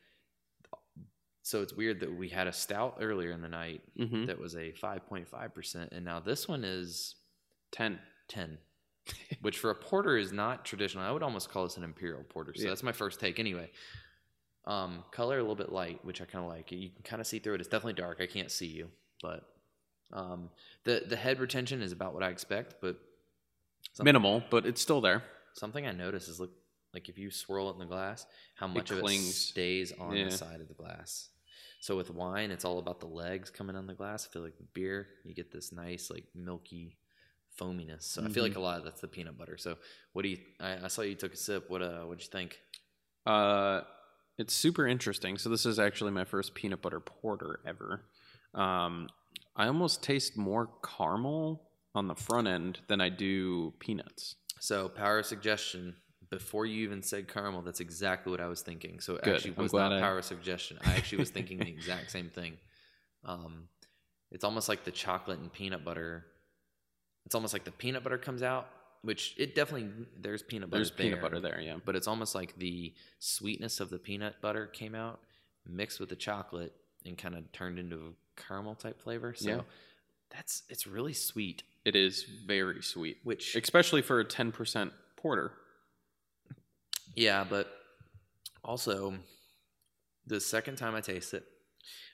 so 1.42 1.62
it's 1.62 1.72
weird 1.72 2.00
that 2.00 2.14
we 2.16 2.28
had 2.28 2.46
a 2.46 2.52
stout 2.52 2.98
earlier 3.00 3.30
in 3.32 3.40
the 3.42 3.48
night 3.48 3.82
Mm-hmm. 3.98 4.26
that 4.26 4.38
was 4.38 4.54
a 4.54 4.72
5.5% 4.72 5.88
and 5.92 6.04
now 6.04 6.20
this 6.20 6.46
one 6.46 6.62
is 6.64 7.16
10. 7.72 7.98
10 8.28 8.58
which 9.40 9.58
for 9.58 9.70
a 9.70 9.74
porter 9.74 10.16
is 10.18 10.32
not 10.32 10.64
traditional. 10.64 11.02
I 11.04 11.10
would 11.10 11.22
almost 11.22 11.48
call 11.50 11.64
this 11.64 11.76
an 11.78 11.84
imperial 11.84 12.22
porter. 12.28 12.52
So 12.54 12.62
Yeah. 12.64 12.68
that's 12.68 12.82
my 12.82 12.92
first 12.92 13.18
take 13.20 13.38
anyway. 13.38 13.70
Um, 14.66 15.02
color 15.10 15.38
a 15.38 15.40
little 15.40 15.54
bit 15.56 15.72
light 15.72 16.04
which 16.04 16.20
i 16.20 16.26
kind 16.26 16.44
of 16.44 16.50
like. 16.50 16.70
You 16.70 16.90
can 16.90 17.02
kind 17.02 17.20
of 17.20 17.26
see 17.26 17.38
through 17.38 17.54
it. 17.54 17.60
It's 17.60 17.68
definitely 17.70 17.94
dark. 17.94 18.20
I 18.20 18.26
can't 18.26 18.50
see 18.50 18.66
you 18.66 18.88
but 19.22 19.42
um, 20.12 20.48
the 20.84 21.02
the 21.08 21.16
head 21.16 21.40
retention 21.40 21.82
is 21.82 21.90
about 21.92 22.14
what 22.14 22.22
i 22.22 22.28
expect 22.28 22.76
but 22.80 22.96
something, 23.92 24.04
Minimal, 24.04 24.42
but 24.50 24.66
it's 24.66 24.80
still 24.80 25.00
there. 25.00 25.22
something 25.54 25.86
i 25.86 25.92
notice 25.92 26.28
is 26.28 26.38
look 26.40 26.52
like 26.94 27.08
if 27.08 27.18
you 27.18 27.30
swirl 27.30 27.68
it 27.70 27.74
in 27.74 27.78
the 27.78 27.84
glass 27.86 28.26
how 28.56 28.66
much 28.66 28.90
of 28.90 28.98
it 28.98 29.00
clings. 29.02 29.34
stays 29.36 29.92
on 29.98 30.16
Yeah. 30.16 30.24
the 30.24 30.30
side 30.30 30.60
of 30.60 30.68
the 30.68 30.74
glass 30.74 31.28
so 31.80 31.96
with 31.96 32.10
wine 32.10 32.50
it's 32.50 32.64
all 32.64 32.78
about 32.78 33.00
the 33.00 33.06
legs 33.06 33.50
coming 33.50 33.76
on 33.76 33.86
the 33.86 33.94
glass 33.94 34.26
i 34.26 34.32
feel 34.32 34.42
like 34.42 34.54
with 34.58 34.72
beer 34.74 35.06
you 35.24 35.34
get 35.34 35.50
this 35.52 35.72
nice 35.72 36.10
like 36.10 36.24
milky 36.34 36.96
foaminess 37.58 38.02
so 38.04 38.22
i 38.24 38.28
feel 38.28 38.42
like 38.44 38.56
a 38.56 38.60
lot 38.60 38.78
of 38.78 38.84
that's 38.84 39.00
the 39.00 39.08
peanut 39.08 39.36
butter 39.36 39.56
so 39.56 39.76
what 40.12 40.22
do 40.22 40.28
you 40.28 40.38
i, 40.60 40.84
I 40.84 40.88
saw 40.88 41.02
you 41.02 41.14
took 41.16 41.32
a 41.34 41.36
sip 41.36 41.68
what 41.68 41.82
uh 41.82 42.02
what'd 42.02 42.22
you 42.22 42.28
think 42.30 42.58
Uh, 43.26 43.82
it's 44.38 44.54
super 44.54 44.86
interesting. 44.86 45.36
So 45.36 45.48
this 45.50 45.66
is 45.66 45.78
actually 45.80 46.12
my 46.12 46.24
first 46.24 46.54
peanut 46.54 46.80
butter 46.80 47.00
porter 47.00 47.58
ever. 47.66 48.04
Um, 48.54 49.08
I 49.56 49.66
almost 49.66 50.00
taste 50.02 50.36
more 50.38 50.70
caramel 50.82 51.67
on 51.98 52.06
the 52.08 52.14
front 52.14 52.48
end 52.48 52.78
than 52.88 53.00
I 53.00 53.08
do 53.10 53.74
peanuts. 53.80 54.36
so 54.60 54.88
power 54.88 55.18
of 55.18 55.26
suggestion 55.26 55.94
before 56.30 56.64
you 56.66 56.82
even 56.84 57.02
said 57.02 57.26
caramel 57.28 57.62
that's 57.62 57.80
exactly 57.80 58.30
what 58.30 58.40
i 58.40 58.46
was 58.48 58.60
thinking 58.60 59.00
so 59.00 59.14
it 59.16 59.22
Good. 59.22 59.34
actually 59.36 59.54
I'm 59.56 59.62
was 59.62 59.72
not 59.72 59.92
I- 59.92 60.00
power 60.00 60.18
of 60.18 60.24
suggestion 60.24 60.76
i 60.84 60.94
actually 60.94 61.18
was 61.18 61.30
thinking 61.30 61.58
the 61.58 61.68
exact 61.68 62.10
same 62.10 62.28
thing 62.28 62.52
um 63.24 63.68
it's 64.30 64.44
almost 64.44 64.68
like 64.68 64.84
the 64.84 64.90
chocolate 64.90 65.38
and 65.38 65.50
peanut 65.50 65.84
butter 65.86 66.26
it's 67.24 67.34
almost 67.34 67.52
like 67.54 67.64
the 67.64 67.70
peanut 67.72 68.02
butter 68.04 68.18
comes 68.18 68.42
out 68.42 68.66
which 69.02 69.34
it 69.38 69.54
definitely 69.54 69.88
there's 70.20 70.42
peanut 70.42 70.68
butter 70.70 70.80
There's 70.80 70.90
peanut 70.90 71.22
butter 71.22 71.40
there, 71.40 71.60
yeah. 71.60 71.76
but 71.86 71.94
it's 71.96 72.08
almost 72.08 72.34
like 72.34 72.58
the 72.58 72.92
sweetness 73.20 73.80
of 73.80 73.88
the 73.90 73.98
peanut 73.98 74.34
butter 74.42 74.66
came 74.66 74.94
out 74.94 75.20
mixed 75.66 75.98
with 76.00 76.08
the 76.10 76.16
chocolate 76.16 76.74
and 77.06 77.16
kind 77.16 77.36
of 77.36 77.50
turned 77.52 77.78
into 77.78 77.96
a 77.96 78.40
caramel 78.42 78.74
type 78.74 79.00
flavor 79.00 79.32
so 79.34 79.48
Yeah. 79.48 79.60
That's 80.30 80.62
it's 80.68 80.86
really 80.86 81.12
sweet. 81.14 81.62
It 81.84 81.96
is 81.96 82.24
very 82.46 82.82
sweet, 82.82 83.18
which 83.24 83.56
especially 83.56 84.02
for 84.02 84.20
a 84.20 84.24
10% 84.24 84.90
porter. 85.16 85.52
yeah 87.16 87.44
but 87.48 87.66
also 88.62 89.14
the 90.26 90.40
second 90.40 90.76
time 90.76 90.94
i 90.94 91.00
taste 91.00 91.32
it 91.34 91.44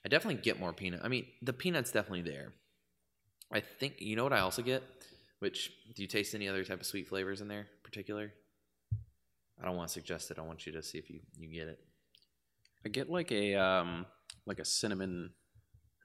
i 0.05 0.09
definitely 0.09 0.41
get 0.41 0.59
more 0.61 0.73
peanut. 0.73 1.01
I 1.03 1.09
mean 1.09 1.27
the 1.43 1.53
peanut's 1.53 1.91
definitely 1.91 2.23
there. 2.23 2.53
I 3.53 3.61
think 3.61 4.01
you 4.01 4.17
know 4.17 4.25
what 4.25 4.33
i 4.33 4.41
also 4.41 4.63
get? 4.63 4.83
Which 5.41 5.71
do 5.95 6.03
you 6.03 6.09
taste 6.09 6.35
any 6.35 6.49
other 6.49 6.65
type 6.65 6.81
of 6.81 6.87
sweet 6.87 7.09
flavors 7.09 7.41
in 7.41 7.49
there 7.49 7.61
in 7.61 7.67
particular? 7.83 8.33
I 9.61 9.67
don't 9.67 9.77
want 9.77 9.89
to 9.89 9.93
suggest 9.93 10.31
it. 10.31 10.39
I 10.39 10.43
want 10.43 10.67
you 10.67 10.73
to 10.73 10.83
see 10.83 10.99
if 10.99 11.11
you 11.11 11.21
you 11.37 11.49
get 11.53 11.69
it. 11.69 11.79
I 12.85 12.89
get 12.89 13.11
like 13.11 13.31
a 13.33 13.55
um 13.57 14.07
like 14.47 14.59
a 14.61 14.65
cinnamon, 14.65 15.31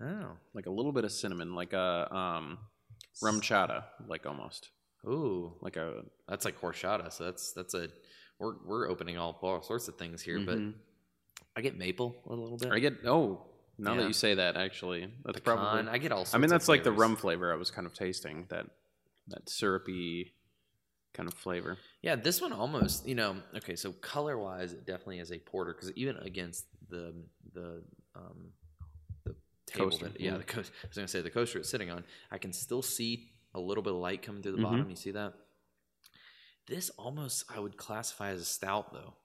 oh 0.02 0.32
like 0.54 0.66
a 0.66 0.72
little 0.72 0.92
bit 0.92 1.04
of 1.06 1.12
cinnamon, 1.12 1.56
like 1.56 1.74
a 1.74 2.14
um 2.16 2.58
RumChata, 3.24 3.84
like 4.08 4.26
almost 4.26 4.70
ooh 5.06 5.54
like 5.62 5.76
a 5.78 6.04
That's 6.28 6.46
like 6.46 6.60
horchata. 6.60 7.12
So 7.12 7.26
that's 7.26 7.54
that's 7.54 7.74
a 7.74 7.90
we're 8.40 8.56
we're 8.66 8.90
opening 8.90 9.18
all, 9.18 9.38
all 9.42 9.62
sorts 9.62 9.88
of 9.88 9.96
things 9.98 10.22
here. 10.22 10.40
But 10.40 10.58
Mhm. 10.58 10.74
I 11.56 11.62
get 11.62 11.78
maple 11.78 12.16
a 12.30 12.34
little 12.34 12.58
bit. 12.58 12.72
I 12.72 12.80
get 12.80 13.06
oh 13.06 13.46
now 13.78 13.94
Yeah. 13.94 14.02
that 14.02 14.08
you 14.08 14.14
say 14.14 14.36
that 14.36 14.56
actually 14.56 15.12
that's 15.24 15.40
pecan. 15.40 15.58
probably 15.58 15.92
I 15.92 15.98
get 15.98 16.12
all. 16.12 16.20
Sorts 16.26 16.34
I 16.36 16.38
mean 16.38 16.50
that's 16.50 16.68
like 16.68 16.84
the 16.84 16.92
rum 16.92 17.16
flavor 17.16 17.52
I 17.54 17.56
was 17.56 17.72
kind 17.72 17.86
of 17.88 17.94
tasting 17.94 18.46
that 18.50 18.66
that 19.28 19.50
syrupy 19.50 20.34
kind 21.14 21.28
of 21.28 21.34
flavor. 21.34 21.78
Yeah, 22.02 22.16
this 22.16 22.40
one 22.42 22.54
almost. 22.54 23.08
You 23.08 23.16
know, 23.16 23.38
okay. 23.58 23.76
So 23.76 23.92
color 23.94 24.38
wise, 24.38 24.74
it 24.74 24.86
definitely 24.86 25.20
is 25.20 25.32
a 25.32 25.40
porter 25.40 25.74
because 25.74 25.92
even 25.96 26.18
against 26.18 26.66
the 26.90 27.14
the 27.54 27.84
um 28.16 28.52
the 28.52 28.59
table 29.70 29.90
Coaster, 29.92 30.10
that 30.10 30.20
yeah 30.20 30.32
yeah. 30.32 30.38
the 30.38 30.44
coaster. 30.44 30.74
I 30.84 30.88
was 30.88 30.96
gonna 30.96 31.08
say 31.08 31.22
the 31.22 31.30
coaster 31.30 31.60
it's 31.60 31.70
sitting 31.70 31.90
on. 31.90 32.04
I 32.32 32.38
can 32.38 32.54
still 32.54 32.82
see 32.82 33.30
a 33.54 33.60
little 33.60 33.84
bit 33.84 33.94
of 33.94 34.00
light 34.00 34.22
coming 34.22 34.42
through 34.44 34.54
the 34.54 34.58
Mhm. 34.60 34.64
bottom. 34.64 34.90
You 34.90 34.96
see 34.96 35.12
that? 35.12 35.34
This 36.68 36.90
almost 36.92 37.46
I 37.50 37.60
would 37.60 37.78
classify 37.78 38.30
as 38.30 38.42
a 38.42 38.46
stout 38.46 38.94
though. 38.94 39.16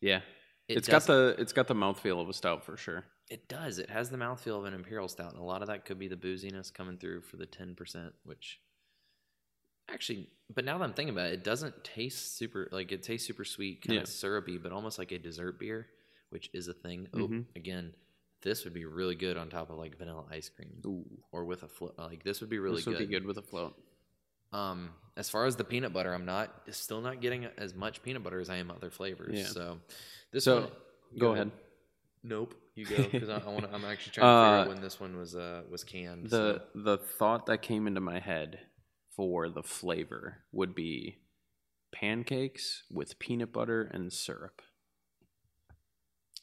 Yeah. 0.00 0.22
It 0.68 0.78
it's 0.78 0.88
got 0.88 1.04
the 1.04 1.34
it's 1.38 1.52
got 1.52 1.66
the 1.68 1.74
mouthfeel 1.74 2.20
of 2.20 2.28
a 2.28 2.32
stout 2.32 2.64
for 2.64 2.76
sure. 2.76 3.04
It 3.28 3.48
does. 3.48 3.78
It 3.78 3.90
has 3.90 4.08
the 4.10 4.16
mouthfeel 4.16 4.58
of 4.58 4.64
an 4.66 4.74
imperial 4.74 5.08
stout, 5.08 5.32
and 5.32 5.40
a 5.40 5.44
lot 5.44 5.60
of 5.62 5.68
that 5.68 5.84
could 5.84 5.98
be 5.98 6.06
the 6.06 6.16
booziness 6.16 6.72
coming 6.72 6.96
through 6.96 7.22
for 7.22 7.36
the 7.36 7.46
ten 7.46 7.74
percent, 7.74 8.14
which 8.24 8.60
actually, 9.88 10.28
but 10.54 10.64
now 10.64 10.78
that 10.78 10.84
I'm 10.84 10.92
thinking 10.92 11.14
about 11.14 11.26
it, 11.26 11.34
it 11.34 11.44
doesn't 11.44 11.84
taste 11.84 12.36
super 12.36 12.68
like 12.72 12.92
it 12.92 13.02
tastes 13.02 13.26
super 13.26 13.44
sweet, 13.44 13.82
kind 13.82 13.96
Yeah. 13.96 14.02
of 14.02 14.08
syrupy, 14.08 14.58
but 14.58 14.72
almost 14.72 14.98
like 14.98 15.12
a 15.12 15.18
dessert 15.18 15.58
beer, 15.58 15.88
which 16.30 16.50
is 16.52 16.68
a 16.68 16.74
thing. 16.74 17.08
Oh, 17.14 17.28
Mhm. 17.28 17.46
again, 17.56 17.94
this 18.46 18.62
would 18.62 18.72
be 18.72 18.84
really 18.84 19.16
good 19.16 19.36
on 19.36 19.48
top 19.50 19.70
of 19.70 19.76
like 19.76 19.98
vanilla 19.98 20.24
ice 20.30 20.48
cream 20.48 20.70
Ooh, 20.86 21.04
or 21.32 21.44
with 21.44 21.64
a 21.64 21.68
float. 21.68 21.94
Like 21.98 22.22
this 22.22 22.40
would 22.40 22.48
be 22.48 22.60
really 22.60 22.76
this 22.76 22.86
would 22.86 22.96
good. 22.98 23.08
be 23.08 23.12
good 23.14 23.26
with 23.26 23.38
a 23.38 23.42
float. 23.42 23.74
Um, 24.52 24.90
as 25.16 25.28
far 25.28 25.46
as 25.46 25.56
the 25.56 25.64
peanut 25.64 25.92
butter, 25.92 26.14
I'm 26.14 26.24
not 26.24 26.54
still 26.70 27.00
not 27.00 27.20
getting 27.20 27.46
as 27.58 27.74
much 27.74 28.04
peanut 28.04 28.22
butter 28.22 28.38
as 28.38 28.48
I 28.48 28.58
am 28.58 28.70
other 28.70 28.88
flavors. 28.88 29.36
Yeah. 29.36 29.46
So 29.46 29.78
this 30.32 30.44
So, 30.44 30.60
one, 30.60 30.70
Go 31.18 31.32
ahead. 31.32 31.50
Nope, 32.22 32.54
you 32.76 32.86
go 32.86 33.02
because 33.10 33.28
I, 33.28 33.38
I 33.38 33.46
want. 33.48 33.66
I'm 33.72 33.84
actually 33.84 34.12
trying 34.12 34.26
to 34.26 34.44
figure 34.44 34.58
Uh, 34.58 34.60
out 34.62 34.68
when 34.68 34.80
this 34.80 35.00
one 35.00 35.16
was 35.16 35.34
uh 35.34 35.62
was 35.68 35.82
canned. 35.82 36.26
The 36.30 36.30
so. 36.30 36.60
the 36.76 36.98
thought 36.98 37.46
that 37.46 37.62
came 37.62 37.88
into 37.88 38.00
my 38.00 38.20
head 38.20 38.60
for 39.16 39.48
the 39.48 39.64
flavor 39.64 40.44
would 40.52 40.72
be 40.72 41.18
pancakes 41.92 42.84
with 42.92 43.18
peanut 43.18 43.52
butter 43.52 43.90
and 43.92 44.12
syrup. 44.12 44.62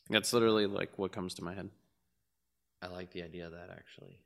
That's 0.09 0.33
literally 0.33 0.65
like 0.65 0.97
what 0.99 1.13
comes 1.13 1.33
to 1.35 1.43
my 1.45 1.53
head. 1.53 1.69
I 2.83 2.87
like 2.87 3.11
the 3.11 3.23
idea 3.23 3.45
of 3.45 3.53
that 3.53 3.69
actually. 3.71 4.19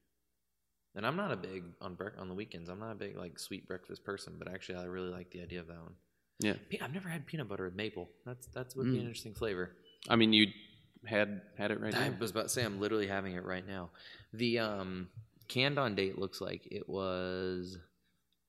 And 0.95 1.05
I'm 1.05 1.16
not 1.16 1.32
a 1.32 1.36
big 1.38 1.64
on 1.82 1.95
brec- 1.95 2.20
on 2.20 2.28
the 2.28 2.34
weekends. 2.34 2.70
I'm 2.70 2.80
not 2.80 2.91
a 2.91 2.95
big 2.95 3.16
like 3.18 3.38
sweet 3.39 3.68
breakfast 3.68 4.03
person, 4.03 4.34
but 4.39 4.47
actually 4.51 4.80
I 4.80 4.86
really 4.86 5.10
like 5.10 5.30
the 5.32 5.41
idea 5.41 5.60
of 5.60 5.68
that 5.68 5.82
one. 5.82 5.93
Yeah. 6.39 6.53
Pe- 6.70 6.80
I've 6.80 6.93
never 6.93 7.10
had 7.10 7.26
peanut 7.28 7.47
butter 7.47 7.66
with 7.66 7.76
maple. 7.76 8.10
That's 8.26 8.47
that's 8.47 8.76
would 8.76 8.86
be 8.88 8.91
an 8.91 8.97
Mm. 8.97 9.01
interesting 9.01 9.34
flavor. 9.36 9.72
I 10.10 10.16
mean, 10.16 10.34
you 10.34 10.47
had 11.05 11.41
had 11.58 11.72
it 11.72 11.80
right 11.80 11.93
I 11.95 12.10
now. 12.10 12.16
was 12.20 12.32
about 12.32 12.43
to 12.43 12.49
say 12.49 12.64
I'm 12.64 12.80
literally 12.80 13.08
having 13.08 13.34
it 13.34 13.43
right 13.45 13.66
now. 13.68 13.91
The 14.34 14.60
um 14.60 15.10
canned 15.47 15.78
on 15.80 15.95
date 15.95 16.18
looks 16.18 16.41
like 16.41 16.68
it 16.72 16.89
was. 16.89 17.78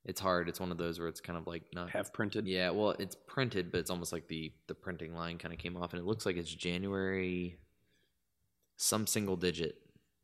It's 0.04 0.20
hard. 0.20 0.48
It's 0.48 0.58
one 0.60 0.70
of 0.72 0.78
those 0.78 0.98
where 0.98 1.08
it's 1.08 1.20
kind 1.20 1.38
of 1.38 1.46
like 1.46 1.64
not 1.74 1.90
Half 1.90 2.14
printed. 2.14 2.46
Yeah, 2.46 2.70
well, 2.70 2.90
it's 2.98 3.16
printed, 3.26 3.70
but 3.70 3.78
it's 3.78 3.90
almost 3.90 4.12
like 4.12 4.26
the 4.28 4.52
the 4.68 4.74
printing 4.74 5.14
line 5.14 5.36
kind 5.36 5.52
of 5.52 5.60
came 5.60 5.76
off, 5.76 5.92
and 5.92 6.00
it 6.00 6.06
looks 6.06 6.24
like 6.24 6.36
it's 6.36 6.52
January, 6.54 7.58
some 8.78 9.06
single 9.06 9.36
digit, 9.36 9.74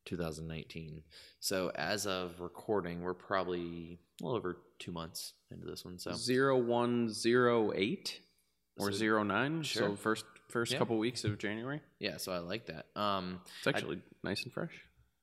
2019. 0.05 1.03
So 1.41 1.71
as 1.75 2.07
of 2.07 2.41
recording, 2.41 3.03
we're 3.03 3.15
probably 3.15 3.99
a 4.21 4.25
little 4.25 4.37
over 4.39 4.59
two 4.79 4.93
months 4.93 5.35
into 5.51 5.67
this 5.67 5.85
one. 5.85 5.99
So 5.99 6.13
Zero 6.13 6.59
one 6.59 7.09
zero 7.11 7.73
eight 7.75 8.21
or 8.79 8.91
So- 8.93 8.99
zero 8.99 9.23
nine. 9.23 9.65
So 9.65 9.97
first 9.97 10.25
first 10.49 10.73
Yeah. 10.73 10.79
couple 10.79 10.99
weeks 10.99 11.25
of 11.25 11.39
January. 11.39 11.81
yeah, 11.99 12.17
so 12.19 12.33
I 12.33 12.39
like 12.39 12.67
that. 12.67 12.87
Um, 12.97 13.41
It's 13.59 13.67
actually 13.67 14.03
nice 14.23 14.43
and 14.45 14.53
fresh. 14.53 14.73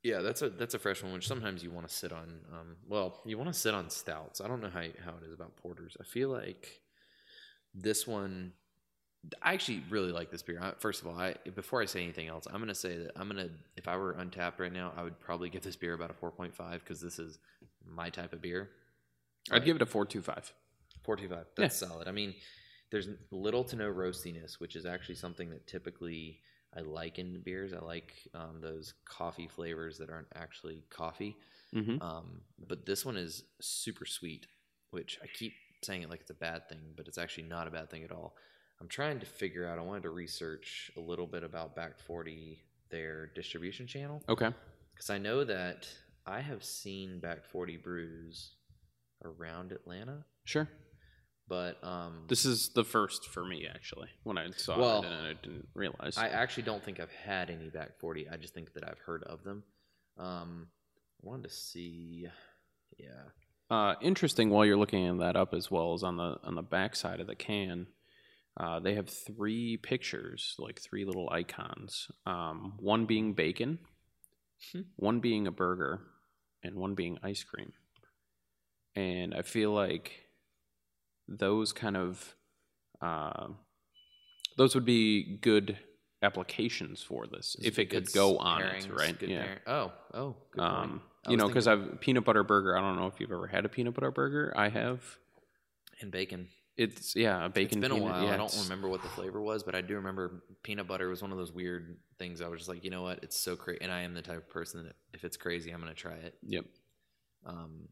yeah, 0.04 0.22
that's 0.22 0.42
a 0.42 0.50
that's 0.50 0.74
a 0.74 0.80
fresh 0.80 1.02
one, 1.04 1.14
which 1.14 1.28
sometimes 1.28 1.64
you 1.64 1.72
want 1.72 1.88
to 1.88 1.94
sit 1.94 2.12
on. 2.12 2.46
Um, 2.52 2.78
well, 2.88 3.22
you 3.26 3.38
want 3.38 3.54
to 3.54 3.58
sit 3.60 3.74
on 3.74 3.90
stouts. 3.90 4.42
I 4.42 4.48
don't 4.48 4.62
know 4.62 4.70
how 4.70 4.82
how 5.06 5.16
it 5.18 5.24
is 5.24 5.34
about 5.34 5.56
porters. 5.58 5.96
I 6.00 6.04
feel 6.04 6.30
like 6.30 6.82
this 7.74 8.06
one. 8.08 8.54
I 9.42 9.54
actually 9.54 9.84
really 9.90 10.12
like 10.12 10.32
this 10.32 10.42
beer. 10.42 10.60
I, 10.62 10.74
first 10.80 11.02
of 11.02 11.08
all, 11.08 11.16
I 11.16 11.36
before 11.56 11.82
I 11.82 11.86
say 11.86 12.04
anything 12.04 12.28
else, 12.28 12.48
I'm 12.52 12.60
gonna 12.60 12.74
say 12.74 12.98
that 12.98 13.12
I'm 13.16 13.28
gonna 13.28 13.50
if 13.78 13.88
I 13.88 13.96
were 13.98 14.14
Untappd 14.14 14.60
right 14.60 14.74
now, 14.74 14.94
I 14.98 15.04
would 15.04 15.20
probably 15.20 15.50
give 15.50 15.62
this 15.62 15.76
beer 15.76 15.94
about 15.94 16.10
a 16.10 16.14
4.5 16.14 16.52
because 16.80 17.02
this 17.02 17.20
is 17.20 17.38
my 17.86 18.10
type 18.10 18.34
of 18.34 18.42
beer. 18.42 18.70
I'd 19.52 19.66
give 19.66 19.76
it 19.76 19.82
a 19.82 19.86
four 19.86 20.06
two 20.06 20.22
five. 20.22 20.52
425. 21.04 21.46
That's 21.56 21.76
solid. 21.76 22.08
I 22.08 22.12
mean, 22.12 22.36
there's 22.92 23.10
little 23.32 23.64
to 23.66 23.76
no 23.76 23.92
roastiness, 23.92 24.60
which 24.60 24.76
is 24.76 24.86
actually 24.86 25.16
something 25.16 25.50
that 25.50 25.66
typically 25.66 26.40
I 26.76 26.82
like 26.82 27.20
in 27.20 27.42
beers. 27.44 27.74
I 27.74 27.84
like 27.84 28.14
um, 28.36 28.60
those 28.62 28.94
coffee 29.06 29.48
flavors 29.48 29.98
that 29.98 30.10
aren't 30.10 30.28
actually 30.36 30.84
coffee. 30.90 31.36
Mm-hmm. 31.76 32.02
Um, 32.02 32.42
but 32.68 32.86
this 32.86 33.06
one 33.06 33.18
is 33.18 33.44
super 33.62 34.06
sweet, 34.06 34.46
which 34.92 35.18
I 35.24 35.28
keep 35.28 35.54
saying 35.84 36.04
it 36.04 36.10
like 36.10 36.22
it's 36.22 36.30
a 36.30 36.36
bad 36.36 36.70
thing, 36.70 36.94
but 36.96 37.08
it's 37.08 37.18
actually 37.18 37.46
not 37.46 37.68
a 37.68 37.72
bad 37.72 37.90
thing 37.90 38.04
at 38.04 38.12
all. 38.12 38.36
I'm 38.82 38.88
trying 38.88 39.20
to 39.20 39.26
figure 39.28 39.68
out. 39.68 39.78
I 39.78 39.84
wanted 39.84 40.04
to 40.04 40.10
research 40.10 40.92
a 40.98 41.00
little 41.00 41.28
bit 41.28 41.44
about 41.44 41.76
Back 41.76 42.00
40, 42.00 42.60
their 42.90 43.28
distribution 43.28 43.86
channel, 43.86 44.24
Okay. 44.28 44.50
because 44.94 45.10
I 45.12 45.20
know 45.20 45.44
that 45.44 45.88
I 46.26 46.42
have 46.42 46.64
seen 46.64 47.20
Back 47.20 47.46
40 47.46 47.78
brews 47.78 48.56
around 49.24 49.72
Atlanta, 49.72 50.26
Sure. 50.46 50.68
but 51.48 51.78
um, 51.84 52.26
This 52.28 52.44
is 52.44 52.70
the 52.70 52.84
first 52.84 53.28
for 53.30 53.46
me 53.46 53.68
actually. 53.68 54.10
When 54.24 54.40
I 54.40 54.50
saw 54.50 54.80
Well, 54.80 55.04
it 55.04 55.06
and 55.06 55.28
I 55.28 55.34
didn't 55.34 55.68
realize. 55.76 56.18
I 56.18 56.30
actually 56.30 56.64
don't 56.64 56.84
think 56.84 57.00
I've 57.00 57.12
had 57.12 57.52
any 57.52 57.70
back 57.70 58.00
40. 58.00 58.30
I 58.30 58.38
just 58.38 58.56
think 58.56 58.74
that 58.74 58.84
I've 58.88 59.00
heard 59.00 59.24
of 59.26 59.44
them. 59.44 59.64
Um, 60.18 60.68
I 61.24 61.28
wanted 61.30 61.44
to 61.44 61.50
see. 61.54 62.28
Yeah. 62.98 63.10
Uh, 63.70 63.94
interesting. 64.02 64.50
While 64.50 64.66
you're 64.66 64.76
looking 64.78 65.18
that 65.20 65.36
up 65.36 65.54
as 65.54 65.70
well 65.70 65.94
as 65.94 66.02
on 66.04 66.18
the 66.18 66.38
on 66.44 66.56
the 66.56 66.62
back 66.64 66.96
side 66.96 67.20
of 67.20 67.28
the 67.28 67.36
can, 67.36 67.88
uh, 68.60 68.80
they 68.80 68.96
have 68.96 69.10
three 69.10 69.78
pictures, 69.78 70.56
like 70.60 70.80
three 70.82 71.06
little 71.06 71.30
icons. 71.32 72.10
Um, 72.26 72.74
one 72.80 73.06
being 73.06 73.34
bacon, 73.34 73.80
Hmm. 74.72 74.82
one 74.98 75.20
being 75.22 75.48
a 75.48 75.52
burger, 75.52 76.02
and 76.64 76.76
one 76.76 76.94
being 76.96 77.18
ice 77.24 77.44
cream. 77.44 77.74
And 78.96 79.34
I 79.34 79.42
feel 79.42 79.72
like 79.72 80.12
those 81.28 81.72
kind 81.74 81.96
of 81.98 82.36
uh, 83.02 83.48
those 84.58 84.76
would 84.76 84.86
be 84.86 85.38
good 85.42 85.78
applications 86.22 87.02
for 87.02 87.26
this 87.26 87.56
if 87.64 87.80
it 87.80 87.90
could 87.90 88.12
go 88.14 88.38
on 88.38 88.62
pairings, 88.62 88.86
it, 88.86 88.94
right? 88.94 89.18
good 89.18 89.30
yeah. 89.30 89.44
pair- 89.44 89.62
Oh, 89.66 89.92
oh, 90.14 90.36
good. 90.52 90.62
Um, 90.62 91.02
you 91.28 91.38
know, 91.38 91.48
because 91.48 91.68
I've 91.68 92.00
peanut 92.02 92.26
butter 92.26 92.44
burger. 92.44 92.78
I 92.78 92.82
don't 92.82 92.98
know 92.98 93.08
if 93.08 93.20
you've 93.20 93.32
ever 93.32 93.48
had 93.48 93.66
a 93.66 93.70
peanut 93.70 93.94
butter 93.96 94.12
burger. 94.12 94.54
I 94.56 94.70
have. 94.70 95.02
and 96.02 96.12
bacon. 96.12 96.50
It's 96.78 97.16
yeah, 97.16 97.46
a 97.46 97.50
bacon. 97.50 97.80
it's 97.84 97.90
been 97.90 98.00
a 98.00 98.02
while. 98.02 98.24
Yeah, 98.24 98.34
I 98.34 98.38
don't 98.38 98.58
remember 98.64 98.88
what 98.88 99.04
the 99.04 99.10
flavor 99.10 99.42
was, 99.42 99.62
but 99.64 99.76
I 99.76 99.82
do 99.82 99.96
remember 99.96 100.44
peanut 100.64 100.88
butter 100.88 101.10
was 101.10 101.22
one 101.22 101.32
of 101.32 101.38
those 101.38 101.52
weird 101.52 101.98
things. 102.18 102.42
I 102.42 102.48
was 102.48 102.60
just 102.62 102.70
like, 102.70 102.84
you 102.84 102.90
know 102.90 103.02
what? 103.04 103.20
It's 103.24 103.38
so 103.38 103.56
crazy, 103.56 103.80
and 103.82 103.92
I 103.92 104.02
am 104.02 104.14
the 104.14 104.22
type 104.22 104.38
of 104.38 104.50
person 104.50 104.86
that 104.86 104.96
if 105.14 105.24
it's 105.24 105.38
crazy, 105.38 105.72
I'm 105.72 105.80
gonna 105.82 105.94
try 105.94 106.14
it. 106.14 106.36
Yep, 106.44 106.66
Um, 107.46 107.88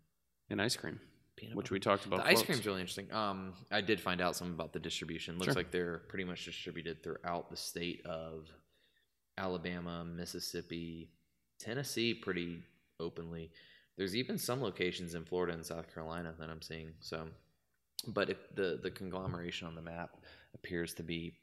and 0.49 0.61
ice 0.61 0.75
cream, 0.77 0.99
peanut 1.35 1.55
which 1.57 1.65
butter. 1.65 1.73
we 1.75 1.79
talked 1.81 2.05
about. 2.05 2.21
the 2.21 2.27
ice 2.27 2.35
floats. 2.35 2.45
cream's 2.45 2.65
really 2.65 2.79
interesting. 2.79 3.11
Um, 3.13 3.53
I 3.69 3.81
did 3.81 3.99
find 3.99 4.21
out 4.21 4.35
some 4.35 4.51
about 4.53 4.71
the 4.73 4.79
distribution. 4.79 5.35
Looks 5.35 5.47
Sure. 5.47 5.53
like 5.55 5.71
they're 5.71 5.99
pretty 6.07 6.23
much 6.23 6.45
distributed 6.45 7.03
throughout 7.03 7.49
the 7.49 7.57
state 7.57 8.03
of 8.05 8.47
Alabama, 9.37 10.03
Mississippi, 10.05 11.11
Tennessee, 11.59 12.13
pretty 12.13 12.63
openly. 12.99 13.51
There's 13.97 14.15
even 14.15 14.37
some 14.37 14.61
locations 14.61 15.13
in 15.15 15.25
Florida 15.25 15.53
and 15.53 15.65
South 15.65 15.93
Carolina 15.93 16.33
that 16.39 16.49
I'm 16.49 16.61
seeing. 16.61 16.93
So, 17.01 17.27
but 18.07 18.29
if 18.29 18.37
the 18.55 18.79
the 18.81 18.91
conglomeration 18.91 19.67
on 19.67 19.75
the 19.75 19.81
map 19.81 20.11
appears 20.53 20.93
to 20.95 21.03
be 21.03 21.33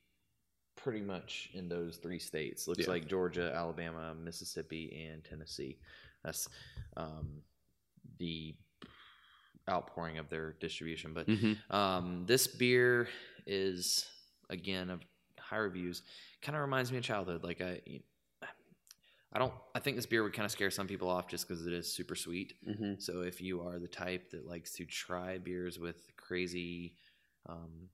pretty 0.77 1.01
much 1.01 1.49
in 1.55 1.69
those 1.69 1.97
three 1.97 2.19
states. 2.19 2.69
Looks 2.69 2.81
Yeah. 2.81 2.91
like 2.91 3.09
Georgia, 3.09 3.53
Alabama, 3.55 4.15
Mississippi, 4.15 5.07
and 5.11 5.25
Tennessee. 5.25 5.79
That's 6.23 6.49
um, 6.97 7.43
the 8.19 8.55
outpouring 9.69 10.19
of 10.19 10.29
their 10.29 10.53
distribution. 10.61 11.13
But 11.15 11.27
Mhm. 11.29 11.57
um, 11.73 12.27
this 12.27 12.47
beer 12.47 13.09
is 13.47 14.07
again 14.51 14.91
of 14.91 15.03
high 15.39 15.57
reviews. 15.57 16.03
Kind 16.43 16.57
of 16.57 16.63
reminds 16.63 16.93
me 16.93 16.99
of 16.99 17.05
childhood. 17.05 17.43
Like 17.43 17.61
I, 17.61 17.81
I 19.33 19.39
don't. 19.39 19.53
I 19.75 19.81
think 19.81 19.97
this 19.97 20.07
beer 20.07 20.23
would 20.23 20.33
kind 20.33 20.47
of 20.47 20.53
scare 20.53 20.71
some 20.71 20.87
people 20.87 21.09
off 21.11 21.29
just 21.29 21.47
because 21.47 21.67
it 21.67 21.73
is 21.73 21.93
super 21.93 22.15
sweet. 22.15 22.55
Mhm. 22.67 23.01
So 23.03 23.21
if 23.23 23.41
you 23.41 23.61
are 23.67 23.79
the 23.79 23.89
type 23.89 24.31
that 24.31 24.47
likes 24.47 24.73
to 24.73 24.85
try 24.87 25.39
beers 25.39 25.79
with 25.79 26.17
crazy 26.17 26.97
um, 27.47 27.89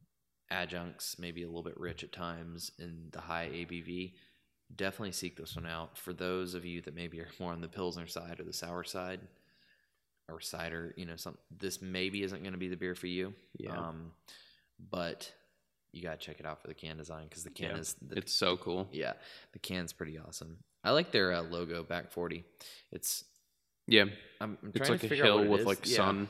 adjuncts, 0.50 1.18
maybe 1.18 1.42
a 1.42 1.46
little 1.46 1.62
bit 1.62 1.78
rich 1.78 2.04
at 2.04 2.12
times, 2.12 2.70
in 2.78 3.08
the 3.12 3.20
high 3.20 3.48
ABV, 3.52 4.14
definitely 4.76 5.12
seek 5.12 5.36
this 5.36 5.56
one 5.56 5.66
out. 5.66 5.98
For 5.98 6.12
those 6.12 6.54
of 6.54 6.64
you 6.64 6.80
that 6.82 6.94
maybe 6.94 7.20
are 7.20 7.28
more 7.40 7.52
on 7.52 7.60
the 7.60 7.68
pilsner 7.68 8.06
side 8.06 8.38
or 8.40 8.44
the 8.44 8.52
sour 8.52 8.84
side, 8.84 9.20
or 10.28 10.40
cider, 10.40 10.94
you 10.96 11.04
know, 11.04 11.16
some 11.16 11.36
this 11.50 11.82
maybe 11.82 12.22
isn't 12.22 12.42
going 12.42 12.52
to 12.52 12.58
be 12.58 12.68
the 12.68 12.76
beer 12.76 12.94
for 12.94 13.08
you. 13.08 13.34
Yeah. 13.58 13.76
Um, 13.76 14.12
but 14.90 15.32
you 15.92 16.02
gotta 16.02 16.16
check 16.16 16.40
it 16.40 16.46
out 16.46 16.60
for 16.60 16.68
the 16.68 16.74
can 16.74 16.96
design 16.96 17.24
because 17.28 17.44
the 17.44 17.50
can 17.50 17.70
Yeah, 17.70 17.78
is 17.78 17.94
the, 18.00 18.16
It's 18.16 18.32
so 18.32 18.56
cool. 18.56 18.88
yeah, 18.92 19.12
the 19.52 19.58
can's 19.58 19.92
pretty 19.92 20.18
awesome. 20.18 20.58
I 20.82 20.90
like 20.90 21.12
their 21.12 21.32
uh, 21.32 21.42
logo 21.42 21.82
back 21.82 22.10
forty. 22.10 22.44
It's 22.90 23.24
Yeah, 23.86 24.04
I'm, 24.40 24.58
I'm 24.62 24.68
it's 24.70 24.78
trying 24.78 24.98
like 24.98 25.00
to 25.00 25.12
a 25.12 25.16
hill 25.16 25.46
with 25.48 25.66
like 25.66 25.86
Yeah. 25.86 25.96
sun, 25.96 26.28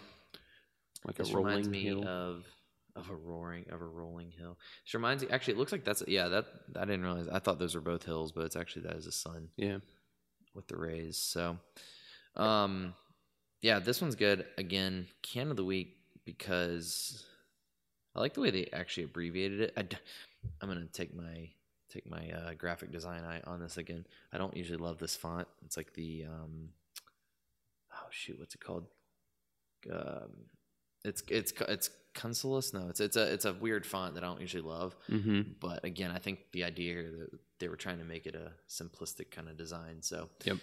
like 1.06 1.16
This 1.16 1.30
a 1.30 1.36
rolling 1.36 1.70
me 1.70 1.84
hill. 1.84 2.06
of 2.06 2.44
of 2.94 3.08
a 3.08 3.14
roaring 3.14 3.64
of 3.70 3.80
a 3.80 3.86
rolling 3.86 4.30
hill. 4.30 4.58
This 4.84 4.92
reminds 4.94 5.22
me. 5.22 5.30
Actually, 5.30 5.54
it 5.54 5.58
looks 5.58 5.72
like 5.72 5.84
that's 5.84 6.02
yeah. 6.06 6.28
That 6.28 6.44
I 6.76 6.84
didn't 6.84 7.04
realize. 7.04 7.28
I 7.28 7.38
thought 7.38 7.58
those 7.58 7.74
were 7.74 7.80
both 7.80 8.04
hills, 8.04 8.32
but 8.32 8.44
it's 8.44 8.56
actually 8.56 8.82
that 8.82 8.96
is 8.96 9.06
a 9.06 9.12
sun 9.12 9.48
yeah, 9.56 9.78
with 10.54 10.66
the 10.68 10.76
rays. 10.76 11.16
So, 11.16 11.56
um, 12.36 12.92
yeah, 13.62 13.78
this 13.78 14.02
one's 14.02 14.14
good. 14.14 14.44
Again, 14.58 15.06
can 15.22 15.50
of 15.50 15.56
the 15.56 15.64
week 15.64 15.96
because 16.26 17.24
I 18.14 18.20
like 18.20 18.34
the 18.34 18.40
way 18.40 18.50
they 18.50 18.68
actually 18.72 19.04
abbreviated 19.04 19.60
it. 19.60 19.74
I, 19.76 19.80
am 20.62 20.68
gonna 20.68 20.86
take 20.86 21.14
my 21.14 21.50
take 21.90 22.08
my 22.08 22.30
uh, 22.30 22.54
graphic 22.54 22.90
design 22.90 23.24
eye 23.24 23.40
on 23.44 23.60
this 23.60 23.76
again. 23.76 24.06
I 24.32 24.38
don't 24.38 24.56
usually 24.56 24.78
love 24.78 24.98
this 24.98 25.16
font. 25.16 25.48
It's 25.64 25.76
like 25.76 25.92
the 25.94 26.24
um, 26.24 26.70
oh 27.92 28.06
shoot, 28.10 28.38
what's 28.38 28.54
it 28.54 28.60
called? 28.60 28.86
Um, 29.90 30.30
it's 31.04 31.22
it's 31.28 31.52
it's 31.68 31.90
Consulus. 32.14 32.74
No, 32.74 32.88
it's 32.88 33.00
it's 33.00 33.16
a 33.16 33.32
it's 33.32 33.44
a 33.44 33.54
weird 33.54 33.86
font 33.86 34.14
that 34.14 34.24
I 34.24 34.26
don't 34.26 34.40
usually 34.40 34.62
love. 34.62 34.94
Mm-hmm. 35.10 35.52
But 35.60 35.84
again, 35.84 36.10
I 36.10 36.18
think 36.18 36.40
the 36.52 36.64
idea 36.64 36.92
here 36.94 37.10
that 37.18 37.38
they 37.58 37.68
were 37.68 37.76
trying 37.76 37.98
to 37.98 38.04
make 38.04 38.26
it 38.26 38.34
a 38.34 38.52
simplistic 38.68 39.30
kind 39.30 39.48
of 39.48 39.56
design. 39.56 40.02
So 40.02 40.28
Yep. 40.44 40.58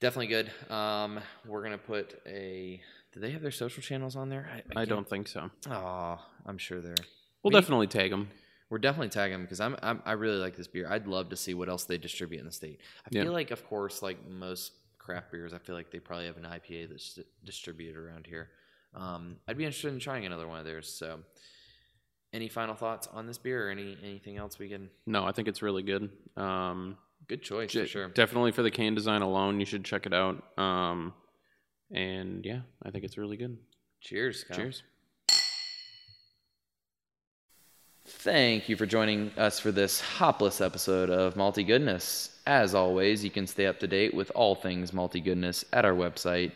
Definitely 0.00 0.28
good. 0.28 0.50
Um, 0.72 1.20
we're 1.46 1.62
gonna 1.62 1.78
put 1.78 2.20
a. 2.26 2.80
Do 3.12 3.20
they 3.20 3.30
have 3.30 3.42
their 3.42 3.50
social 3.50 3.82
channels 3.82 4.14
on 4.16 4.28
there? 4.28 4.48
I 4.76 4.84
don't 4.84 5.08
think 5.08 5.26
so. 5.28 5.50
Oh, 5.70 6.18
I'm 6.44 6.58
sure 6.58 6.80
they're. 6.80 6.94
We'll 7.42 7.50
Me- 7.52 7.60
definitely 7.60 7.86
tag 7.86 8.10
them. 8.10 8.28
We're 8.68 8.78
definitely 8.78 9.08
tagging 9.10 9.34
them 9.34 9.42
because 9.42 9.60
I'm, 9.60 9.76
I'm 9.80 10.02
I 10.04 10.12
really 10.12 10.38
like 10.38 10.56
this 10.56 10.66
beer. 10.66 10.88
I'd 10.90 11.06
love 11.06 11.28
to 11.30 11.36
see 11.36 11.54
what 11.54 11.68
else 11.68 11.84
they 11.84 11.98
distribute 11.98 12.40
in 12.40 12.46
the 12.46 12.52
state. 12.52 12.80
I 13.04 13.08
Yeah. 13.12 13.22
feel 13.22 13.32
like, 13.32 13.52
of 13.52 13.64
course, 13.66 14.02
like 14.02 14.28
most 14.28 14.72
craft 14.98 15.30
beers, 15.30 15.54
I 15.54 15.58
feel 15.58 15.76
like 15.76 15.90
they 15.92 16.00
probably 16.00 16.26
have 16.26 16.36
an 16.36 16.42
IPA 16.44 16.90
that's 16.90 17.18
distributed 17.44 17.96
around 17.96 18.26
here. 18.26 18.50
Um, 18.92 19.36
I'd 19.46 19.56
be 19.56 19.64
interested 19.64 19.92
in 19.92 20.00
trying 20.00 20.26
another 20.26 20.48
one 20.48 20.58
of 20.58 20.64
theirs. 20.64 20.88
So, 20.88 21.20
any 22.32 22.48
final 22.48 22.74
thoughts 22.74 23.06
on 23.12 23.26
this 23.26 23.38
beer 23.38 23.68
or 23.68 23.70
any 23.70 23.96
anything 24.02 24.36
else 24.36 24.58
we 24.58 24.68
can? 24.68 24.90
No, 25.06 25.24
I 25.24 25.30
think 25.32 25.46
it's 25.48 25.62
really 25.62 25.82
good. 25.84 26.10
Um, 26.36 26.98
Good 27.28 27.42
choice 27.42 27.72
j- 27.72 27.82
for 27.82 27.86
sure. 27.86 28.08
Definitely 28.08 28.52
for 28.52 28.62
the 28.62 28.70
can 28.70 28.94
design 28.94 29.22
alone, 29.22 29.58
you 29.60 29.66
should 29.66 29.84
check 29.84 30.06
it 30.06 30.14
out. 30.14 30.42
Um, 30.58 31.12
and 31.90 32.44
yeah, 32.44 32.60
I 32.82 32.90
think 32.90 33.04
it's 33.04 33.18
really 33.18 33.36
good. 33.36 33.56
Cheers. 34.00 34.44
Kyle. 34.44 34.56
Cheers. 34.56 34.82
Thank 38.08 38.68
you 38.68 38.76
for 38.76 38.86
joining 38.86 39.32
us 39.36 39.58
for 39.58 39.72
this 39.72 40.00
hopless 40.00 40.60
episode 40.60 41.10
of 41.10 41.34
Malty 41.34 41.66
Goodness. 41.66 42.30
As 42.46 42.72
always, 42.74 43.24
you 43.24 43.30
can 43.30 43.48
stay 43.48 43.66
up 43.66 43.80
to 43.80 43.88
date 43.88 44.14
with 44.14 44.30
all 44.34 44.54
things 44.54 44.92
Malty 44.92 45.22
Goodness 45.22 45.64
at 45.72 45.84
our 45.84 45.92
website, 45.92 46.52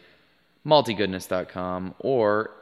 maltygoodness.com, 0.64 1.96
or 1.98 2.52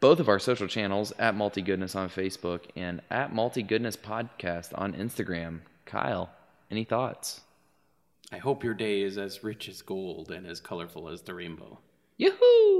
both 0.00 0.18
of 0.18 0.28
our 0.28 0.40
social 0.40 0.66
channels 0.66 1.12
at 1.20 1.36
Malty 1.36 1.64
Goodness 1.64 1.94
on 1.94 2.08
Facebook 2.08 2.62
and 2.74 3.00
at 3.10 3.32
Malty 3.32 3.64
Goodness 3.66 3.96
Podcast 3.96 4.76
on 4.76 4.92
Instagram. 4.94 5.60
Kyle, 5.86 6.28
any 6.68 6.82
thoughts? 6.82 7.42
I 8.32 8.38
hope 8.38 8.64
your 8.64 8.72
day 8.72 9.02
is 9.02 9.18
as 9.18 9.44
rich 9.44 9.68
as 9.68 9.82
gold 9.82 10.30
and 10.30 10.46
as 10.46 10.58
colorful 10.58 11.10
as 11.10 11.20
the 11.20 11.34
rainbow. 11.34 11.78
Yoo-hoo! 12.16 12.71